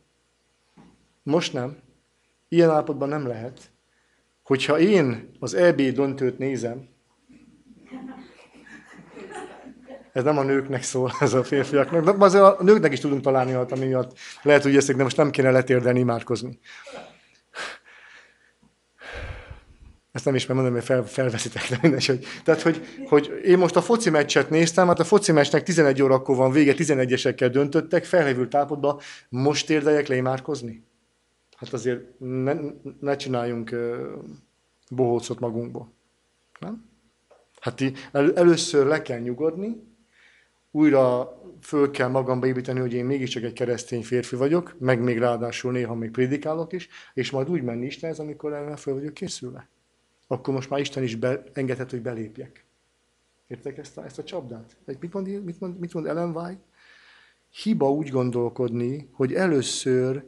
Most 1.24 1.54
nem. 1.54 1.78
Ilyen 2.48 2.70
állapotban 2.70 3.10
nem 3.10 3.28
lehet. 3.28 3.72
Hogyha 4.44 4.80
én 4.80 5.32
az 5.40 5.54
EB 5.54 5.82
döntőt 5.82 6.38
nézem, 6.38 6.88
Ez 10.14 10.24
nem 10.24 10.38
a 10.38 10.44
nőknek 10.44 10.84
szól, 10.84 11.12
ez 11.20 11.34
a 11.34 11.44
férfiaknak. 11.44 12.04
De 12.04 12.26
azért 12.26 12.44
a 12.44 12.58
nőknek 12.64 12.92
is 12.92 13.00
tudunk 13.00 13.22
találni 13.22 13.56
olyat, 13.56 13.72
ami 13.72 13.86
miatt 13.86 14.18
lehet, 14.42 14.64
hogy 14.64 14.76
ezt 14.76 14.96
de 14.96 15.04
most 15.04 15.18
nem 15.18 15.30
kéne 15.30 15.52
letérdelni, 15.52 16.00
imádkozni. 16.00 16.60
Ezt 20.12 20.26
nem 20.26 20.36
is 20.36 20.46
mert 20.46 20.60
mondom, 20.60 20.76
hogy 20.76 20.84
fel, 20.84 21.06
felveszitek 21.06 21.70
le 21.70 21.78
mindegy, 21.82 22.06
hogy, 22.06 22.26
Tehát, 22.44 22.62
hogy, 22.62 22.82
hogy 23.08 23.40
én 23.44 23.58
most 23.58 23.76
a 23.76 23.82
foci 23.82 24.10
meccset 24.10 24.50
néztem, 24.50 24.88
hát 24.88 25.00
a 25.00 25.04
foci 25.04 25.32
meccsnek 25.32 25.64
11 25.64 26.02
órakor 26.02 26.36
van 26.36 26.52
vége, 26.52 26.74
11-esekkel 26.78 27.50
döntöttek, 27.52 28.06
felhívült 28.06 28.56
állapotban, 28.56 29.00
most 29.30 29.70
érdeljek 29.70 30.08
le 30.08 30.16
imádkozni? 30.16 30.84
Hát 31.58 31.74
azért 31.74 32.20
ne, 32.20 32.54
ne 33.00 33.16
csináljunk 33.16 33.76
bohócot 34.90 35.40
magunkból. 35.40 35.92
Nem? 36.60 36.86
Hát 37.60 37.82
el, 38.12 38.34
először 38.36 38.86
le 38.86 39.02
kell 39.02 39.20
nyugodni, 39.20 39.93
újra 40.76 41.34
föl 41.62 41.92
kell 41.92 42.08
magamba 42.08 42.48
építeni, 42.48 42.80
hogy 42.80 42.94
én 42.94 43.06
mégiscsak 43.06 43.44
egy 43.44 43.54
keresztény 43.54 44.04
férfi 44.04 44.36
vagyok, 44.36 44.76
meg 44.80 45.02
még 45.02 45.18
ráadásul 45.18 45.72
néha 45.72 45.96
még 45.96 46.12
prédikálok 46.12 46.74
is, 46.74 46.88
és 47.14 47.32
majd 47.32 47.50
úgy 47.50 47.62
menni 47.62 47.86
Istenhez, 47.86 48.20
amikor 48.20 48.54
erre 48.54 48.76
föl 48.76 48.94
vagyok 48.94 49.14
készülve. 49.14 49.70
Akkor 50.28 50.54
most 50.54 50.70
már 50.70 50.80
Isten 50.80 51.04
is 51.04 51.18
engedhet, 51.54 51.90
hogy 51.90 52.02
belépjek. 52.02 52.66
Értek 53.48 53.78
ezt 53.78 53.98
a, 53.98 54.06
ezt 54.06 54.20
a 54.20 54.24
csapdát? 54.24 54.78
Mit 55.00 55.14
mond, 55.14 55.44
mit, 55.44 55.60
mond, 55.60 55.80
mit 55.80 55.94
mond 55.94 56.06
Ellen 56.06 56.36
White? 56.36 56.62
Hiba 57.50 57.92
úgy 57.92 58.10
gondolkodni, 58.10 59.10
hogy 59.12 59.34
először 59.34 60.24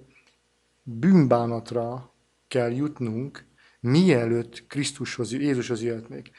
bűnbánatra 0.83 2.13
kell 2.47 2.71
jutnunk, 2.71 3.45
mielőtt 3.79 4.67
Krisztushoz, 4.67 5.31
Jézushoz 5.31 5.83
jöhetnék. 5.83 6.31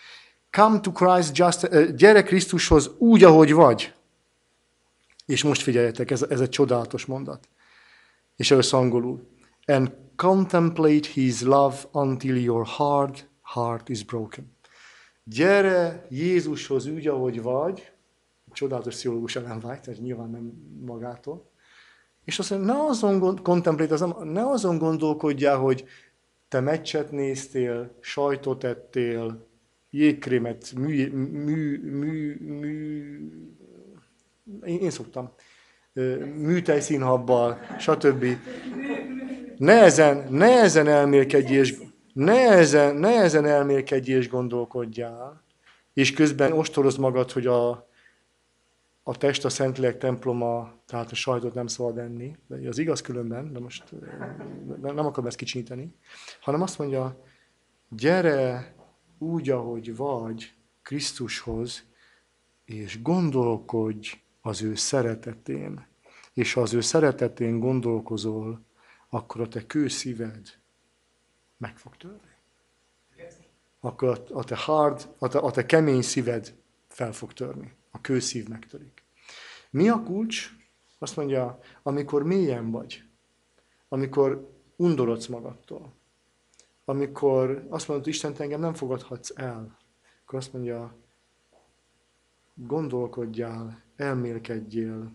Come 0.50 0.80
to 0.80 0.92
Christ 0.92 1.36
just, 1.36 1.62
uh, 1.62 1.90
gyere 1.90 2.22
Krisztushoz 2.22 2.90
úgy, 2.98 3.24
ahogy 3.24 3.52
vagy. 3.52 3.94
És 5.26 5.42
most 5.42 5.62
figyeljetek, 5.62 6.10
ez, 6.10 6.22
ez 6.22 6.40
egy 6.40 6.48
csodálatos 6.48 7.06
mondat. 7.06 7.48
És 8.36 8.50
először 8.50 8.80
angolul. 8.80 9.28
And 9.66 9.92
contemplate 10.16 11.08
his 11.08 11.42
love 11.42 11.76
until 11.92 12.36
your 12.36 12.66
heart, 12.66 13.28
heart 13.42 13.88
is 13.88 14.04
broken. 14.04 14.56
Gyere 15.24 16.06
Jézushoz 16.10 16.86
úgy, 16.86 17.06
ahogy 17.06 17.42
vagy. 17.42 17.90
Csodálatos 18.52 18.94
pszichológus 18.94 19.36
Ellen 19.36 19.64
White, 19.64 19.90
ez 19.90 19.98
nyilván 19.98 20.30
nem 20.30 20.52
magától. 20.86 21.50
És 22.24 22.38
azt 22.38 22.50
mondja, 22.50 22.72
ne 22.72 22.84
azon, 22.84 23.42
contemplate, 23.42 23.94
az, 23.94 24.04
ne 24.22 24.48
azon 24.48 24.78
gondolkodjál, 24.78 25.58
hogy 25.58 25.84
te 26.48 26.60
meccset 26.60 27.10
néztél, 27.10 27.96
sajtot 28.00 28.64
ettél, 28.64 29.46
jégkrémet, 29.90 30.72
mű, 30.76 31.10
mű, 31.10 31.80
mű, 31.82 32.36
mű 32.40 33.18
én, 34.64 34.78
én 34.78 34.90
szoktam, 34.90 35.32
műtejszínhabbal, 36.36 37.58
stb. 37.78 38.24
Nehezen, 39.56 40.32
nehezen 40.32 40.88
elmélkedj 40.88 41.54
és, 41.54 41.76
nehezen, 42.12 42.96
nehezen 42.96 43.44
elmélkedj 43.44 44.12
és 44.12 44.28
gondolkodjál, 44.28 45.44
és 45.92 46.12
közben 46.12 46.52
ostoroz 46.52 46.96
magad, 46.96 47.30
hogy 47.30 47.46
a, 47.46 47.70
a 49.02 49.16
test 49.16 49.44
a 49.44 49.48
Szentlélek 49.48 49.98
temploma, 49.98 50.72
tehát 50.86 51.10
a 51.10 51.14
sajtot 51.14 51.54
nem 51.54 51.66
szabad 51.66 51.98
enni, 51.98 52.36
de 52.46 52.68
az 52.68 52.78
igaz 52.78 53.00
különben, 53.00 53.52
de 53.52 53.58
most 53.58 53.84
nem 54.82 55.06
akarom 55.06 55.26
ezt 55.26 55.36
kicsinteni, 55.36 55.94
hanem 56.40 56.62
azt 56.62 56.78
mondja, 56.78 57.22
gyere 57.88 58.74
úgy, 59.18 59.50
ahogy 59.50 59.96
vagy 59.96 60.52
Krisztushoz, 60.82 61.84
és 62.64 63.02
gondolkodj 63.02 64.25
az 64.46 64.62
ő 64.62 64.74
szeretetén. 64.74 65.86
És 66.32 66.52
ha 66.52 66.60
az 66.60 66.72
ő 66.72 66.80
szeretetén 66.80 67.58
gondolkozol, 67.58 68.60
akkor 69.08 69.40
a 69.40 69.48
te 69.48 69.66
kőszíved 69.66 70.58
meg 71.56 71.78
fog 71.78 71.96
törni. 71.96 72.34
Akkor 73.80 74.24
a 74.32 74.44
te 74.44 74.56
hard, 74.56 75.08
a 75.18 75.28
te, 75.28 75.38
a 75.38 75.50
te 75.50 75.66
kemény 75.66 76.02
szíved 76.02 76.54
fel 76.88 77.12
fog 77.12 77.32
törni. 77.32 77.74
A 77.90 78.00
kőszív 78.00 78.48
megtörik. 78.48 79.04
Mi 79.70 79.88
a 79.88 80.02
kulcs? 80.02 80.50
Azt 80.98 81.16
mondja, 81.16 81.58
amikor 81.82 82.22
mélyen 82.22 82.70
vagy, 82.70 83.02
amikor 83.88 84.54
undorodsz 84.76 85.26
magadtól, 85.26 85.94
amikor 86.84 87.66
azt 87.68 87.88
mondod, 87.88 88.06
Isten 88.06 88.34
engem 88.38 88.60
nem 88.60 88.74
fogadhatsz 88.74 89.32
el, 89.34 89.78
akkor 90.22 90.38
azt 90.38 90.52
mondja, 90.52 90.96
gondolkodjál, 92.56 93.82
elmélkedjél 93.96 95.12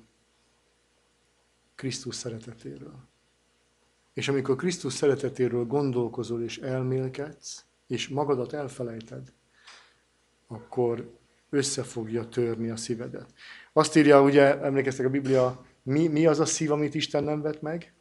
Krisztus 1.76 2.16
szeretetéről. 2.16 3.10
És 4.14 4.28
amikor 4.28 4.56
Krisztus 4.56 4.94
szeretetéről 4.94 5.66
gondolkozol 5.66 6.44
és 6.44 6.58
elmélkedsz, 6.58 7.66
és 7.88 8.08
magadat 8.08 8.54
elfelejted, 8.54 9.34
akkor 10.48 11.18
össze 11.50 11.84
fogja 11.84 12.28
törni 12.28 12.70
a 12.70 12.76
szívedet. 12.76 13.34
Azt 13.74 13.96
írja, 13.96 14.22
ugye, 14.22 14.62
emlékeztek 14.62 15.06
a 15.06 15.10
Biblia, 15.10 15.66
mi, 15.84 16.08
mi 16.08 16.26
az 16.26 16.40
a 16.40 16.46
szív, 16.46 16.72
amit 16.72 16.96
Isten 16.96 17.24
nem 17.24 17.42
vett 17.42 17.62
meg? 17.62 17.94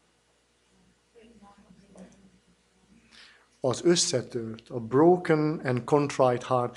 Az 3.60 3.84
összetört, 3.84 4.68
a 4.68 4.80
broken 4.80 5.60
and 5.64 5.84
contrite 5.84 6.46
heart, 6.46 6.76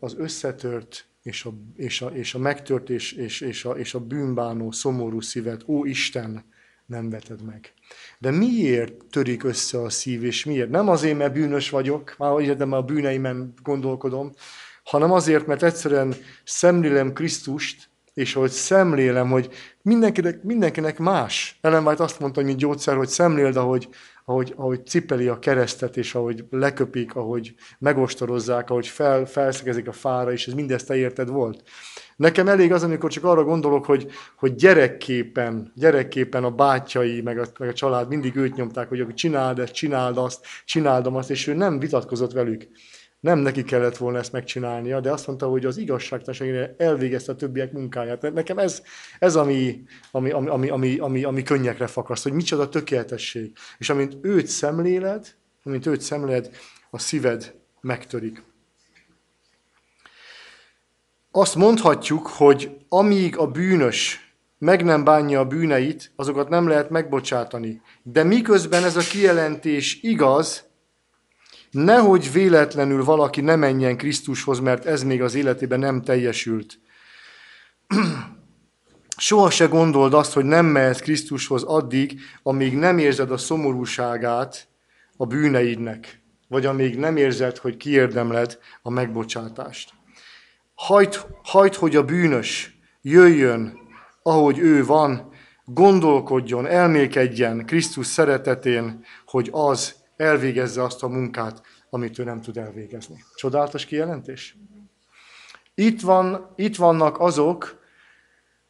az 0.00 0.14
összetört 0.14 1.06
és 1.22 1.44
a, 1.44 1.52
és 1.76 2.02
a, 2.02 2.06
és 2.06 2.34
a 2.34 2.38
megtört 2.38 2.90
és, 2.90 3.12
és, 3.12 3.40
és, 3.40 3.64
a, 3.64 3.70
és 3.70 3.94
a 3.94 4.00
bűnbánó, 4.00 4.70
szomorú 4.70 5.20
szívet, 5.20 5.62
ó 5.66 5.84
Isten, 5.84 6.44
nem 6.86 7.10
veted 7.10 7.42
meg. 7.42 7.72
De 8.18 8.30
miért 8.30 8.92
törik 9.10 9.44
össze 9.44 9.82
a 9.82 9.90
szív, 9.90 10.24
és 10.24 10.44
miért? 10.44 10.70
Nem 10.70 10.88
azért, 10.88 11.18
mert 11.18 11.32
bűnös 11.32 11.70
vagyok, 11.70 12.14
már 12.18 12.56
de 12.56 12.64
a 12.64 12.82
bűneimen 12.82 13.54
gondolkodom, 13.62 14.32
hanem 14.84 15.12
azért, 15.12 15.46
mert 15.46 15.62
egyszerűen 15.62 16.14
szemlélem 16.44 17.12
Krisztust, 17.12 17.90
és 18.14 18.32
hogy 18.32 18.50
szemlélem, 18.50 19.30
hogy 19.30 19.48
mindenkinek, 19.82 20.42
mindenkinek 20.42 20.98
más. 20.98 21.58
Ellen 21.60 21.86
White 21.86 22.02
azt 22.02 22.20
mondta, 22.20 22.42
mint 22.42 22.58
gyógyszer, 22.58 22.96
hogy 22.96 23.08
szemléld, 23.08 23.56
ahogy, 23.56 23.88
ahogy, 24.24 24.52
ahogy 24.56 24.86
cipeli 24.86 25.28
a 25.28 25.38
keresztet, 25.38 25.96
és 25.96 26.14
ahogy 26.14 26.44
leköpik, 26.50 27.14
ahogy 27.16 27.54
megostorozzák, 27.78 28.70
ahogy 28.70 28.86
fel, 28.86 29.24
felszegezik 29.24 29.88
a 29.88 29.92
fára, 29.92 30.32
és 30.32 30.46
ez 30.46 30.54
mindezt 30.54 30.86
te 30.86 30.96
érted 30.96 31.28
volt. 31.28 31.62
Nekem 32.16 32.48
elég 32.48 32.72
az, 32.72 32.82
amikor 32.82 33.10
csak 33.10 33.24
arra 33.24 33.44
gondolok, 33.44 33.84
hogy, 33.84 34.10
hogy 34.36 34.54
gyerekképpen, 34.54 35.72
gyerekképpen 35.74 36.44
a 36.44 36.50
bátyai, 36.50 37.20
meg 37.20 37.38
a, 37.38 37.46
meg 37.58 37.68
a 37.68 37.72
család 37.72 38.08
mindig 38.08 38.36
őt 38.36 38.54
nyomták, 38.54 38.88
hogy 38.88 39.14
csináld 39.14 39.58
ezt, 39.58 39.72
csináld 39.72 40.16
azt, 40.16 40.46
csináldam 40.64 41.16
azt, 41.16 41.30
és 41.30 41.46
ő 41.46 41.54
nem 41.54 41.78
vitatkozott 41.78 42.32
velük. 42.32 42.68
Nem 43.22 43.38
neki 43.38 43.62
kellett 43.62 43.96
volna 43.96 44.18
ezt 44.18 44.32
megcsinálnia, 44.32 45.00
de 45.00 45.12
azt 45.12 45.26
mondta, 45.26 45.46
hogy 45.48 45.64
az 45.64 45.76
igazságtalanság 45.76 46.74
elvégezte 46.78 47.32
a 47.32 47.36
többiek 47.36 47.72
munkáját. 47.72 48.32
Nekem 48.32 48.58
ez, 48.58 48.82
ez 49.18 49.36
ami, 49.36 49.82
ami, 50.10 50.30
ami, 50.30 50.48
ami, 50.48 50.68
ami, 50.68 50.98
ami, 50.98 51.24
ami 51.24 51.42
könnyekre 51.42 51.86
fakaszt, 51.86 52.22
hogy 52.22 52.32
micsoda 52.32 52.68
tökéletesség. 52.68 53.52
És 53.78 53.90
amint 53.90 54.16
őt 54.22 54.46
szemléled, 54.46 55.34
amint 55.64 55.86
őt 55.86 56.00
szemléled, 56.00 56.50
a 56.90 56.98
szíved 56.98 57.54
megtörik. 57.80 58.42
Azt 61.30 61.54
mondhatjuk, 61.54 62.26
hogy 62.26 62.76
amíg 62.88 63.36
a 63.36 63.46
bűnös 63.46 64.32
meg 64.58 64.84
nem 64.84 65.04
bánja 65.04 65.40
a 65.40 65.46
bűneit, 65.46 66.12
azokat 66.16 66.48
nem 66.48 66.68
lehet 66.68 66.90
megbocsátani. 66.90 67.80
De 68.02 68.22
miközben 68.22 68.84
ez 68.84 68.96
a 68.96 69.00
kijelentés 69.00 69.98
igaz, 70.02 70.70
Nehogy 71.72 72.32
véletlenül 72.32 73.04
valaki 73.04 73.40
ne 73.40 73.56
menjen 73.56 73.96
Krisztushoz, 73.96 74.58
mert 74.60 74.84
ez 74.84 75.02
még 75.02 75.22
az 75.22 75.34
életében 75.34 75.78
nem 75.78 76.02
teljesült. 76.02 76.78
Soha 79.16 79.50
se 79.50 79.66
gondold 79.66 80.14
azt, 80.14 80.32
hogy 80.32 80.44
nem 80.44 80.66
mehetsz 80.66 81.00
Krisztushoz 81.00 81.62
addig, 81.62 82.20
amíg 82.42 82.76
nem 82.76 82.98
érzed 82.98 83.30
a 83.30 83.36
szomorúságát 83.36 84.68
a 85.16 85.26
bűneidnek, 85.26 86.20
vagy 86.48 86.66
amíg 86.66 86.98
nem 86.98 87.16
érzed, 87.16 87.56
hogy 87.58 87.76
kiérdemled 87.76 88.58
a 88.82 88.90
megbocsátást. 88.90 89.90
Hajt, 90.74 91.26
hajt, 91.42 91.74
hogy 91.74 91.96
a 91.96 92.04
bűnös 92.04 92.78
jöjjön, 93.02 93.78
ahogy 94.22 94.58
ő 94.58 94.84
van, 94.84 95.32
gondolkodjon, 95.64 96.66
elmélkedjen 96.66 97.66
Krisztus 97.66 98.06
szeretetén, 98.06 99.04
hogy 99.26 99.48
az 99.52 100.01
elvégezze 100.22 100.82
azt 100.82 101.02
a 101.02 101.08
munkát, 101.08 101.62
amit 101.90 102.18
ő 102.18 102.24
nem 102.24 102.40
tud 102.40 102.56
elvégezni. 102.56 103.24
Csodálatos 103.34 103.84
kijelentés? 103.84 104.56
Itt, 105.74 106.00
van, 106.00 106.52
itt 106.56 106.76
vannak 106.76 107.20
azok, 107.20 107.80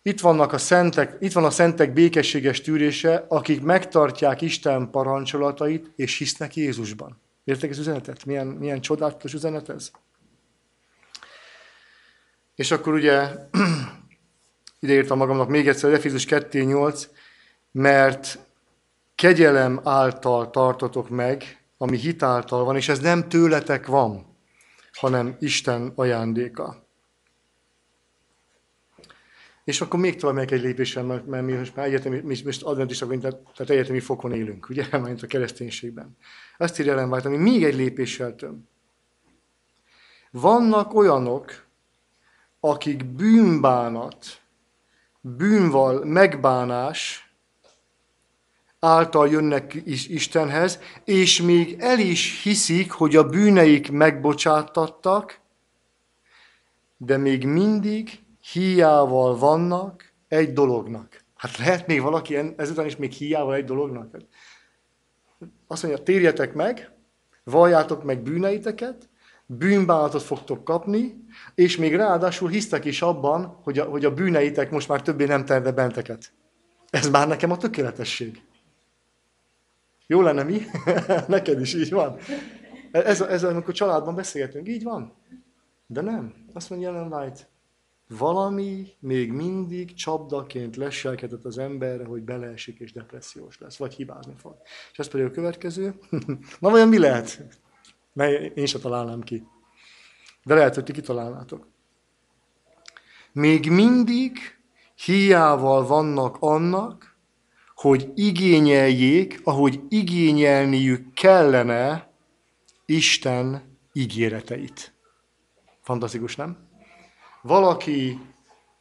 itt 0.02 0.20
vannak 0.20 0.52
a 0.52 0.58
szentek, 0.58 1.16
itt 1.20 1.32
van 1.32 1.44
a 1.44 1.50
szentek 1.50 1.92
békességes 1.92 2.60
tűrése, 2.60 3.24
akik 3.28 3.62
megtartják 3.62 4.40
Isten 4.40 4.90
parancsolatait, 4.90 5.92
és 5.96 6.18
hisznek 6.18 6.56
Jézusban. 6.56 7.20
Értek 7.44 7.70
az 7.70 7.78
üzenetet? 7.78 8.24
Milyen, 8.24 8.46
milyen 8.46 8.80
csodálatos 8.80 9.32
üzenet 9.32 9.68
ez? 9.68 9.90
És 12.54 12.70
akkor 12.70 12.94
ugye 12.94 13.28
ide 14.80 14.92
írtam 14.92 15.18
magamnak 15.18 15.48
még 15.48 15.68
egyszer, 15.68 15.92
Efézus 15.92 16.26
2.8, 16.26 17.04
mert 17.72 18.38
kegyelem 19.22 19.80
által 19.84 20.50
tartotok 20.50 21.08
meg, 21.08 21.64
ami 21.76 21.96
hitáltal 21.96 22.64
van, 22.64 22.76
és 22.76 22.88
ez 22.88 23.00
nem 23.00 23.28
tőletek 23.28 23.86
van, 23.86 24.36
hanem 24.92 25.36
Isten 25.40 25.92
ajándéka. 25.94 26.86
És 29.64 29.80
akkor 29.80 30.00
még 30.00 30.16
tovább 30.16 30.34
megyek 30.34 30.50
egy 30.50 30.60
lépéssel, 30.60 31.02
mert, 31.02 31.26
mert 31.26 31.44
mi 31.44 31.52
most 31.52 31.76
már 31.76 31.86
egyetemi, 31.86 32.20
mi 32.20 32.36
most 32.44 32.62
adventistak, 32.62 33.08
tehát, 33.18 33.70
egyetemi 33.70 34.00
fokon 34.00 34.32
élünk, 34.32 34.68
ugye, 34.68 34.86
mint 34.98 35.22
a 35.22 35.26
kereszténységben. 35.26 36.16
Azt 36.58 36.80
írja 36.80 36.92
Ellen 36.92 37.12
White, 37.12 37.28
ami 37.28 37.36
még 37.36 37.64
egy 37.64 37.74
lépéssel 37.74 38.34
több. 38.34 38.58
Vannak 40.30 40.94
olyanok, 40.94 41.66
akik 42.60 43.04
bűnbánat, 43.04 44.26
bűnval 45.20 46.04
megbánás 46.04 47.31
által 48.84 49.28
jönnek 49.28 49.74
is 49.84 50.08
Istenhez, 50.08 50.78
és 51.04 51.42
még 51.42 51.76
el 51.78 51.98
is 51.98 52.42
hiszik, 52.42 52.92
hogy 52.92 53.16
a 53.16 53.28
bűneik 53.28 53.90
megbocsátattak, 53.90 55.40
de 56.96 57.16
még 57.16 57.46
mindig 57.46 58.10
hiával 58.52 59.38
vannak 59.38 60.12
egy 60.28 60.52
dolognak. 60.52 61.24
Hát 61.36 61.56
lehet 61.56 61.86
még 61.86 62.00
valaki 62.00 62.36
ezután 62.56 62.86
is 62.86 62.96
még 62.96 63.12
hiával 63.12 63.54
egy 63.54 63.64
dolognak? 63.64 64.16
Azt 65.66 65.82
mondja, 65.82 66.02
térjetek 66.02 66.54
meg, 66.54 66.90
valljátok 67.44 68.04
meg 68.04 68.22
bűneiteket, 68.22 69.08
bűnbánatot 69.46 70.22
fogtok 70.22 70.64
kapni, 70.64 71.24
és 71.54 71.76
még 71.76 71.94
ráadásul 71.94 72.48
hisztek 72.48 72.84
is 72.84 73.02
abban, 73.02 73.58
hogy 73.62 73.78
a, 73.78 73.84
hogy 73.84 74.04
a 74.04 74.14
bűneitek 74.14 74.70
most 74.70 74.88
már 74.88 75.02
többé 75.02 75.24
nem 75.24 75.44
terne 75.44 75.72
benteket. 75.72 76.32
Ez 76.90 77.10
már 77.10 77.28
nekem 77.28 77.50
a 77.50 77.56
tökéletesség. 77.56 78.42
Jó 80.12 80.20
lenne 80.20 80.42
mi? 80.42 80.60
Neked 81.28 81.60
is 81.60 81.74
így 81.74 81.90
van. 81.90 82.18
Ez, 82.90 83.20
ez 83.20 83.44
amikor 83.44 83.74
családban 83.74 84.14
beszélgetünk, 84.14 84.68
így 84.68 84.82
van. 84.82 85.12
De 85.86 86.00
nem. 86.00 86.34
Azt 86.52 86.70
mondja 86.70 86.88
Ellen 86.88 87.12
White, 87.12 87.40
valami 88.08 88.86
még 88.98 89.32
mindig 89.32 89.94
csapdaként 89.94 90.76
leselkedett 90.76 91.44
az 91.44 91.58
emberre, 91.58 92.04
hogy 92.04 92.22
beleesik 92.22 92.78
és 92.78 92.92
depressziós 92.92 93.58
lesz, 93.58 93.76
vagy 93.76 93.94
hibázni 93.94 94.34
fog. 94.36 94.56
És 94.92 94.98
ez 94.98 95.08
pedig 95.08 95.26
a 95.26 95.30
következő. 95.30 95.94
Na 96.60 96.70
vajon 96.70 96.88
mi 96.88 96.98
lehet? 96.98 97.44
Mert 98.12 98.56
én 98.56 98.66
sem 98.66 98.80
találnám 98.80 99.20
ki. 99.20 99.46
De 100.44 100.54
lehet, 100.54 100.74
hogy 100.74 100.84
ti 100.84 100.92
kitalálnátok. 100.92 101.68
Még 103.32 103.70
mindig 103.70 104.38
hiával 105.04 105.86
vannak 105.86 106.36
annak, 106.40 107.11
hogy 107.82 108.12
igényeljék, 108.14 109.40
ahogy 109.44 109.80
igényelniük 109.88 111.12
kellene 111.14 112.10
Isten 112.86 113.76
ígéreteit. 113.92 114.94
Fantasztikus, 115.80 116.36
nem? 116.36 116.56
Valaki 117.42 118.18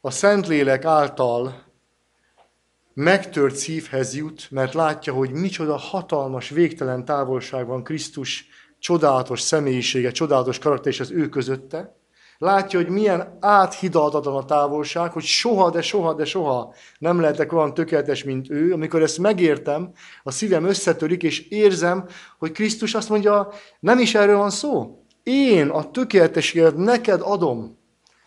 a 0.01 0.11
Szentlélek 0.11 0.85
által 0.85 1.63
megtört 2.93 3.55
szívhez 3.55 4.15
jut, 4.15 4.51
mert 4.51 4.73
látja, 4.73 5.13
hogy 5.13 5.31
micsoda 5.31 5.77
hatalmas, 5.77 6.49
végtelen 6.49 7.05
távolság 7.05 7.65
van 7.65 7.83
Krisztus 7.83 8.47
csodálatos 8.79 9.41
személyisége, 9.41 10.11
csodálatos 10.11 10.59
karakter 10.59 10.91
és 10.91 10.99
az 10.99 11.11
ő 11.11 11.29
közötte. 11.29 11.95
Látja, 12.41 12.79
hogy 12.79 12.89
milyen 12.89 13.37
áthidaltatlan 13.39 14.35
a 14.35 14.45
távolság, 14.45 15.11
hogy 15.11 15.23
soha, 15.23 15.69
de 15.69 15.81
soha, 15.81 16.13
de 16.13 16.25
soha 16.25 16.73
nem 16.99 17.19
lehetek 17.19 17.53
olyan 17.53 17.73
tökéletes, 17.73 18.23
mint 18.23 18.49
ő. 18.49 18.73
Amikor 18.73 19.01
ezt 19.01 19.17
megértem, 19.17 19.91
a 20.23 20.31
szívem 20.31 20.65
összetörik, 20.65 21.23
és 21.23 21.39
érzem, 21.39 22.05
hogy 22.39 22.51
Krisztus 22.51 22.93
azt 22.93 23.09
mondja, 23.09 23.49
nem 23.79 23.99
is 23.99 24.15
erről 24.15 24.37
van 24.37 24.49
szó. 24.49 25.03
Én 25.23 25.67
a 25.67 25.91
tökéletességet 25.91 26.75
neked 26.75 27.21
adom, 27.23 27.77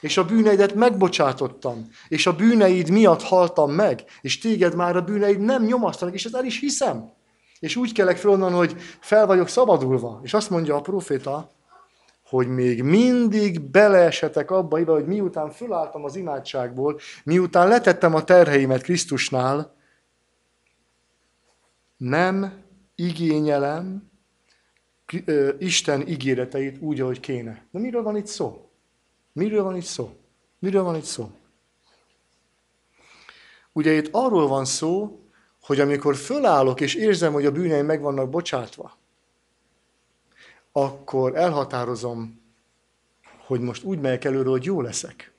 és 0.01 0.17
a 0.17 0.25
bűneidet 0.25 0.75
megbocsátottam, 0.75 1.89
és 2.09 2.27
a 2.27 2.37
bűneid 2.37 2.91
miatt 2.91 3.23
haltam 3.23 3.71
meg, 3.71 4.05
és 4.21 4.39
téged 4.39 4.75
már 4.75 4.97
a 4.97 5.03
bűneid 5.03 5.41
nem 5.41 5.65
nyomasztanak, 5.65 6.15
és 6.15 6.25
ezt 6.25 6.35
el 6.35 6.45
is 6.45 6.61
hiszem. 6.61 7.12
És 7.59 7.77
úgy 7.77 7.93
kellek 7.93 8.17
fel 8.17 8.31
onnan, 8.31 8.53
hogy 8.53 8.77
fel 9.01 9.27
vagyok 9.27 9.49
szabadulva. 9.49 10.21
És 10.23 10.35
azt 10.35 10.51
mondja 10.51 10.77
a 10.77 10.81
proféta, 10.81 11.54
hogy 12.35 12.49
még 12.49 12.82
mindig 12.82 13.61
beleesetek 13.61 14.51
abba 14.51 14.78
ide, 14.78 14.91
hogy 14.91 15.07
miután 15.07 15.51
fölálltam 15.51 16.05
az 16.05 16.16
imádságból, 16.16 17.01
miután 17.24 17.68
letettem 17.68 18.14
a 18.14 18.24
terheimet 18.24 18.82
Krisztusnál, 18.82 19.74
nem 21.97 22.62
igényelem 22.95 24.11
Isten 25.59 26.09
ígéreteit 26.09 26.78
úgy, 26.80 27.01
ahogy 27.01 27.20
kéne. 27.20 27.66
De 27.70 27.78
miről 27.78 28.03
van 28.03 28.16
itt 28.16 28.26
szó? 28.26 28.70
Miről 29.32 29.62
van 29.62 29.76
itt 29.76 29.85
szó? 29.85 30.16
Miről 30.59 30.82
van 30.82 30.97
itt 30.97 31.05
szó? 31.05 31.30
Ugye 33.72 33.93
itt 33.93 34.09
arról 34.11 34.49
van 34.49 34.64
szó, 34.64 35.20
hogy 35.61 35.80
amikor 35.80 36.16
fölállok 36.16 36.80
és 36.80 36.95
érzem, 36.95 37.32
hogy 37.32 37.47
a 37.47 37.53
bűneim 37.53 37.87
meg 37.87 38.01
vannak 38.01 38.30
bocsátva, 38.30 38.97
akkor 40.77 41.37
elhatározom, 41.37 42.41
hogy 43.47 43.61
most 43.61 43.85
úgy 43.85 44.01
megyek 44.01 44.25
előre, 44.25 44.49
hogy 44.49 44.64
jó 44.64 44.81
leszek. 44.81 45.33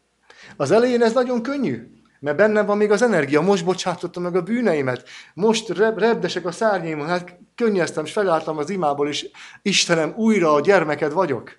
Az 0.58 0.72
elején 0.72 1.02
ez 1.02 1.14
nagyon 1.14 1.42
könnyű, 1.42 1.96
mert 2.20 2.38
bennem 2.38 2.66
van 2.66 2.78
még 2.78 2.92
az 2.92 3.02
energia, 3.02 3.42
most 3.42 3.66
bocsátottam 3.66 4.24
meg 4.24 4.36
a 4.36 4.42
bűneimet, 4.42 5.08
most 5.34 5.70
reb, 5.70 6.00
rebdesek 6.00 6.46
a 6.46 6.52
szárnyaimon, 6.52 7.08
hát 7.08 7.38
könnyeztem, 7.56 8.06
és 8.06 8.12
felálltam 8.12 8.58
az 8.58 8.70
imából, 8.70 9.08
és 9.08 9.30
Istenem, 9.62 10.14
újra 10.16 10.54
a 10.54 10.62
gyermeked 10.62 11.14
vagyok. 11.14 11.58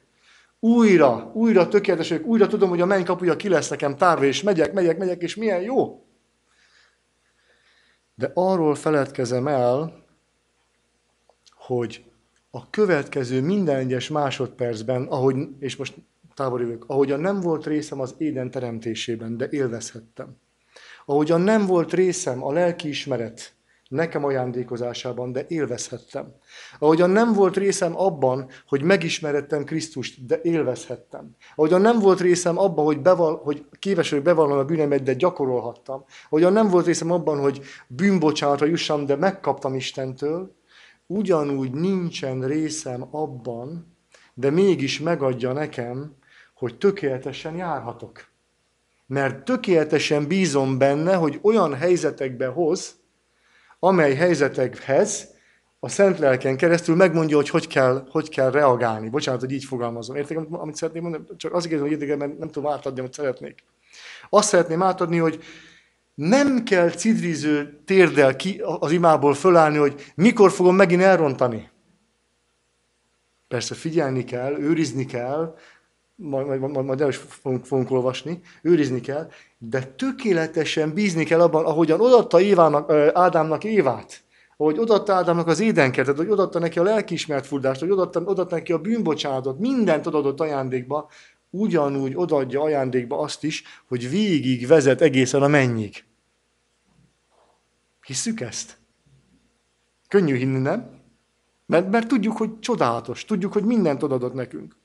Újra, 0.60 1.30
újra 1.34 1.68
tökéletes 1.68 2.08
vagyok, 2.08 2.26
újra 2.26 2.46
tudom, 2.46 2.68
hogy 2.68 2.80
a 2.80 2.86
menny 2.86 3.04
kapuja 3.04 3.36
ki 3.36 3.48
lesz 3.48 3.68
nekem 3.68 3.96
tárva, 3.96 4.24
és 4.24 4.42
megyek, 4.42 4.72
megyek, 4.72 4.98
megyek, 4.98 5.22
és 5.22 5.34
milyen 5.34 5.60
jó. 5.60 6.06
De 8.14 8.30
arról 8.34 8.74
feledkezem 8.74 9.46
el, 9.46 10.04
hogy 11.56 12.05
a 12.56 12.66
következő 12.70 13.40
minden 13.40 13.76
egyes 13.76 14.08
másodpercben, 14.08 15.02
ahogy, 15.02 15.36
és 15.58 15.76
most 15.76 15.94
távolülök, 16.34 16.84
ahogyan 16.86 17.20
nem 17.20 17.40
volt 17.40 17.66
részem 17.66 18.00
az 18.00 18.14
éden 18.18 18.50
teremtésében, 18.50 19.36
de 19.36 19.48
élvezhettem. 19.50 20.36
Ahogyan 21.06 21.40
nem 21.40 21.66
volt 21.66 21.92
részem 21.92 22.44
a 22.44 22.52
lelkiismeret 22.52 23.54
nekem 23.88 24.24
ajándékozásában, 24.24 25.32
de 25.32 25.44
élvezhettem. 25.48 26.34
Ahogyan 26.78 27.10
nem 27.10 27.32
volt 27.32 27.56
részem 27.56 27.98
abban, 28.00 28.48
hogy 28.66 28.82
megismerettem 28.82 29.64
Krisztust, 29.64 30.26
de 30.26 30.40
élvezhettem. 30.42 31.36
Ahogyan 31.54 31.80
nem 31.80 31.98
volt 31.98 32.20
részem 32.20 32.58
abban, 32.58 32.84
hogy, 32.84 33.00
beval, 33.00 33.40
hogy 33.44 33.64
képes 33.78 34.10
vagyok 34.10 34.24
bevallani 34.24 34.60
a 34.60 34.64
bűnemet, 34.64 35.02
de 35.02 35.14
gyakorolhattam. 35.14 36.04
Ahogyan 36.28 36.52
nem 36.52 36.68
volt 36.68 36.86
részem 36.86 37.10
abban, 37.10 37.40
hogy 37.40 37.60
bűnbocsánatra 37.86 38.66
jussam, 38.66 39.06
de 39.06 39.16
megkaptam 39.16 39.74
Istentől, 39.74 40.54
ugyanúgy 41.06 41.70
nincsen 41.70 42.46
részem 42.46 43.08
abban, 43.10 43.96
de 44.34 44.50
mégis 44.50 45.00
megadja 45.00 45.52
nekem, 45.52 46.16
hogy 46.54 46.78
tökéletesen 46.78 47.56
járhatok. 47.56 48.26
Mert 49.06 49.44
tökéletesen 49.44 50.26
bízom 50.26 50.78
benne, 50.78 51.14
hogy 51.14 51.38
olyan 51.42 51.74
helyzetekbe 51.74 52.46
hoz, 52.46 52.96
amely 53.78 54.14
helyzetekhez 54.14 55.34
a 55.80 55.88
Szent 55.88 56.18
Lelken 56.18 56.56
keresztül 56.56 56.96
megmondja, 56.96 57.36
hogy 57.36 57.48
hogy 57.48 57.66
kell, 57.66 58.06
hogy 58.10 58.28
kell 58.28 58.50
reagálni. 58.50 59.08
Bocsánat, 59.08 59.40
hogy 59.40 59.52
így 59.52 59.64
fogalmazom. 59.64 60.16
Értek, 60.16 60.38
amit 60.50 60.76
szeretnék 60.76 61.02
mondani? 61.02 61.24
Csak 61.36 61.52
azért 61.52 61.70
kérdezem, 61.70 61.92
hogy 61.92 62.02
érdekes, 62.02 62.16
mert 62.16 62.38
nem 62.38 62.50
tudom 62.50 62.72
átadni, 62.72 63.00
amit 63.00 63.12
szeretnék. 63.12 63.64
Azt 64.30 64.48
szeretném 64.48 64.82
átadni, 64.82 65.16
hogy 65.16 65.42
nem 66.16 66.62
kell 66.64 66.90
cidriző 66.90 67.80
térdel 67.84 68.36
ki 68.36 68.60
az 68.80 68.92
imából 68.92 69.34
fölállni, 69.34 69.76
hogy 69.76 70.12
mikor 70.14 70.50
fogom 70.50 70.76
megint 70.76 71.02
elrontani. 71.02 71.70
Persze 73.48 73.74
figyelni 73.74 74.24
kell, 74.24 74.58
őrizni 74.58 75.04
kell, 75.04 75.56
majd, 76.14 76.46
majd, 76.46 76.60
majd, 76.60 76.86
majd 76.86 77.00
el 77.00 77.08
is 77.08 77.16
fogunk, 77.16 77.64
fogunk 77.64 77.90
olvasni, 77.90 78.40
őrizni 78.62 79.00
kell, 79.00 79.28
de 79.58 79.82
tökéletesen 79.82 80.92
bízni 80.94 81.24
kell 81.24 81.40
abban, 81.40 81.64
ahogyan 81.64 82.00
odatta 82.00 82.40
Évának, 82.40 82.92
Ádámnak 83.14 83.64
Évát, 83.64 84.22
ahogy 84.56 84.78
odatta 84.78 85.14
Ádámnak 85.14 85.46
az 85.46 85.60
édenkertet, 85.60 86.16
hogy 86.16 86.30
odatta 86.30 86.58
neki 86.58 86.78
a 86.78 86.82
lelkiismert 86.82 87.46
furdást, 87.46 87.80
hogy 87.80 87.90
odatta, 87.90 88.20
odatta 88.20 88.54
neki 88.54 88.72
a 88.72 88.78
bűnbocsánatot, 88.78 89.58
mindent 89.58 90.06
odadott 90.06 90.40
ajándékba, 90.40 91.10
ugyanúgy 91.50 92.12
odaadja 92.14 92.62
ajándékba 92.62 93.18
azt 93.18 93.44
is, 93.44 93.62
hogy 93.88 94.10
végig 94.10 94.66
vezet 94.66 95.00
egészen 95.00 95.42
a 95.42 95.48
mennyig. 95.48 96.05
Hisszük 98.06 98.40
ezt? 98.40 98.76
Könnyű 100.08 100.36
hinni, 100.36 100.58
nem? 100.58 101.00
Mert, 101.66 101.90
mert 101.90 102.08
tudjuk, 102.08 102.36
hogy 102.36 102.58
csodálatos, 102.58 103.24
tudjuk, 103.24 103.52
hogy 103.52 103.64
mindent 103.64 104.02
odadott 104.02 104.34
nekünk. 104.34 104.76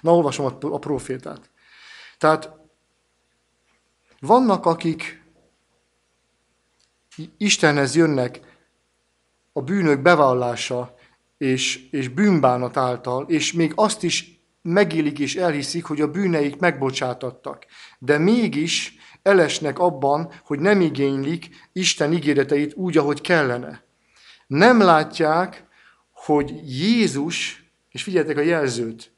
Na, 0.00 0.14
olvasom 0.14 0.46
a, 0.46 0.66
a 0.66 0.78
profétát. 0.78 1.50
Tehát 2.18 2.60
Vannak, 4.22 4.66
akik 4.66 5.22
Istenhez 7.36 7.94
jönnek 7.94 8.40
a 9.52 9.62
bűnök 9.62 10.00
bevallása 10.00 10.94
és, 11.38 11.88
és 11.90 12.08
bűnbánat 12.08 12.76
által, 12.76 13.24
és 13.28 13.52
még 13.52 13.72
azt 13.74 14.02
is 14.02 14.40
megélik 14.62 15.18
és 15.18 15.36
elhiszik, 15.36 15.84
hogy 15.84 16.00
a 16.00 16.10
bűneik 16.10 16.58
megbocsátattak. 16.58 17.66
De 17.98 18.18
mégis 18.18 18.96
elesnek 19.22 19.78
abban, 19.78 20.32
hogy 20.44 20.58
nem 20.58 20.80
igénylik 20.80 21.48
Isten 21.72 22.12
ígéreteit 22.12 22.74
úgy, 22.74 22.96
ahogy 22.96 23.20
kellene. 23.20 23.84
Nem 24.46 24.80
látják, 24.80 25.66
hogy 26.10 26.60
Jézus, 26.64 27.70
és 27.90 28.02
figyeljetek 28.02 28.36
a 28.36 28.40
jelzőt, 28.40 29.12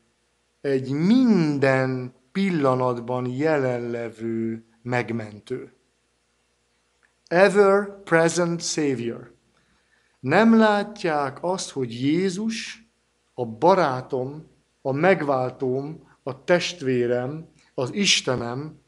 egy 0.60 0.90
minden 0.90 2.14
pillanatban 2.32 3.26
jelenlevő 3.26 4.64
megmentő. 4.82 5.72
Ever 7.26 8.02
present 8.02 8.62
Savior. 8.62 9.34
Nem 10.20 10.56
látják 10.58 11.38
azt, 11.42 11.70
hogy 11.70 11.92
Jézus, 11.92 12.86
a 13.34 13.46
barátom, 13.46 14.46
a 14.82 14.92
megváltóm, 14.92 16.08
a 16.22 16.44
testvérem, 16.44 17.48
az 17.74 17.92
Istenem, 17.92 18.82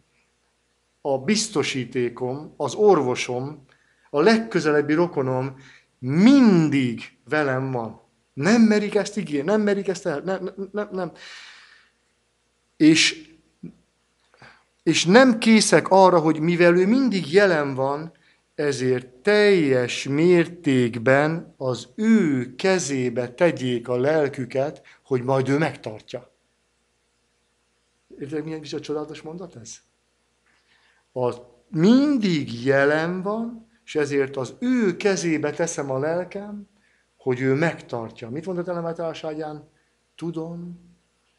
a 1.12 1.18
biztosítékom, 1.18 2.54
az 2.56 2.74
orvosom, 2.74 3.64
a 4.10 4.20
legközelebbi 4.20 4.92
rokonom 4.92 5.56
mindig 5.98 7.16
velem 7.28 7.70
van. 7.70 8.00
Nem 8.32 8.62
merik 8.62 8.94
ezt 8.94 9.16
ígérni, 9.16 9.50
nem 9.50 9.60
merik 9.60 9.88
ezt 9.88 10.06
el, 10.06 10.20
nem, 10.20 10.50
nem, 10.72 10.88
nem. 10.92 11.12
És, 12.76 13.30
és 14.82 15.04
nem 15.04 15.38
készek 15.38 15.88
arra, 15.88 16.18
hogy 16.18 16.40
mivel 16.40 16.76
ő 16.76 16.86
mindig 16.86 17.32
jelen 17.32 17.74
van, 17.74 18.12
ezért 18.54 19.06
teljes 19.06 20.04
mértékben 20.08 21.54
az 21.56 21.88
ő 21.94 22.54
kezébe 22.54 23.34
tegyék 23.34 23.88
a 23.88 23.96
lelküket, 23.96 24.82
hogy 25.04 25.22
majd 25.22 25.48
ő 25.48 25.58
megtartja. 25.58 26.34
Érted, 28.18 28.44
milyen 28.44 28.62
a 28.72 28.80
csodálatos 28.80 29.22
mondat 29.22 29.56
ez? 29.56 29.85
Az 31.18 31.40
mindig 31.68 32.64
jelen 32.64 33.22
van, 33.22 33.66
és 33.84 33.94
ezért 33.94 34.36
az 34.36 34.54
ő 34.58 34.96
kezébe 34.96 35.50
teszem 35.50 35.90
a 35.90 35.98
lelkem, 35.98 36.68
hogy 37.16 37.40
ő 37.40 37.54
megtartja. 37.54 38.30
Mit 38.30 38.46
mondott 38.46 38.68
elemetáságyán? 38.68 39.68
Tudom, 40.14 40.80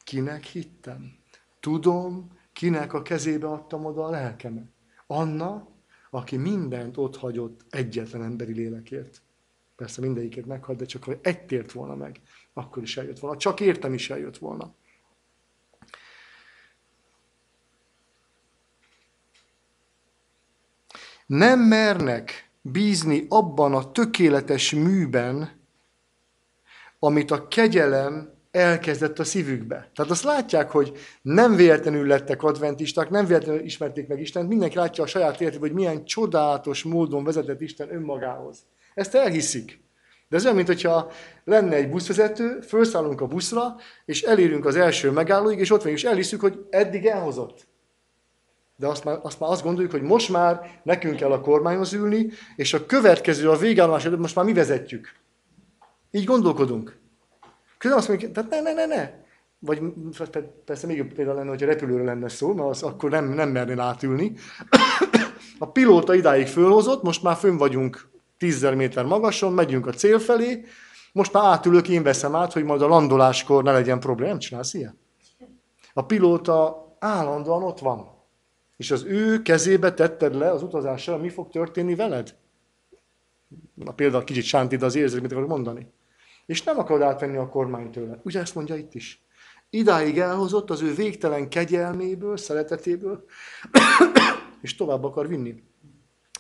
kinek 0.04 0.44
hittem. 0.44 1.18
Tudom, 1.60 2.32
kinek 2.54 2.94
a 2.94 3.02
kezébe 3.02 3.48
adtam 3.48 3.86
oda 3.86 4.06
a 4.06 4.10
lelkemet. 4.10 4.72
Anna, 5.08 5.68
aki 6.10 6.38
mindent 6.38 6.98
ott 6.98 7.18
hagyott 7.18 7.66
egyetlen 7.70 8.24
emberi 8.24 8.54
lélekért. 8.54 9.22
Persze 9.76 10.02
mindegyiket 10.02 10.46
meghalt, 10.46 10.78
de 10.78 10.86
csak 10.86 11.04
ha 11.04 11.14
egy 11.22 11.46
tért 11.46 11.72
volna 11.72 11.96
meg, 11.96 12.20
akkor 12.54 12.84
is 12.84 12.98
eljött 12.98 13.20
volna. 13.20 13.38
Csak 13.38 13.60
értem 13.60 13.94
is 13.94 14.10
eljött 14.10 14.38
volna. 14.38 14.74
Nem 21.28 21.60
mernek 21.60 22.50
bízni 22.62 23.26
abban 23.30 23.74
a 23.74 23.92
tökéletes 23.92 24.72
műben, 24.72 25.60
amit 27.00 27.32
a 27.32 27.48
kegyelem 27.48 28.36
elkezdett 28.52 29.20
a 29.20 29.24
szívükbe. 29.24 29.90
Tehát 29.96 30.12
azt 30.12 30.24
látják, 30.24 30.72
hogy 30.72 30.92
nem 31.22 31.56
véletlenül 31.56 32.08
lettek 32.08 32.44
adventisták, 32.44 33.10
nem 33.10 33.26
véletlenül 33.26 33.64
ismerték 33.64 34.08
meg 34.08 34.22
Istent, 34.22 34.50
mindenki 34.50 34.76
látja 34.76 35.04
a 35.04 35.08
saját 35.08 35.42
életében, 35.42 35.68
hogy 35.68 35.78
milyen 35.78 36.06
csodálatos 36.06 36.84
módon 36.84 37.24
vezetett 37.24 37.62
Isten 37.62 37.94
önmagához. 37.94 38.58
Ezt 38.94 39.16
elhiszik. 39.16 39.80
De 40.30 40.36
ez 40.36 40.44
olyan, 40.44 40.56
mintha 40.56 41.12
lenne 41.44 41.76
egy 41.76 41.90
buszvezető, 41.90 42.60
felszállunk 42.62 43.22
a 43.22 43.28
buszra, 43.28 43.76
és 44.06 44.22
elérünk 44.22 44.66
az 44.66 44.76
első 44.76 45.12
megállóig, 45.12 45.60
és 45.60 45.72
ott 45.72 45.82
vagyunk, 45.82 46.00
és 46.00 46.06
elhiszük, 46.06 46.42
hogy 46.42 46.66
eddig 46.70 47.06
elhozott. 47.06 47.68
De 48.80 48.88
azt 48.88 49.04
már, 49.04 49.20
azt 49.22 49.40
már 49.40 49.50
azt 49.50 49.64
gondoljuk, 49.64 49.92
hogy 49.92 50.02
most 50.02 50.30
már 50.30 50.80
nekünk 50.84 51.16
kell 51.16 51.32
a 51.32 51.42
kormányhoz 51.42 51.94
ülni, 51.94 52.30
és 52.56 52.74
a 52.74 52.86
következő, 52.86 53.50
a 53.50 53.58
végállomás 53.58 54.06
előtt 54.06 54.20
most 54.20 54.36
már 54.36 54.46
mi 54.46 54.54
vezetjük. 54.54 55.16
Így 56.12 56.26
gondolkodunk. 56.26 57.00
Közben 57.78 58.00
azt 58.00 58.08
mondjuk, 58.08 58.32
tehát 58.32 58.50
ne, 58.50 58.62
ne, 58.62 58.74
ne, 58.74 58.86
ne. 58.86 59.12
Vagy 59.60 59.82
persze 60.66 60.88
még 60.88 60.98
jobb 60.98 61.14
például 61.14 61.38
lenne, 61.38 61.50
hogyha 61.50 61.66
repülőre 61.66 62.04
lenne 62.04 62.30
szó, 62.30 62.54
mert 62.54 62.70
az 62.70 62.84
akkor 62.84 63.10
nem, 63.10 63.26
nem 63.26 63.50
mernél 63.50 63.80
átülni. 63.80 64.34
A 65.60 65.72
pilóta 65.72 66.14
idáig 66.14 66.48
fölhozott, 66.48 67.04
most 67.04 67.24
már 67.24 67.36
fönn 67.36 67.58
vagyunk 67.58 68.10
10 68.38 68.62
méter 68.76 69.06
magason, 69.06 69.54
megyünk 69.54 69.88
a 69.88 69.92
cél 69.92 70.20
felé, 70.20 70.66
most 71.12 71.34
már 71.34 71.44
átülök, 71.44 71.90
én 71.90 72.04
veszem 72.04 72.36
át, 72.36 72.54
hogy 72.54 72.64
majd 72.64 72.82
a 72.82 72.88
landoláskor 72.88 73.64
ne 73.64 73.72
legyen 73.72 74.00
probléma. 74.00 74.30
Nem 74.30 74.40
csinálsz 74.40 74.74
ilyen? 74.74 75.00
A 75.94 76.06
pilóta 76.06 76.88
állandóan 77.00 77.64
ott 77.64 77.80
van. 77.80 78.17
És 78.78 78.92
az 78.92 79.04
ő 79.04 79.42
kezébe 79.42 79.94
tetted 79.94 80.36
le 80.36 80.52
az 80.52 80.64
utazással, 80.64 81.18
mi 81.18 81.30
fog 81.30 81.50
történni 81.50 81.96
veled? 81.96 82.36
Na 83.74 83.92
például 83.92 84.24
kicsit 84.24 84.44
sántít 84.44 84.82
az 84.82 84.96
érzés, 84.96 85.22
mit 85.22 85.32
akarok 85.32 85.50
mondani 85.50 85.88
és 86.48 86.64
nem 86.64 86.80
akarod 86.80 87.02
átvenni 87.02 87.38
a 87.38 87.50
kormány 87.50 87.92
tőle. 87.92 88.20
Ugye 88.24 88.40
ezt 88.40 88.56
mondja 88.56 88.76
itt 88.76 88.94
is. 88.94 89.26
Idáig 89.70 90.20
elhozott 90.20 90.70
az 90.70 90.82
ő 90.82 90.94
végtelen 90.94 91.50
kegyelméből, 91.50 92.38
szeretetéből, 92.38 93.26
és 94.62 94.76
tovább 94.76 95.04
akar 95.04 95.28
vinni. 95.28 95.64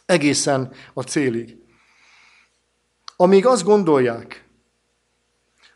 Egészen 0.05 0.71
a 0.93 1.01
célig. 1.01 1.57
Amíg 3.15 3.45
azt 3.45 3.63
gondolják, 3.63 4.49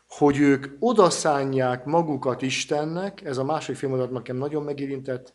hogy 0.08 0.38
ők 0.38 0.66
odaszánják 0.78 1.84
magukat 1.84 2.42
Istennek, 2.42 3.24
ez 3.24 3.36
a 3.36 3.44
második 3.44 3.78
filmodat 3.78 4.10
nekem 4.10 4.36
nagyon 4.36 4.62
megérintett, 4.62 5.34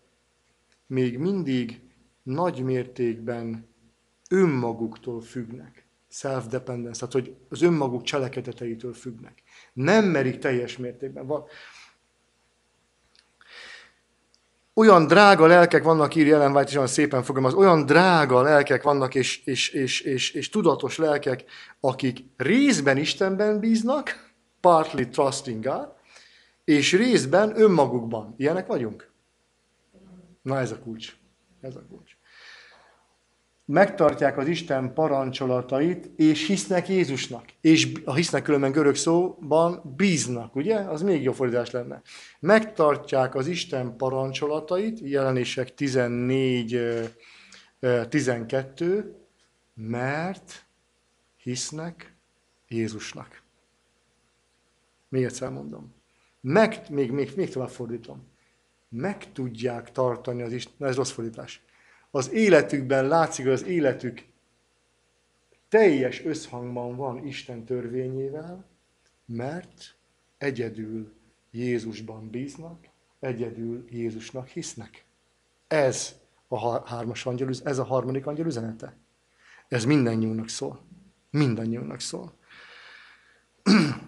még 0.88 1.18
mindig 1.18 1.82
nagy 2.24 2.64
mértékben 2.64 3.68
önmaguktól 4.30 5.22
függnek 5.22 5.88
self-dependence, 6.10 7.08
tehát 7.08 7.14
hogy 7.14 7.36
az 7.50 7.62
önmaguk 7.62 8.04
cselekedeteitől 8.04 8.94
függnek. 8.94 9.44
Nem 9.74 10.06
merik 10.06 10.38
teljes 10.38 10.78
mértékben. 10.78 11.28
Van. 11.28 11.44
Olyan 14.74 15.08
drága 15.08 15.46
lelkek 15.46 15.84
vannak, 15.84 16.16
írja 16.16 16.36
Ellen 16.36 16.56
White 16.56 16.70
is 16.70 16.76
olyan 16.76 16.88
szépen 16.88 17.24
fogalmaz, 17.24 17.54
olyan 17.54 17.86
drága 17.86 18.42
lelkek 18.42 18.84
vannak, 18.84 19.16
és, 19.16 19.46
és, 19.46 19.70
és, 19.70 20.02
és, 20.02 20.32
és 20.32 20.50
tudatos 20.50 20.98
lelkek, 20.98 21.44
akik 21.80 22.20
részben 22.38 22.98
Istenben 22.98 23.60
bíznak, 23.60 24.32
partly 24.60 25.04
trusting 25.04 25.64
God, 25.64 25.94
és 26.64 26.94
részben 26.94 27.62
önmagukban. 27.62 28.34
Ilyenek 28.38 28.68
vagyunk? 28.68 29.07
Na 30.48 30.60
ez 30.60 30.72
a 30.72 30.80
kulcs. 30.80 31.16
Ez 31.62 31.76
a 31.76 31.86
kulcs 31.90 32.18
megtartják 33.68 34.38
az 34.38 34.48
Isten 34.48 34.94
parancsolatait, 34.94 36.06
és 36.16 36.48
hisznek 36.48 36.90
Jézusnak. 36.90 37.46
És 37.62 37.92
a 38.06 38.14
hisznek 38.14 38.44
különben 38.44 38.72
görög 38.72 38.96
szóban 38.96 39.94
bíznak, 39.96 40.56
ugye? 40.56 40.76
Az 40.76 41.02
még 41.02 41.24
jobb 41.24 41.36
fordítás 41.36 41.72
lenne. 41.72 42.02
Megtartják 42.40 43.36
az 43.36 43.48
Isten 43.48 43.98
parancsolatait, 43.98 45.00
jelenések 45.00 45.74
14, 45.74 46.80
12, 48.10 49.16
mert 49.74 50.66
hisznek 51.38 52.16
Jézusnak. 52.68 53.42
Még 55.10 55.24
egyszer 55.24 55.50
mondom. 55.50 55.96
Meg, 56.42 56.82
még, 56.90 57.12
még, 57.12 57.32
még 57.36 57.50
tovább 57.50 57.70
fordítom. 57.70 58.36
Meg 58.90 59.32
tudják 59.32 59.92
tartani 59.92 60.42
az 60.42 60.52
Isten, 60.52 60.88
ez 60.88 60.96
rossz 60.96 61.12
fordítás 61.12 61.62
az 62.12 62.32
életükben 62.32 63.08
látszik, 63.08 63.46
hogy 63.46 63.54
az 63.54 63.64
életük 63.64 64.26
teljes 65.70 66.26
összhangban 66.26 66.96
van 66.96 67.26
Isten 67.26 67.64
törvényével, 67.64 68.66
mert 69.26 69.96
egyedül 70.38 71.14
Jézusban 71.52 72.30
bíznak, 72.30 72.88
egyedül 73.20 73.86
Jézusnak 73.90 74.48
hisznek. 74.48 75.06
Ez 75.68 76.16
a 76.48 76.88
hármas 76.88 77.26
angyal, 77.26 77.50
ez 77.64 77.78
a 77.78 77.84
harmadik 77.84 78.26
angyal 78.26 78.46
üzenete. 78.46 78.96
Ez 79.68 79.86
mindannyiunknak 79.86 80.50
szól. 80.50 80.82
Mindannyiunknak 81.30 82.00
szól. 82.00 82.34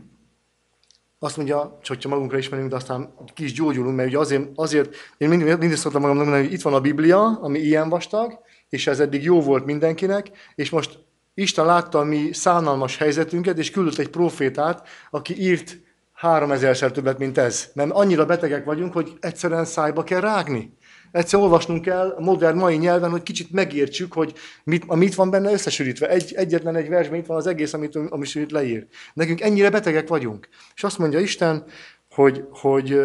azt 1.20 1.38
mondja, 1.38 1.57
hogy 1.57 1.88
hogyha 1.88 2.09
magunkra 2.09 2.38
ismerünk, 2.38 2.70
de 2.70 2.76
aztán 2.76 3.13
ki 3.34 3.43
is 3.43 3.53
gyógyulunk, 3.53 3.95
mert 3.95 4.07
ugye 4.07 4.17
azért, 4.17 4.49
azért 4.55 4.95
én 5.17 5.30
mindig, 5.30 5.47
mindig 5.47 5.78
szoktam 5.78 6.01
magamnak 6.01 6.24
mondani, 6.24 6.45
hogy 6.45 6.53
itt 6.53 6.61
van 6.61 6.74
a 6.74 6.82
Biblia, 6.82 7.39
ami 7.41 7.59
ilyen 7.59 7.89
vastag, 7.89 8.39
és 8.70 8.88
ez 8.88 8.99
eddig 8.99 9.24
jó 9.24 9.41
volt 9.41 9.65
mindenkinek, 9.65 10.28
és 10.55 10.70
most 10.70 11.07
Isten 11.34 11.65
látta 11.65 11.99
a 11.99 12.03
mi 12.03 12.34
szánalmas 12.34 12.97
helyzetünket, 12.97 13.57
és 13.57 13.72
küldött 13.72 13.97
egy 13.97 14.09
profétát, 14.09 14.88
aki 15.09 15.41
írt 15.41 15.78
három 16.13 16.51
ezerszer 16.51 16.91
többet, 16.91 17.17
mint 17.17 17.38
ez. 17.38 17.70
Mert 17.74 17.91
annyira 17.91 18.26
betegek 18.26 18.65
vagyunk, 18.65 18.93
hogy 18.93 19.17
egyszerűen 19.20 19.65
szájba 19.65 20.03
kell 20.03 20.20
rágni. 20.20 20.78
Egyszer 21.12 21.39
olvasnunk 21.39 21.82
kell 21.82 22.10
a 22.10 22.22
modern 22.22 22.57
mai 22.57 22.78
nyelven, 22.78 23.10
hogy 23.10 23.24
kicsit 23.24 23.51
megértsük, 23.51 24.14
hogy 24.14 24.34
mit, 24.64 24.84
a 24.88 24.95
mit 24.95 25.16
van 25.16 25.30
benne 25.30 25.51
összesűrítve. 25.51 26.10
Egy, 26.10 26.34
egyetlen 26.34 26.76
egy 26.76 26.89
versben 26.89 27.20
itt 27.20 27.26
van 27.26 27.38
az 27.38 27.47
egész, 27.47 27.74
amit, 27.74 27.95
amit 27.95 28.36
itt 28.36 28.51
leír. 28.51 28.88
Nekünk 29.14 29.41
ennyire 29.41 29.70
betegek 29.70 30.07
vagyunk. 30.07 30.47
És 30.76 30.84
azt 30.84 30.97
mondja 30.97 31.20
Isten, 31.20 31.64
hogy, 32.10 32.43
hogy 32.51 33.01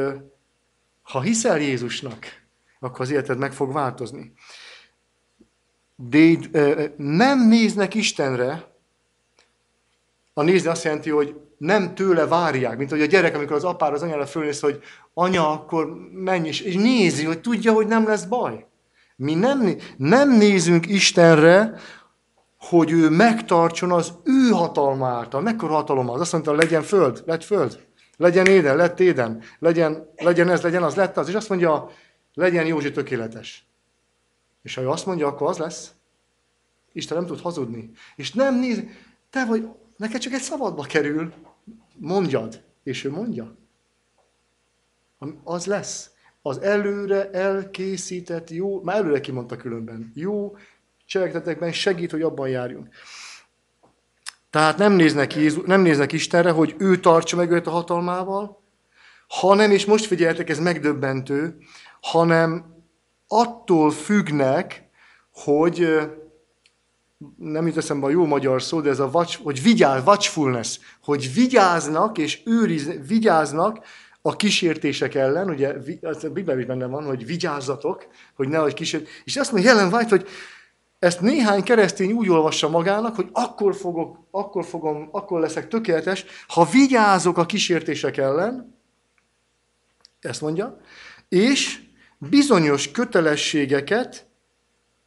ha 1.02 1.20
hiszel 1.20 1.60
Jézusnak, 1.60 2.26
akkor 2.80 3.00
az 3.00 3.10
életed 3.10 3.38
meg 3.38 3.52
fog 3.52 3.72
változni. 3.72 4.32
De 5.96 6.36
nem 6.96 7.48
néznek 7.48 7.94
Istenre, 7.94 8.73
a 10.34 10.42
nézni 10.42 10.68
azt 10.68 10.84
jelenti, 10.84 11.10
hogy 11.10 11.40
nem 11.58 11.94
tőle 11.94 12.26
várják, 12.26 12.78
mint 12.78 12.90
hogy 12.90 13.00
a 13.00 13.06
gyerek, 13.06 13.34
amikor 13.34 13.56
az 13.56 13.64
apára, 13.64 13.94
az 13.94 14.02
anyára 14.02 14.26
fölnéz, 14.26 14.60
hogy 14.60 14.82
anya, 15.14 15.50
akkor 15.50 15.86
menj 16.12 16.48
is, 16.48 16.60
és 16.60 16.74
nézi, 16.74 17.24
hogy 17.24 17.40
tudja, 17.40 17.72
hogy 17.72 17.86
nem 17.86 18.06
lesz 18.06 18.24
baj. 18.24 18.66
Mi 19.16 19.34
nem, 19.34 19.76
nem 19.96 20.36
nézünk 20.36 20.86
Istenre, 20.88 21.74
hogy 22.58 22.90
ő 22.90 23.08
megtartson 23.08 23.92
az 23.92 24.12
ő 24.24 24.48
hatalma 24.48 25.08
által. 25.08 25.40
Mekkora 25.40 25.74
hatalom 25.74 26.10
az? 26.10 26.20
Azt 26.20 26.32
mondta, 26.32 26.52
legyen 26.52 26.82
föld, 26.82 27.22
lett 27.26 27.44
föld. 27.44 27.86
Legyen 28.16 28.46
éden, 28.46 28.76
lett 28.76 29.00
éden. 29.00 29.42
Legyen, 29.58 30.10
legyen 30.16 30.50
ez, 30.50 30.62
legyen 30.62 30.82
az, 30.82 30.94
lett 30.94 31.16
az. 31.16 31.28
És 31.28 31.34
azt 31.34 31.48
mondja, 31.48 31.90
legyen 32.34 32.66
Józsi 32.66 32.90
tökéletes. 32.90 33.66
És 34.62 34.74
ha 34.74 34.80
ő 34.80 34.88
azt 34.88 35.06
mondja, 35.06 35.26
akkor 35.26 35.48
az 35.48 35.58
lesz. 35.58 35.90
Isten 36.92 37.16
nem 37.16 37.26
tud 37.26 37.40
hazudni. 37.40 37.90
És 38.16 38.32
nem 38.32 38.58
néz, 38.58 38.82
te 39.30 39.44
vagy, 39.44 39.68
neked 39.96 40.20
csak 40.20 40.32
egy 40.32 40.40
szabadba 40.40 40.82
kerül, 40.82 41.32
mondjad. 41.94 42.62
És 42.82 43.04
ő 43.04 43.10
mondja. 43.10 43.56
Az 45.44 45.66
lesz. 45.66 46.10
Az 46.42 46.60
előre 46.60 47.30
elkészített 47.30 48.50
jó, 48.50 48.82
már 48.82 48.96
előre 48.96 49.20
kimondta 49.20 49.56
különben, 49.56 50.12
jó 50.14 50.56
cselekedetekben 51.06 51.72
segít, 51.72 52.10
hogy 52.10 52.22
abban 52.22 52.48
járjunk. 52.48 52.88
Tehát 54.50 54.78
nem 54.78 54.92
néznek, 54.92 55.34
Jézus, 55.34 55.64
nem 55.66 55.80
néznek 55.80 56.12
Istenre, 56.12 56.50
hogy 56.50 56.74
ő 56.78 57.00
tartsa 57.00 57.36
meg 57.36 57.50
őt 57.50 57.66
a 57.66 57.70
hatalmával, 57.70 58.62
hanem, 59.28 59.70
és 59.70 59.84
most 59.84 60.04
figyeljetek, 60.04 60.50
ez 60.50 60.58
megdöbbentő, 60.58 61.56
hanem 62.00 62.64
attól 63.28 63.90
függnek, 63.90 64.88
hogy 65.32 66.00
nem 67.36 67.66
jut 67.66 67.76
eszembe 67.76 68.06
a 68.06 68.10
jó 68.10 68.26
magyar 68.26 68.62
szó, 68.62 68.80
de 68.80 68.90
ez 68.90 68.98
a 68.98 69.10
watch, 69.12 69.42
hogy 69.42 69.62
vigyáz, 69.62 70.02
watchfulness, 70.06 70.78
hogy 71.02 71.34
vigyáznak 71.34 72.18
és 72.18 72.40
őriz, 72.44 72.90
vigyáznak 73.06 73.84
a 74.22 74.36
kísértések 74.36 75.14
ellen, 75.14 75.50
ugye 75.50 75.74
a 76.02 76.28
Biblia 76.32 76.58
is 76.58 76.64
benne 76.64 76.86
van, 76.86 77.04
hogy 77.04 77.26
vigyázzatok, 77.26 78.06
hogy 78.34 78.48
nehogy 78.48 78.74
kísért. 78.74 79.08
És 79.24 79.36
azt 79.36 79.52
mondja 79.52 79.70
Helen 79.70 79.92
White, 79.92 80.08
hogy 80.08 80.28
ezt 80.98 81.20
néhány 81.20 81.62
keresztény 81.62 82.12
úgy 82.12 82.28
olvassa 82.28 82.68
magának, 82.68 83.14
hogy 83.14 83.28
akkor, 83.32 83.74
fogok, 83.74 84.18
akkor, 84.30 84.64
fogom, 84.64 85.08
akkor 85.12 85.40
leszek 85.40 85.68
tökéletes, 85.68 86.24
ha 86.48 86.64
vigyázok 86.64 87.38
a 87.38 87.46
kísértések 87.46 88.16
ellen, 88.16 88.78
ezt 90.20 90.40
mondja, 90.40 90.80
és 91.28 91.80
bizonyos 92.18 92.90
kötelességeket 92.90 94.26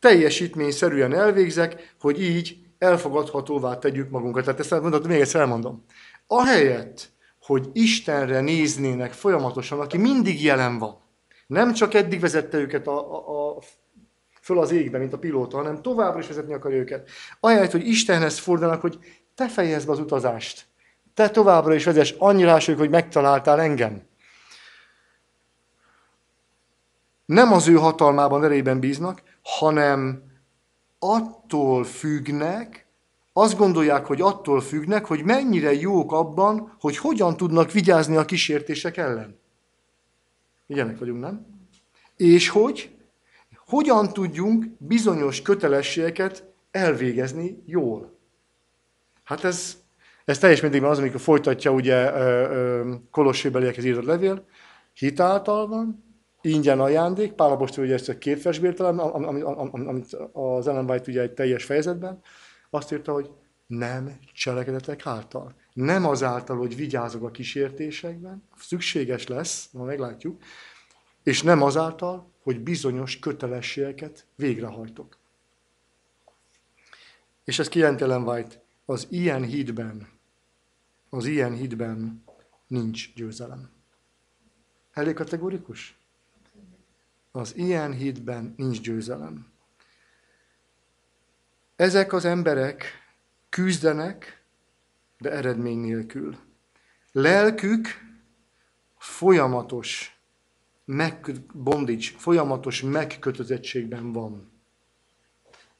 teljesítményszerűen 0.08 1.14
elvégzek, 1.14 1.96
hogy 2.00 2.22
így 2.22 2.58
elfogadhatóvá 2.78 3.78
tegyük 3.78 4.10
magunkat. 4.10 4.44
Tehát 4.44 4.60
ezt 4.60 4.82
mondod, 4.82 5.08
még 5.08 5.20
egyszer 5.20 5.42
elmondom. 5.42 5.84
Ahelyett, 6.28 7.10
hogy 7.42 7.70
Istenre 7.74 8.42
néznének 8.42 9.14
folyamatosan, 9.14 9.80
aki 9.80 9.98
mindig 9.98 10.44
jelen 10.44 10.78
van, 10.78 10.98
nem 11.48 11.74
csak 11.74 11.94
eddig 11.94 12.20
vezette 12.20 12.58
őket 12.58 12.88
a, 12.88 13.16
a, 13.16 13.56
a 13.56 13.60
föl 14.42 14.60
az 14.60 14.72
égbe, 14.72 14.98
mint 14.98 15.14
a 15.14 15.18
pilóta, 15.18 15.58
hanem 15.58 15.82
továbbra 15.82 16.20
is 16.20 16.28
vezetni 16.28 16.54
akarja 16.54 16.78
őket. 16.78 17.10
Ahelyett, 17.40 17.72
hogy 17.72 17.88
Istenhez 17.88 18.38
fordulnak, 18.38 18.82
hogy 18.82 19.00
te 19.36 19.48
fejezd 19.48 19.86
be 19.86 19.92
az 19.92 20.00
utazást. 20.00 20.66
Te 21.14 21.30
továbbra 21.30 21.74
is 21.74 21.84
vezess, 21.84 22.14
annyira 22.18 22.60
hogy 22.78 22.90
megtaláltál 22.90 23.62
engem. 23.62 24.02
Nem 27.26 27.54
az 27.54 27.68
ő 27.68 27.74
hatalmában, 27.74 28.44
erejében 28.44 28.80
bíznak, 28.80 29.22
hanem 29.48 30.24
attól 31.00 31.84
függnek, 31.84 32.88
azt 33.34 33.58
gondolják, 33.58 34.06
hogy 34.06 34.22
attól 34.22 34.62
függnek, 34.62 35.06
hogy 35.06 35.24
mennyire 35.24 35.74
jók 35.74 36.12
abban, 36.12 36.76
hogy 36.80 36.98
hogyan 36.98 37.38
tudnak 37.38 37.72
vigyázni 37.72 38.16
a 38.16 38.26
kísértések 38.26 38.98
ellen. 38.98 39.40
Ilyenek 40.68 41.00
vagyunk, 41.00 41.20
nem? 41.20 41.46
És 42.16 42.50
hogy 42.50 42.96
hogyan 43.66 44.14
tudjunk 44.14 44.66
bizonyos 44.78 45.42
kötelességeket 45.42 46.54
elvégezni 46.72 47.64
jól. 47.66 48.18
Hát 49.24 49.44
ez, 49.44 49.78
ez 50.26 50.38
teljes 50.38 50.62
mértékben 50.62 50.90
az, 50.90 51.00
amikor 51.00 51.20
folytatja 51.20 51.72
ugye 51.72 52.12
Kolossébeliekhez 53.12 53.86
írott 53.86 54.06
levél, 54.06 54.46
hitáltal 54.94 55.68
van, 55.68 56.07
ingyen 56.48 56.80
ajándék, 56.80 57.32
Pál 57.32 57.52
Apostol 57.52 57.84
ugye 57.84 57.94
ezt 57.94 58.10
a 58.10 58.18
két 58.18 58.42
versből 58.42 58.74
talán, 58.74 59.00
amit 59.00 60.14
az 60.34 60.68
Ellen 60.68 60.90
White 60.90 61.12
ugye 61.12 61.22
egy 61.22 61.34
teljes 61.34 61.64
fejezetben, 61.64 62.22
azt 62.70 62.92
írta, 62.92 63.14
hogy 63.14 63.32
nem 63.68 64.20
cselekedetek 64.34 65.06
által. 65.06 65.56
Nem 65.74 66.06
azáltal, 66.06 66.58
hogy 66.58 66.76
vigyázok 66.76 67.24
a 67.24 67.32
kísértésekben, 67.32 68.44
szükséges 68.58 69.28
lesz, 69.28 69.70
ma 69.72 69.84
meglátjuk, 69.84 70.42
és 71.24 71.44
nem 71.44 71.62
azáltal, 71.62 72.32
hogy 72.44 72.60
bizonyos 72.60 73.20
kötelességeket 73.20 74.26
végrehajtok. 74.36 75.18
És 77.44 77.60
ez 77.60 77.68
kijelent 77.68 78.02
Ellen 78.02 78.48
az 78.86 79.08
ilyen 79.10 79.44
hídben, 79.44 80.08
az 81.10 81.26
ilyen 81.26 81.54
hídben 81.54 82.24
nincs 82.68 83.14
győzelem. 83.14 83.70
Elég 84.94 85.14
kategorikus? 85.14 85.97
Az 87.32 87.56
ilyen 87.56 87.94
hitben 87.94 88.54
nincs 88.58 88.82
győzelem. 88.82 89.52
Ezek 91.76 92.14
az 92.14 92.26
emberek 92.26 92.86
küzdenek, 93.50 94.44
de 95.18 95.32
eredmény 95.32 95.78
nélkül. 95.78 96.38
Lelkük 97.12 97.88
folyamatos 98.98 100.20
meg, 100.86 101.32
bondage, 101.54 102.08
folyamatos 102.18 102.82
megkötözettségben 102.82 104.12
van. 104.12 104.52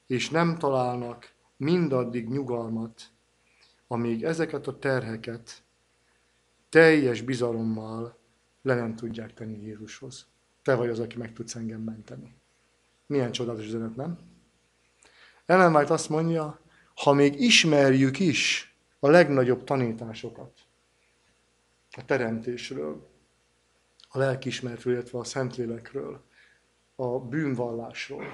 És 0.06 0.30
nem 0.30 0.58
találnak 0.58 1.32
mindaddig 1.56 2.28
nyugalmat, 2.28 3.10
amíg 3.86 4.24
ezeket 4.24 4.66
a 4.66 4.78
terheket 4.78 5.62
teljes 6.68 7.20
bizalommal 7.20 8.18
le 8.62 8.74
nem 8.74 8.96
tudják 8.96 9.34
tenni 9.34 9.62
Jézushoz. 9.62 10.26
Te 10.68 10.74
vagy 10.74 10.88
az, 10.88 10.98
aki 10.98 11.18
meg 11.18 11.32
tudsz 11.32 11.54
engem 11.54 11.80
menteni. 11.80 12.34
Milyen 13.06 13.32
csodálatos 13.32 13.66
üzenet, 13.66 13.96
nem? 13.96 14.18
Ellen 15.46 15.74
White 15.74 15.92
azt 15.92 16.08
mondja, 16.08 16.60
ha 16.94 17.12
még 17.12 17.40
ismerjük 17.40 18.18
is 18.18 18.74
a 18.98 19.08
legnagyobb 19.08 19.64
tanításokat 19.64 20.52
a 21.96 22.04
teremtésről, 22.04 23.08
a 24.08 24.18
lelkismertről, 24.18 24.92
illetve 24.92 25.18
a 25.18 25.24
Szentlélekről, 25.24 26.24
a 26.96 27.18
bűnvallásról, 27.18 28.24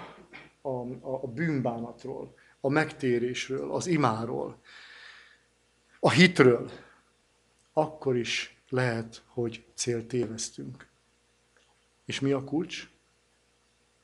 a, 0.60 0.68
a, 0.68 1.22
a 1.22 1.26
bűnbánatról, 1.26 2.34
a 2.60 2.68
megtérésről, 2.68 3.72
az 3.72 3.86
imáról, 3.86 4.60
a 6.00 6.10
hitről, 6.10 6.70
akkor 7.72 8.16
is 8.16 8.62
lehet, 8.68 9.22
hogy 9.26 9.64
célt 9.74 10.06
tévesztünk. 10.06 10.92
És 12.04 12.20
mi 12.20 12.32
a 12.32 12.44
kulcs? 12.44 12.90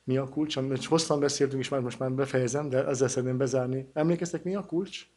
Mi 0.03 0.17
a 0.17 0.29
kulcs? 0.29 0.55
Amit 0.55 0.85
hosszan 0.85 1.19
beszéltünk, 1.19 1.61
és 1.61 1.69
már 1.69 1.81
most 1.81 1.99
már 1.99 2.11
befejezem, 2.11 2.69
de 2.69 2.85
ezzel 2.85 3.07
szeretném 3.07 3.37
bezárni. 3.37 3.89
Emlékeztek, 3.93 4.43
mi 4.43 4.55
a 4.55 4.65
kulcs? 4.65 5.07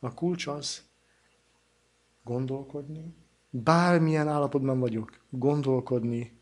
A 0.00 0.14
kulcs 0.14 0.46
az 0.46 0.82
gondolkodni, 2.24 3.14
bármilyen 3.50 4.28
állapotban 4.28 4.78
vagyok, 4.78 5.20
gondolkodni 5.30 6.40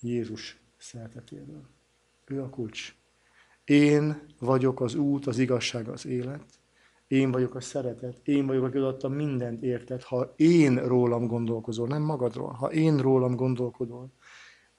Jézus 0.00 0.60
szeretetéről. 0.76 1.62
Ő 2.24 2.42
a 2.42 2.48
kulcs. 2.48 2.94
Én 3.64 4.26
vagyok 4.38 4.80
az 4.80 4.94
út, 4.94 5.26
az 5.26 5.38
igazság, 5.38 5.88
az 5.88 6.06
élet. 6.06 6.44
Én 7.06 7.30
vagyok 7.30 7.54
a 7.54 7.60
szeretet. 7.60 8.20
Én 8.24 8.46
vagyok, 8.46 8.64
aki 8.64 8.78
adta 8.78 9.08
mindent 9.08 9.62
érted. 9.62 10.02
Ha 10.02 10.32
én 10.36 10.86
rólam 10.86 11.26
gondolkozol, 11.26 11.86
nem 11.86 12.02
magadról, 12.02 12.50
ha 12.50 12.72
én 12.72 12.98
rólam 12.98 13.36
gondolkodol, 13.36 14.12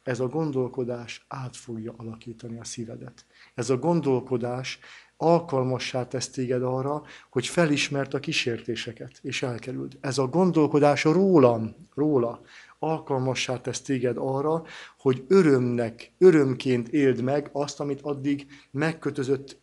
ez 0.03 0.19
a 0.19 0.27
gondolkodás 0.27 1.25
át 1.27 1.55
fogja 1.55 1.93
alakítani 1.97 2.59
a 2.59 2.63
szívedet. 2.63 3.25
Ez 3.53 3.69
a 3.69 3.77
gondolkodás 3.77 4.79
alkalmassá 5.17 6.07
tesz 6.07 6.29
téged 6.29 6.63
arra, 6.63 7.03
hogy 7.29 7.47
felismert 7.47 8.13
a 8.13 8.19
kísértéseket, 8.19 9.19
és 9.21 9.43
elkerült. 9.43 9.97
Ez 10.01 10.17
a 10.17 10.27
gondolkodás 10.27 11.03
rólam, 11.03 11.75
róla, 11.95 12.41
alkalmassá 12.83 13.61
tesz 13.61 13.81
téged 13.81 14.15
arra, 14.17 14.63
hogy 14.97 15.23
örömnek, 15.27 16.11
örömként 16.17 16.87
éld 16.87 17.21
meg 17.21 17.49
azt, 17.51 17.79
amit 17.79 18.01
addig 18.01 18.45
megkötözött 18.71 19.57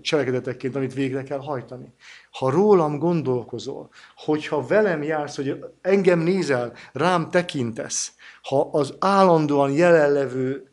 cselekedetekként, 0.00 0.76
amit 0.76 0.94
végre 0.94 1.22
kell 1.22 1.38
hajtani. 1.38 1.92
Ha 2.30 2.50
rólam 2.50 2.98
gondolkozol, 2.98 3.90
hogyha 4.16 4.66
velem 4.66 5.02
jársz, 5.02 5.36
hogy 5.36 5.64
engem 5.80 6.18
nézel, 6.18 6.72
rám 6.92 7.30
tekintesz, 7.30 8.12
ha 8.42 8.68
az 8.72 8.94
állandóan 8.98 9.72
jelenlevő 9.72 10.70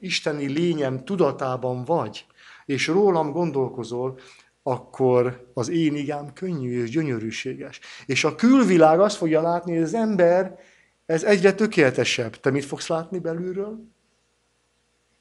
isteni 0.00 0.46
lényem 0.46 1.04
tudatában 1.04 1.84
vagy, 1.84 2.26
és 2.64 2.86
rólam 2.86 3.32
gondolkozol, 3.32 4.18
akkor 4.66 5.50
az 5.54 5.68
én 5.68 5.94
igám 5.94 6.32
könnyű 6.32 6.82
és 6.82 6.90
gyönyörűséges. 6.90 7.80
És 8.06 8.24
a 8.24 8.34
külvilág 8.34 9.00
azt 9.00 9.16
fogja 9.16 9.40
látni, 9.40 9.74
hogy 9.74 9.82
az 9.82 9.94
ember 9.94 10.58
ez 11.06 11.24
egyre 11.24 11.54
tökéletesebb. 11.54 12.36
Te 12.36 12.50
mit 12.50 12.64
fogsz 12.64 12.88
látni 12.88 13.18
belülről? 13.18 13.84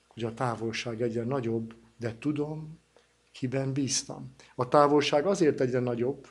Hogy 0.07 0.23
a 0.23 0.33
távolság 0.33 1.01
egyre 1.01 1.23
nagyobb, 1.23 1.73
de 1.97 2.17
tudom, 2.19 2.79
kiben 3.31 3.73
bíztam. 3.73 4.33
A 4.55 4.67
távolság 4.67 5.25
azért 5.25 5.61
egyre 5.61 5.79
nagyobb, 5.79 6.27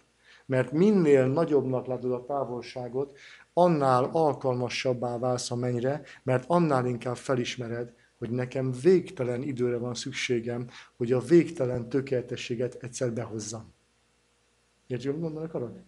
mert 0.47 0.73
minél 0.73 1.27
nagyobbnak 1.27 1.87
látod 1.87 2.13
a 2.13 2.25
távolságot, 2.25 3.19
annál 3.53 4.05
alkalmasabbá 4.13 5.19
válsz 5.19 5.51
a 5.51 5.57
mennyre, 5.57 6.03
mert 6.23 6.45
annál 6.47 6.87
inkább 6.87 7.17
felismered, 7.17 7.93
hogy 8.19 8.31
nekem 8.31 8.73
végtelen 8.83 9.43
időre 9.43 9.77
van 9.77 9.95
szükségem, 9.95 10.69
hogy 10.97 11.13
a 11.13 11.21
végtelen 11.21 11.89
tökéletességet 11.89 12.75
egyszer 12.75 13.13
behozzam. 13.13 13.73
Értjük, 14.87 15.13
hogy 15.13 15.23
mondani 15.23 15.47
akarod? 15.47 15.83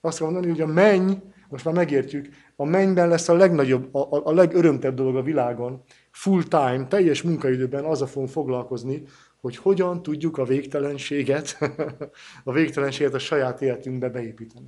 Azt 0.00 0.18
kell 0.18 0.30
mondani, 0.30 0.52
hogy 0.52 0.60
a 0.60 0.66
menny, 0.66 1.12
most 1.48 1.64
már 1.64 1.74
megértjük, 1.74 2.28
a 2.62 2.64
mennyben 2.64 3.08
lesz 3.08 3.28
a 3.28 3.34
legnagyobb, 3.34 3.94
a, 3.94 3.98
a, 3.98 4.26
a 4.26 4.32
legörömtebb 4.32 4.94
dolog 4.94 5.16
a 5.16 5.22
világon, 5.22 5.82
full 6.10 6.42
time, 6.42 6.86
teljes 6.88 7.22
munkaidőben 7.22 7.84
azzal 7.84 8.06
fogunk 8.06 8.30
foglalkozni, 8.30 9.02
hogy 9.40 9.56
hogyan 9.56 10.02
tudjuk 10.02 10.38
a 10.38 10.44
végtelenséget, 10.44 11.58
a 12.44 12.52
végtelenséget 12.52 13.14
a 13.14 13.18
saját 13.18 13.62
életünkbe 13.62 14.08
beépíteni. 14.08 14.66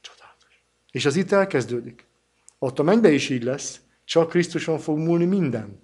Csodálatos. 0.00 0.64
És 0.90 1.06
az 1.06 1.16
itt 1.16 1.32
elkezdődik. 1.32 2.06
Ott 2.58 2.78
a 2.78 2.82
mennybe 2.82 3.10
is 3.10 3.28
így 3.28 3.42
lesz, 3.42 3.80
csak 4.04 4.28
Krisztuson 4.28 4.78
fog 4.78 4.98
múlni 4.98 5.24
minden. 5.24 5.80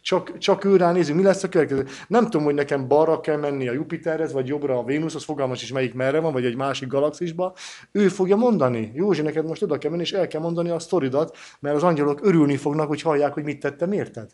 Csak, 0.00 0.38
csak 0.38 0.64
ő 0.64 0.76
rá 0.76 0.92
nézünk, 0.92 1.18
mi 1.18 1.24
lesz 1.24 1.42
a 1.42 1.48
következő. 1.48 1.86
Nem 2.08 2.24
tudom, 2.24 2.44
hogy 2.44 2.54
nekem 2.54 2.88
balra 2.88 3.20
kell 3.20 3.36
menni 3.36 3.68
a 3.68 3.72
Jupiterhez, 3.72 4.32
vagy 4.32 4.46
jobbra 4.46 4.78
a 4.78 4.84
Vénuszhoz, 4.84 5.24
fogalmas 5.24 5.62
is 5.62 5.72
melyik 5.72 5.94
merre 5.94 6.18
van, 6.18 6.32
vagy 6.32 6.44
egy 6.44 6.56
másik 6.56 6.88
galaxisba. 6.88 7.54
Ő 7.92 8.08
fogja 8.08 8.36
mondani. 8.36 8.90
Józsi, 8.94 9.22
neked 9.22 9.46
most 9.46 9.62
oda 9.62 9.78
kell 9.78 9.90
menni, 9.90 10.02
és 10.02 10.12
el 10.12 10.26
kell 10.26 10.40
mondani 10.40 10.70
a 10.70 10.78
sztoridat, 10.78 11.36
mert 11.60 11.76
az 11.76 11.82
angyalok 11.82 12.26
örülni 12.26 12.56
fognak, 12.56 12.88
hogy 12.88 13.02
hallják, 13.02 13.32
hogy 13.32 13.44
mit 13.44 13.60
tettem, 13.60 13.92
érted? 13.92 14.30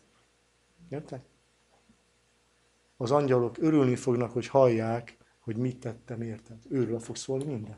Érted? 0.89 1.19
Az 2.97 3.11
angyalok 3.11 3.55
örülni 3.59 3.95
fognak, 3.95 4.31
hogy 4.31 4.47
hallják, 4.47 5.17
hogy 5.39 5.57
mit 5.57 5.79
tettem, 5.79 6.21
érted? 6.21 6.57
Őről 6.69 6.99
fog 6.99 7.15
szólni 7.15 7.43
minden. 7.43 7.77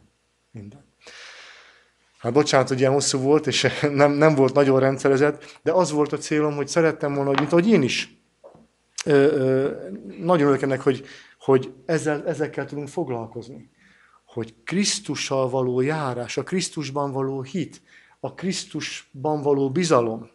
Minden. 0.51 0.83
Hát 2.19 2.33
bocsánat, 2.33 2.67
hogy 2.67 2.79
ilyen 2.79 2.91
hosszú 2.91 3.19
volt, 3.19 3.47
és 3.47 3.67
nem, 3.81 4.11
nem 4.11 4.35
volt 4.35 4.53
nagyon 4.53 4.79
rendszerezett, 4.79 5.59
de 5.63 5.71
az 5.71 5.91
volt 5.91 6.13
a 6.13 6.17
célom, 6.17 6.55
hogy 6.55 6.67
szerettem 6.67 7.13
volna, 7.13 7.29
hogy 7.29 7.39
mint 7.39 7.51
ahogy 7.51 7.67
én 7.67 7.81
is. 7.81 8.17
Ö, 9.05 9.11
ö, 9.11 9.71
nagyon 10.21 10.41
örülök 10.41 10.61
ennek, 10.61 10.81
hogy, 10.81 11.05
hogy 11.39 11.73
ezzel, 11.85 12.27
ezekkel 12.27 12.65
tudunk 12.65 12.87
foglalkozni. 12.87 13.69
Hogy 14.25 14.53
Krisztussal 14.63 15.49
való 15.49 15.81
járás, 15.81 16.37
a 16.37 16.43
Krisztusban 16.43 17.11
való 17.11 17.41
hit, 17.41 17.81
a 18.19 18.33
Krisztusban 18.33 19.41
való 19.41 19.71
bizalom, 19.71 20.29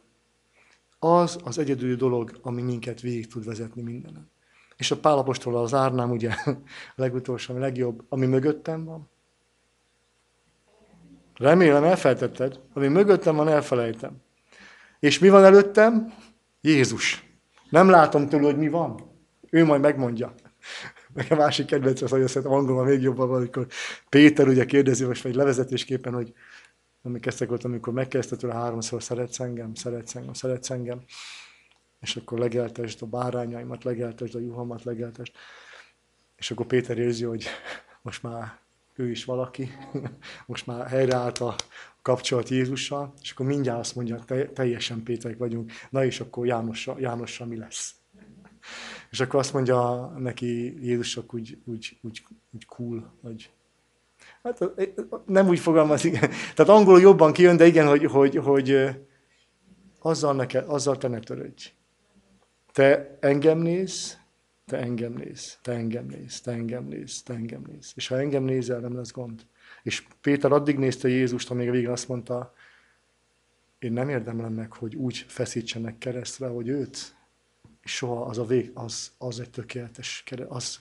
az 0.98 1.38
az 1.44 1.58
egyedüli 1.58 1.94
dolog, 1.94 2.38
ami 2.42 2.62
minket 2.62 3.00
végig 3.00 3.26
tud 3.26 3.44
vezetni 3.44 3.82
mindenen. 3.82 4.30
És 4.76 4.90
a 4.90 4.96
Pálapostól 4.96 5.56
az 5.56 5.74
árnám, 5.74 6.10
ugye 6.10 6.30
a 6.30 6.50
legutolsó, 6.94 7.54
a 7.54 7.58
legjobb, 7.58 8.04
ami 8.08 8.26
mögöttem 8.26 8.84
van, 8.84 9.08
Remélem 11.36 11.84
elfelejtetted. 11.84 12.60
Ami 12.72 12.88
mögöttem 12.88 13.36
van, 13.36 13.48
elfelejtem. 13.48 14.22
És 15.00 15.18
mi 15.18 15.28
van 15.28 15.44
előttem? 15.44 16.14
Jézus. 16.60 17.24
Nem 17.70 17.88
látom 17.88 18.28
tőle, 18.28 18.44
hogy 18.44 18.58
mi 18.58 18.68
van. 18.68 19.12
Ő 19.50 19.64
majd 19.64 19.80
megmondja. 19.80 20.34
Meg 21.14 21.26
a 21.32 21.34
másik 21.34 21.66
kedvenc 21.66 22.02
az, 22.02 22.10
hogy 22.10 22.22
azt 22.22 22.36
angolban 22.36 22.84
még 22.84 23.02
jobban 23.02 23.28
van, 23.28 23.36
amikor 23.36 23.66
Péter 24.08 24.48
ugye 24.48 24.64
kérdezi 24.64 25.04
most 25.04 25.22
vagy 25.22 25.34
levezetésképpen, 25.34 26.12
hogy 26.12 26.32
emlékeztek 27.02 27.50
ott, 27.50 27.64
amikor 27.64 27.92
megkezdte 27.92 28.36
tőle 28.36 28.54
háromszor, 28.54 29.02
szeretsz 29.02 29.40
engem, 29.40 29.74
szeretsz 29.74 30.14
engem, 30.14 30.32
szeretsz 30.32 30.70
engem. 30.70 31.02
És 32.00 32.16
akkor 32.16 32.38
legeltest 32.38 33.02
a 33.02 33.06
bárányaimat, 33.06 33.84
legeltest 33.84 34.34
a 34.34 34.38
juhamat, 34.38 34.84
legeltest. 34.84 35.32
És 36.36 36.50
akkor 36.50 36.66
Péter 36.66 36.98
érzi, 36.98 37.24
hogy 37.24 37.46
most 38.02 38.22
már 38.22 38.58
ő 38.96 39.10
is 39.10 39.24
valaki, 39.24 39.70
most 40.46 40.66
már 40.66 40.86
helyreállt 40.86 41.38
a 41.38 41.54
kapcsolat 42.02 42.48
Jézussal, 42.48 43.14
és 43.22 43.30
akkor 43.30 43.46
mindjárt 43.46 43.78
azt 43.78 43.94
mondja, 43.94 44.24
teljesen 44.54 45.02
Péterek 45.02 45.38
vagyunk, 45.38 45.72
na 45.90 46.04
és 46.04 46.20
akkor 46.20 46.46
Jánossal, 46.46 47.00
Jánossal 47.00 47.46
mi 47.46 47.56
lesz? 47.56 47.94
És 49.10 49.20
akkor 49.20 49.40
azt 49.40 49.52
mondja 49.52 50.06
neki 50.18 50.84
Jézus 50.86 51.08
csak 51.08 51.34
úgy, 51.34 51.58
úgy, 51.64 51.98
úgy, 52.02 52.26
úgy 52.50 52.66
cool, 52.66 53.12
hogy 53.22 53.50
hát 54.42 54.70
nem 55.26 55.48
úgy 55.48 55.58
fogalmazik, 55.58 56.18
tehát 56.18 56.68
angolul 56.68 57.00
jobban 57.00 57.32
kijön, 57.32 57.56
de 57.56 57.66
igen, 57.66 57.86
hogy, 57.86 58.04
hogy, 58.04 58.36
hogy 58.36 58.88
azzal, 59.98 60.34
neked, 60.34 60.64
azzal 60.68 60.96
te 60.96 61.08
ne 61.08 61.20
törődj. 61.20 61.72
Te 62.72 63.18
engem 63.20 63.58
néz, 63.58 64.18
te 64.64 64.78
engem 64.78 65.12
néz, 65.12 65.58
te 65.62 65.72
engem 65.72 66.06
néz, 66.06 66.40
te 66.40 66.52
engem 66.52 66.84
néz, 66.84 67.22
te 67.22 67.34
engem 67.34 67.62
néz. 67.66 67.92
És 67.94 68.08
ha 68.08 68.18
engem 68.18 68.44
nézel, 68.44 68.80
nem 68.80 68.96
lesz 68.96 69.12
gond. 69.12 69.46
És 69.82 70.06
Péter 70.20 70.52
addig 70.52 70.78
nézte 70.78 71.08
Jézust, 71.08 71.50
amíg 71.50 71.68
a 71.68 71.72
végén 71.72 71.90
azt 71.90 72.08
mondta, 72.08 72.54
én 73.78 73.92
nem 73.92 74.08
érdemlem 74.08 74.52
meg, 74.52 74.72
hogy 74.72 74.94
úgy 74.94 75.24
feszítsenek 75.28 75.98
keresztre, 75.98 76.46
hogy 76.46 76.68
őt, 76.68 77.16
és 77.82 77.96
soha 77.96 78.24
az 78.24 78.38
a 78.38 78.44
vég, 78.44 78.70
az, 78.74 79.12
az 79.18 79.40
egy 79.40 79.50
tökéletes 79.50 80.24
az, 80.48 80.80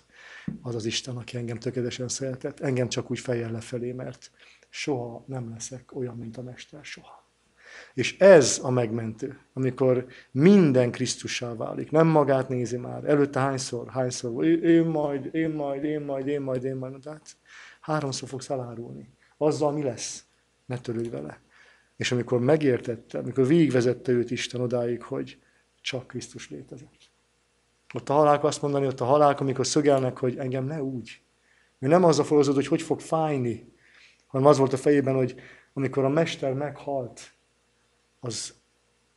az 0.61 0.76
az 0.76 0.85
Isten, 0.85 1.18
aki 1.18 1.38
engem 1.38 1.60
tökéletesen 1.60 2.07
szeretett, 2.07 2.60
engem 2.60 2.89
csak 2.89 3.11
úgy 3.11 3.19
fejjel 3.19 3.51
lefelé, 3.51 3.91
mert 3.91 4.31
soha 4.69 5.23
nem 5.27 5.49
leszek 5.49 5.95
olyan, 5.95 6.18
mint 6.18 6.38
a 6.38 6.41
Mester, 6.41 6.85
soha. 6.85 7.23
És 7.94 8.18
ez 8.18 8.60
a 8.64 8.70
megmentő, 8.70 9.40
amikor 9.53 10.06
minden 10.32 10.91
Krisztussá 10.91 11.56
válik. 11.56 11.91
Nem 11.91 12.07
magát 12.07 12.49
nézi 12.49 12.78
már. 12.78 13.06
Előtte 13.06 13.40
hányszor, 13.40 13.90
hányszor, 13.90 14.45
én 14.45 14.86
majd, 14.86 15.36
én 15.36 15.49
majd, 15.49 15.84
én 15.84 16.02
majd, 16.02 16.28
én 16.28 16.41
majd, 16.41 16.64
én 16.64 16.76
majd. 16.76 17.06
hát 17.06 17.38
háromszor 17.82 18.30
fogsz 18.30 18.49
elárulni. 18.49 19.10
Azzal 19.38 19.72
mi 19.72 19.84
lesz? 19.84 20.26
Ne 20.65 20.78
törődj 20.78 21.10
vele. 21.10 21.40
És 21.95 22.11
amikor 22.11 22.40
megértette, 22.40 23.18
amikor 23.18 23.48
végigvezette 23.48 24.11
őt 24.11 24.32
Isten 24.32 24.61
odáig, 24.61 25.02
hogy 25.02 25.38
csak 25.82 26.07
Krisztus 26.07 26.49
létezett. 26.49 27.11
Ott 27.94 28.10
a 28.10 28.14
halálk 28.14 28.44
azt 28.44 28.61
mondani, 28.61 28.88
ott 28.88 28.99
a 28.99 29.06
halálk, 29.06 29.40
amikor 29.40 29.68
szögelnek, 29.68 30.18
hogy 30.18 30.38
engem 30.38 30.65
ne 30.65 30.84
úgy. 30.84 31.22
Ő 31.80 31.88
nem 31.88 32.03
azzal 32.03 32.24
foglalkozott, 32.24 32.56
hogy 32.56 32.68
hogy 32.68 32.82
fog 32.82 32.99
fájni, 32.99 33.74
hanem 34.28 34.48
az 34.48 34.57
volt 34.57 34.74
a 34.74 34.78
fejében, 34.78 35.15
hogy 35.15 35.36
amikor 35.74 36.03
a 36.03 36.10
mester 36.10 36.53
meghalt, 36.53 37.32
az 38.24 38.54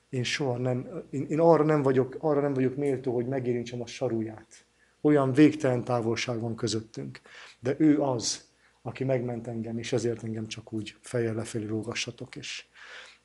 én 0.08 0.24
soha 0.24 0.58
nem, 0.58 1.04
én, 1.10 1.26
én 1.26 1.40
arra, 1.40 1.64
nem 1.64 1.82
vagyok, 1.82 2.16
arra 2.18 2.40
nem 2.40 2.54
vagyok 2.54 2.76
méltó, 2.76 3.14
hogy 3.14 3.26
megérintsem 3.26 3.82
a 3.82 3.86
saruját. 3.86 4.66
Olyan 5.00 5.32
végtelen 5.32 5.84
távolság 5.84 6.40
van 6.40 6.56
közöttünk. 6.56 7.20
De 7.60 7.74
ő 7.78 8.00
az, 8.00 8.48
aki 8.82 9.04
megment 9.04 9.46
engem, 9.46 9.78
és 9.78 9.92
ezért 9.92 10.24
engem 10.24 10.46
csak 10.46 10.72
úgy 10.72 10.96
fejjel 11.00 11.34
lefelé 11.34 11.66
rógassatok, 11.66 12.36
és 12.36 12.66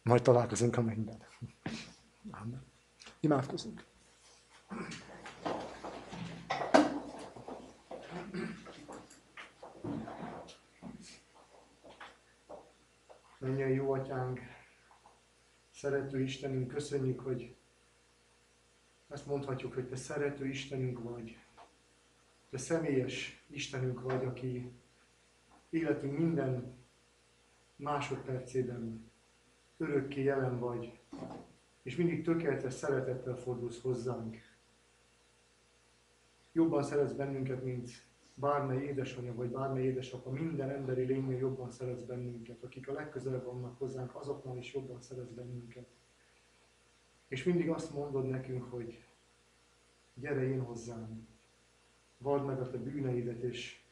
majd 0.02 0.22
találkozunk 0.22 0.78
a 0.78 0.82
mennyben. 0.82 1.18
Amen. 2.32 2.66
Imádkozunk. 3.20 3.84
Menjen 13.40 13.70
jó 13.70 13.92
atyánk, 13.92 14.40
Szerető 15.82 16.22
Istenünk, 16.22 16.68
köszönjük, 16.68 17.20
hogy 17.20 17.56
ezt 19.08 19.26
mondhatjuk, 19.26 19.74
hogy 19.74 19.88
Te 19.88 19.96
szerető 19.96 20.48
Istenünk 20.48 21.04
vagy. 21.04 21.38
Te 22.50 22.58
személyes 22.58 23.44
Istenünk 23.48 24.02
vagy, 24.02 24.26
aki 24.26 24.72
életünk 25.70 26.18
minden 26.18 26.74
másodpercében 27.76 29.12
örökké 29.78 30.24
jelen 30.24 30.60
vagy, 30.60 31.00
és 31.82 31.96
mindig 31.96 32.24
tökéletes 32.24 32.74
szeretettel 32.74 33.36
fordulsz 33.36 33.82
hozzánk. 33.82 34.38
jobban 36.52 36.84
szeretsz 36.84 37.14
bennünket, 37.14 37.64
mint 37.64 38.06
bármely 38.42 38.84
édesanyja 38.84 39.34
vagy 39.34 39.50
bármely 39.50 39.84
édesapa, 39.84 40.30
minden 40.30 40.70
emberi 40.70 41.04
lénynél 41.04 41.38
jobban 41.38 41.72
szeretsz 41.72 42.04
bennünket, 42.04 42.64
akik 42.64 42.90
a 42.90 42.94
legközelebb 42.94 43.46
vannak 43.46 43.78
hozzánk, 43.78 44.16
azoknál 44.16 44.58
is 44.58 44.74
jobban 44.74 45.02
szeretsz 45.02 45.32
bennünket. 45.32 45.88
És 47.28 47.44
mindig 47.44 47.70
azt 47.70 47.94
mondod 47.94 48.30
nekünk, 48.30 48.64
hogy 48.64 49.06
gyere 50.14 50.44
én 50.44 50.62
hozzám, 50.62 51.28
vald 52.18 52.46
meg 52.46 52.60
a 52.60 52.68
te 52.68 52.78
bűneidet, 52.78 53.42
és 53.42 53.84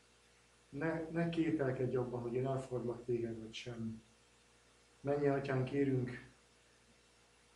ne, 0.69 1.09
ne 1.11 1.29
kételkedj 1.29 1.95
abban, 1.95 2.21
hogy 2.21 2.33
én 2.33 2.47
elfogadlak 2.47 3.03
téged, 3.03 3.39
vagy 3.39 3.53
sem. 3.53 4.01
Mennyi 5.01 5.27
atyán 5.27 5.63
kérünk 5.63 6.27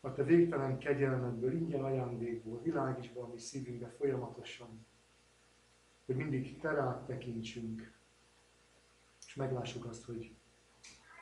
a 0.01 0.11
te 0.11 0.23
végtelen 0.23 0.77
kegyelmedből, 0.77 1.53
ingyen 1.53 1.83
ajándékból, 1.83 2.61
világisban, 2.61 3.23
ami 3.23 3.37
szívünkbe 3.37 3.87
folyamatosan, 3.87 4.85
hogy 6.05 6.15
mindig 6.15 6.59
te 6.59 6.71
rád 6.71 7.05
tekintsünk, 7.05 7.91
és 9.27 9.35
meglássuk 9.35 9.85
azt, 9.85 10.05
hogy 10.05 10.31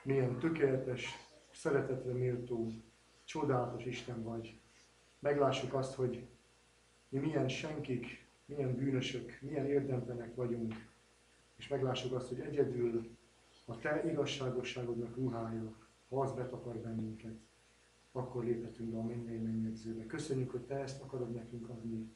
milyen 0.03 0.39
tökéletes, 0.39 1.07
szeretetre 1.51 2.13
méltó, 2.13 2.71
csodálatos 3.23 3.85
Isten 3.85 4.23
vagy. 4.23 4.59
Meglássuk 5.19 5.73
azt, 5.73 5.93
hogy 5.93 6.27
mi 7.09 7.19
milyen 7.19 7.47
senkik, 7.47 8.27
milyen 8.45 8.75
bűnösök, 8.75 9.37
milyen 9.41 9.65
érdemtlenek 9.65 10.35
vagyunk, 10.35 10.73
és 11.55 11.67
meglássuk 11.67 12.13
azt, 12.13 12.27
hogy 12.27 12.39
egyedül 12.39 13.17
a 13.65 13.77
te 13.77 14.09
igazságosságodnak 14.09 15.15
ruhája, 15.15 15.75
ha 16.09 16.21
az 16.21 16.33
betakar 16.33 16.75
bennünket, 16.75 17.39
akkor 18.11 18.43
léphetünk 18.43 18.89
be 18.89 18.97
a 18.97 19.03
mennyei 19.03 19.37
mennyegzőbe. 19.37 20.05
Köszönjük, 20.05 20.51
hogy 20.51 20.61
te 20.61 20.75
ezt 20.75 21.01
akarod 21.01 21.33
nekünk 21.33 21.69
adni. 21.69 22.15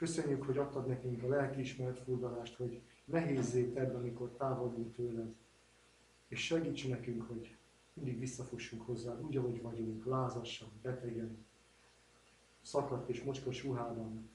Köszönjük, 0.00 0.42
hogy 0.42 0.58
adtad 0.58 0.86
nekünk 0.86 1.22
a 1.22 1.28
lelkiismeret 1.28 1.98
furdalást, 1.98 2.56
hogy 2.56 2.80
nehézzé 3.04 3.64
tedd, 3.64 3.94
amikor 3.94 4.30
távolunk 4.36 4.92
tőled. 4.94 5.34
És 6.28 6.40
segíts 6.44 6.88
nekünk, 6.88 7.22
hogy 7.22 7.56
mindig 7.92 8.18
visszafussunk 8.18 8.82
hozzá, 8.82 9.18
úgy, 9.18 9.36
ahogy 9.36 9.62
vagyunk, 9.62 10.04
lázasan, 10.04 10.68
betegen, 10.82 11.46
szakadt 12.62 13.08
és 13.08 13.22
mocskos 13.22 13.64
ruhában, 13.64 14.30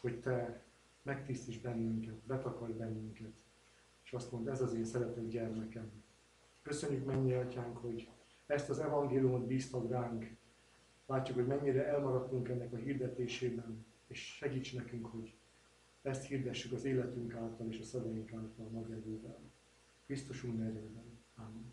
hogy 0.00 0.20
te 0.20 0.62
megtisztíts 1.02 1.60
bennünket, 1.60 2.18
betakar 2.26 2.70
bennünket, 2.70 3.38
és 4.04 4.12
azt 4.12 4.32
mond, 4.32 4.48
ez 4.48 4.60
az 4.60 4.74
én 4.74 4.84
szeretett 4.84 5.28
gyermekem. 5.28 5.90
Köszönjük 6.62 7.04
mennyi 7.04 7.32
atyánk, 7.32 7.76
hogy 7.76 8.08
ezt 8.46 8.70
az 8.70 8.78
evangéliumot 8.78 9.46
bíztad 9.46 9.90
ránk. 9.90 10.36
Látjuk, 11.06 11.36
hogy 11.36 11.46
mennyire 11.46 11.86
elmaradtunk 11.86 12.48
ennek 12.48 12.72
a 12.72 12.76
hirdetésében, 12.76 13.86
és 14.08 14.20
segíts 14.20 14.74
nekünk, 14.74 15.06
hogy 15.06 15.34
ezt 16.02 16.26
hirdessük 16.26 16.72
az 16.72 16.84
életünk 16.84 17.34
által 17.34 17.68
és 17.70 17.78
a 17.78 17.84
szavaink 17.84 18.32
által 18.32 18.66
a 18.66 18.70
nagy 18.70 18.90
erővel. 18.90 19.40
Krisztusunk 20.06 20.58
nevében. 20.58 21.18
Amen. 21.34 21.72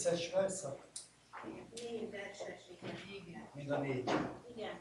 Összes 0.00 0.30
verszak? 0.30 0.86
Négy 1.74 2.10
verses, 2.10 2.62
igen. 3.26 3.48
Mind 3.54 3.70
a 3.70 3.78
négy. 3.78 4.10
Igen. 4.54 4.78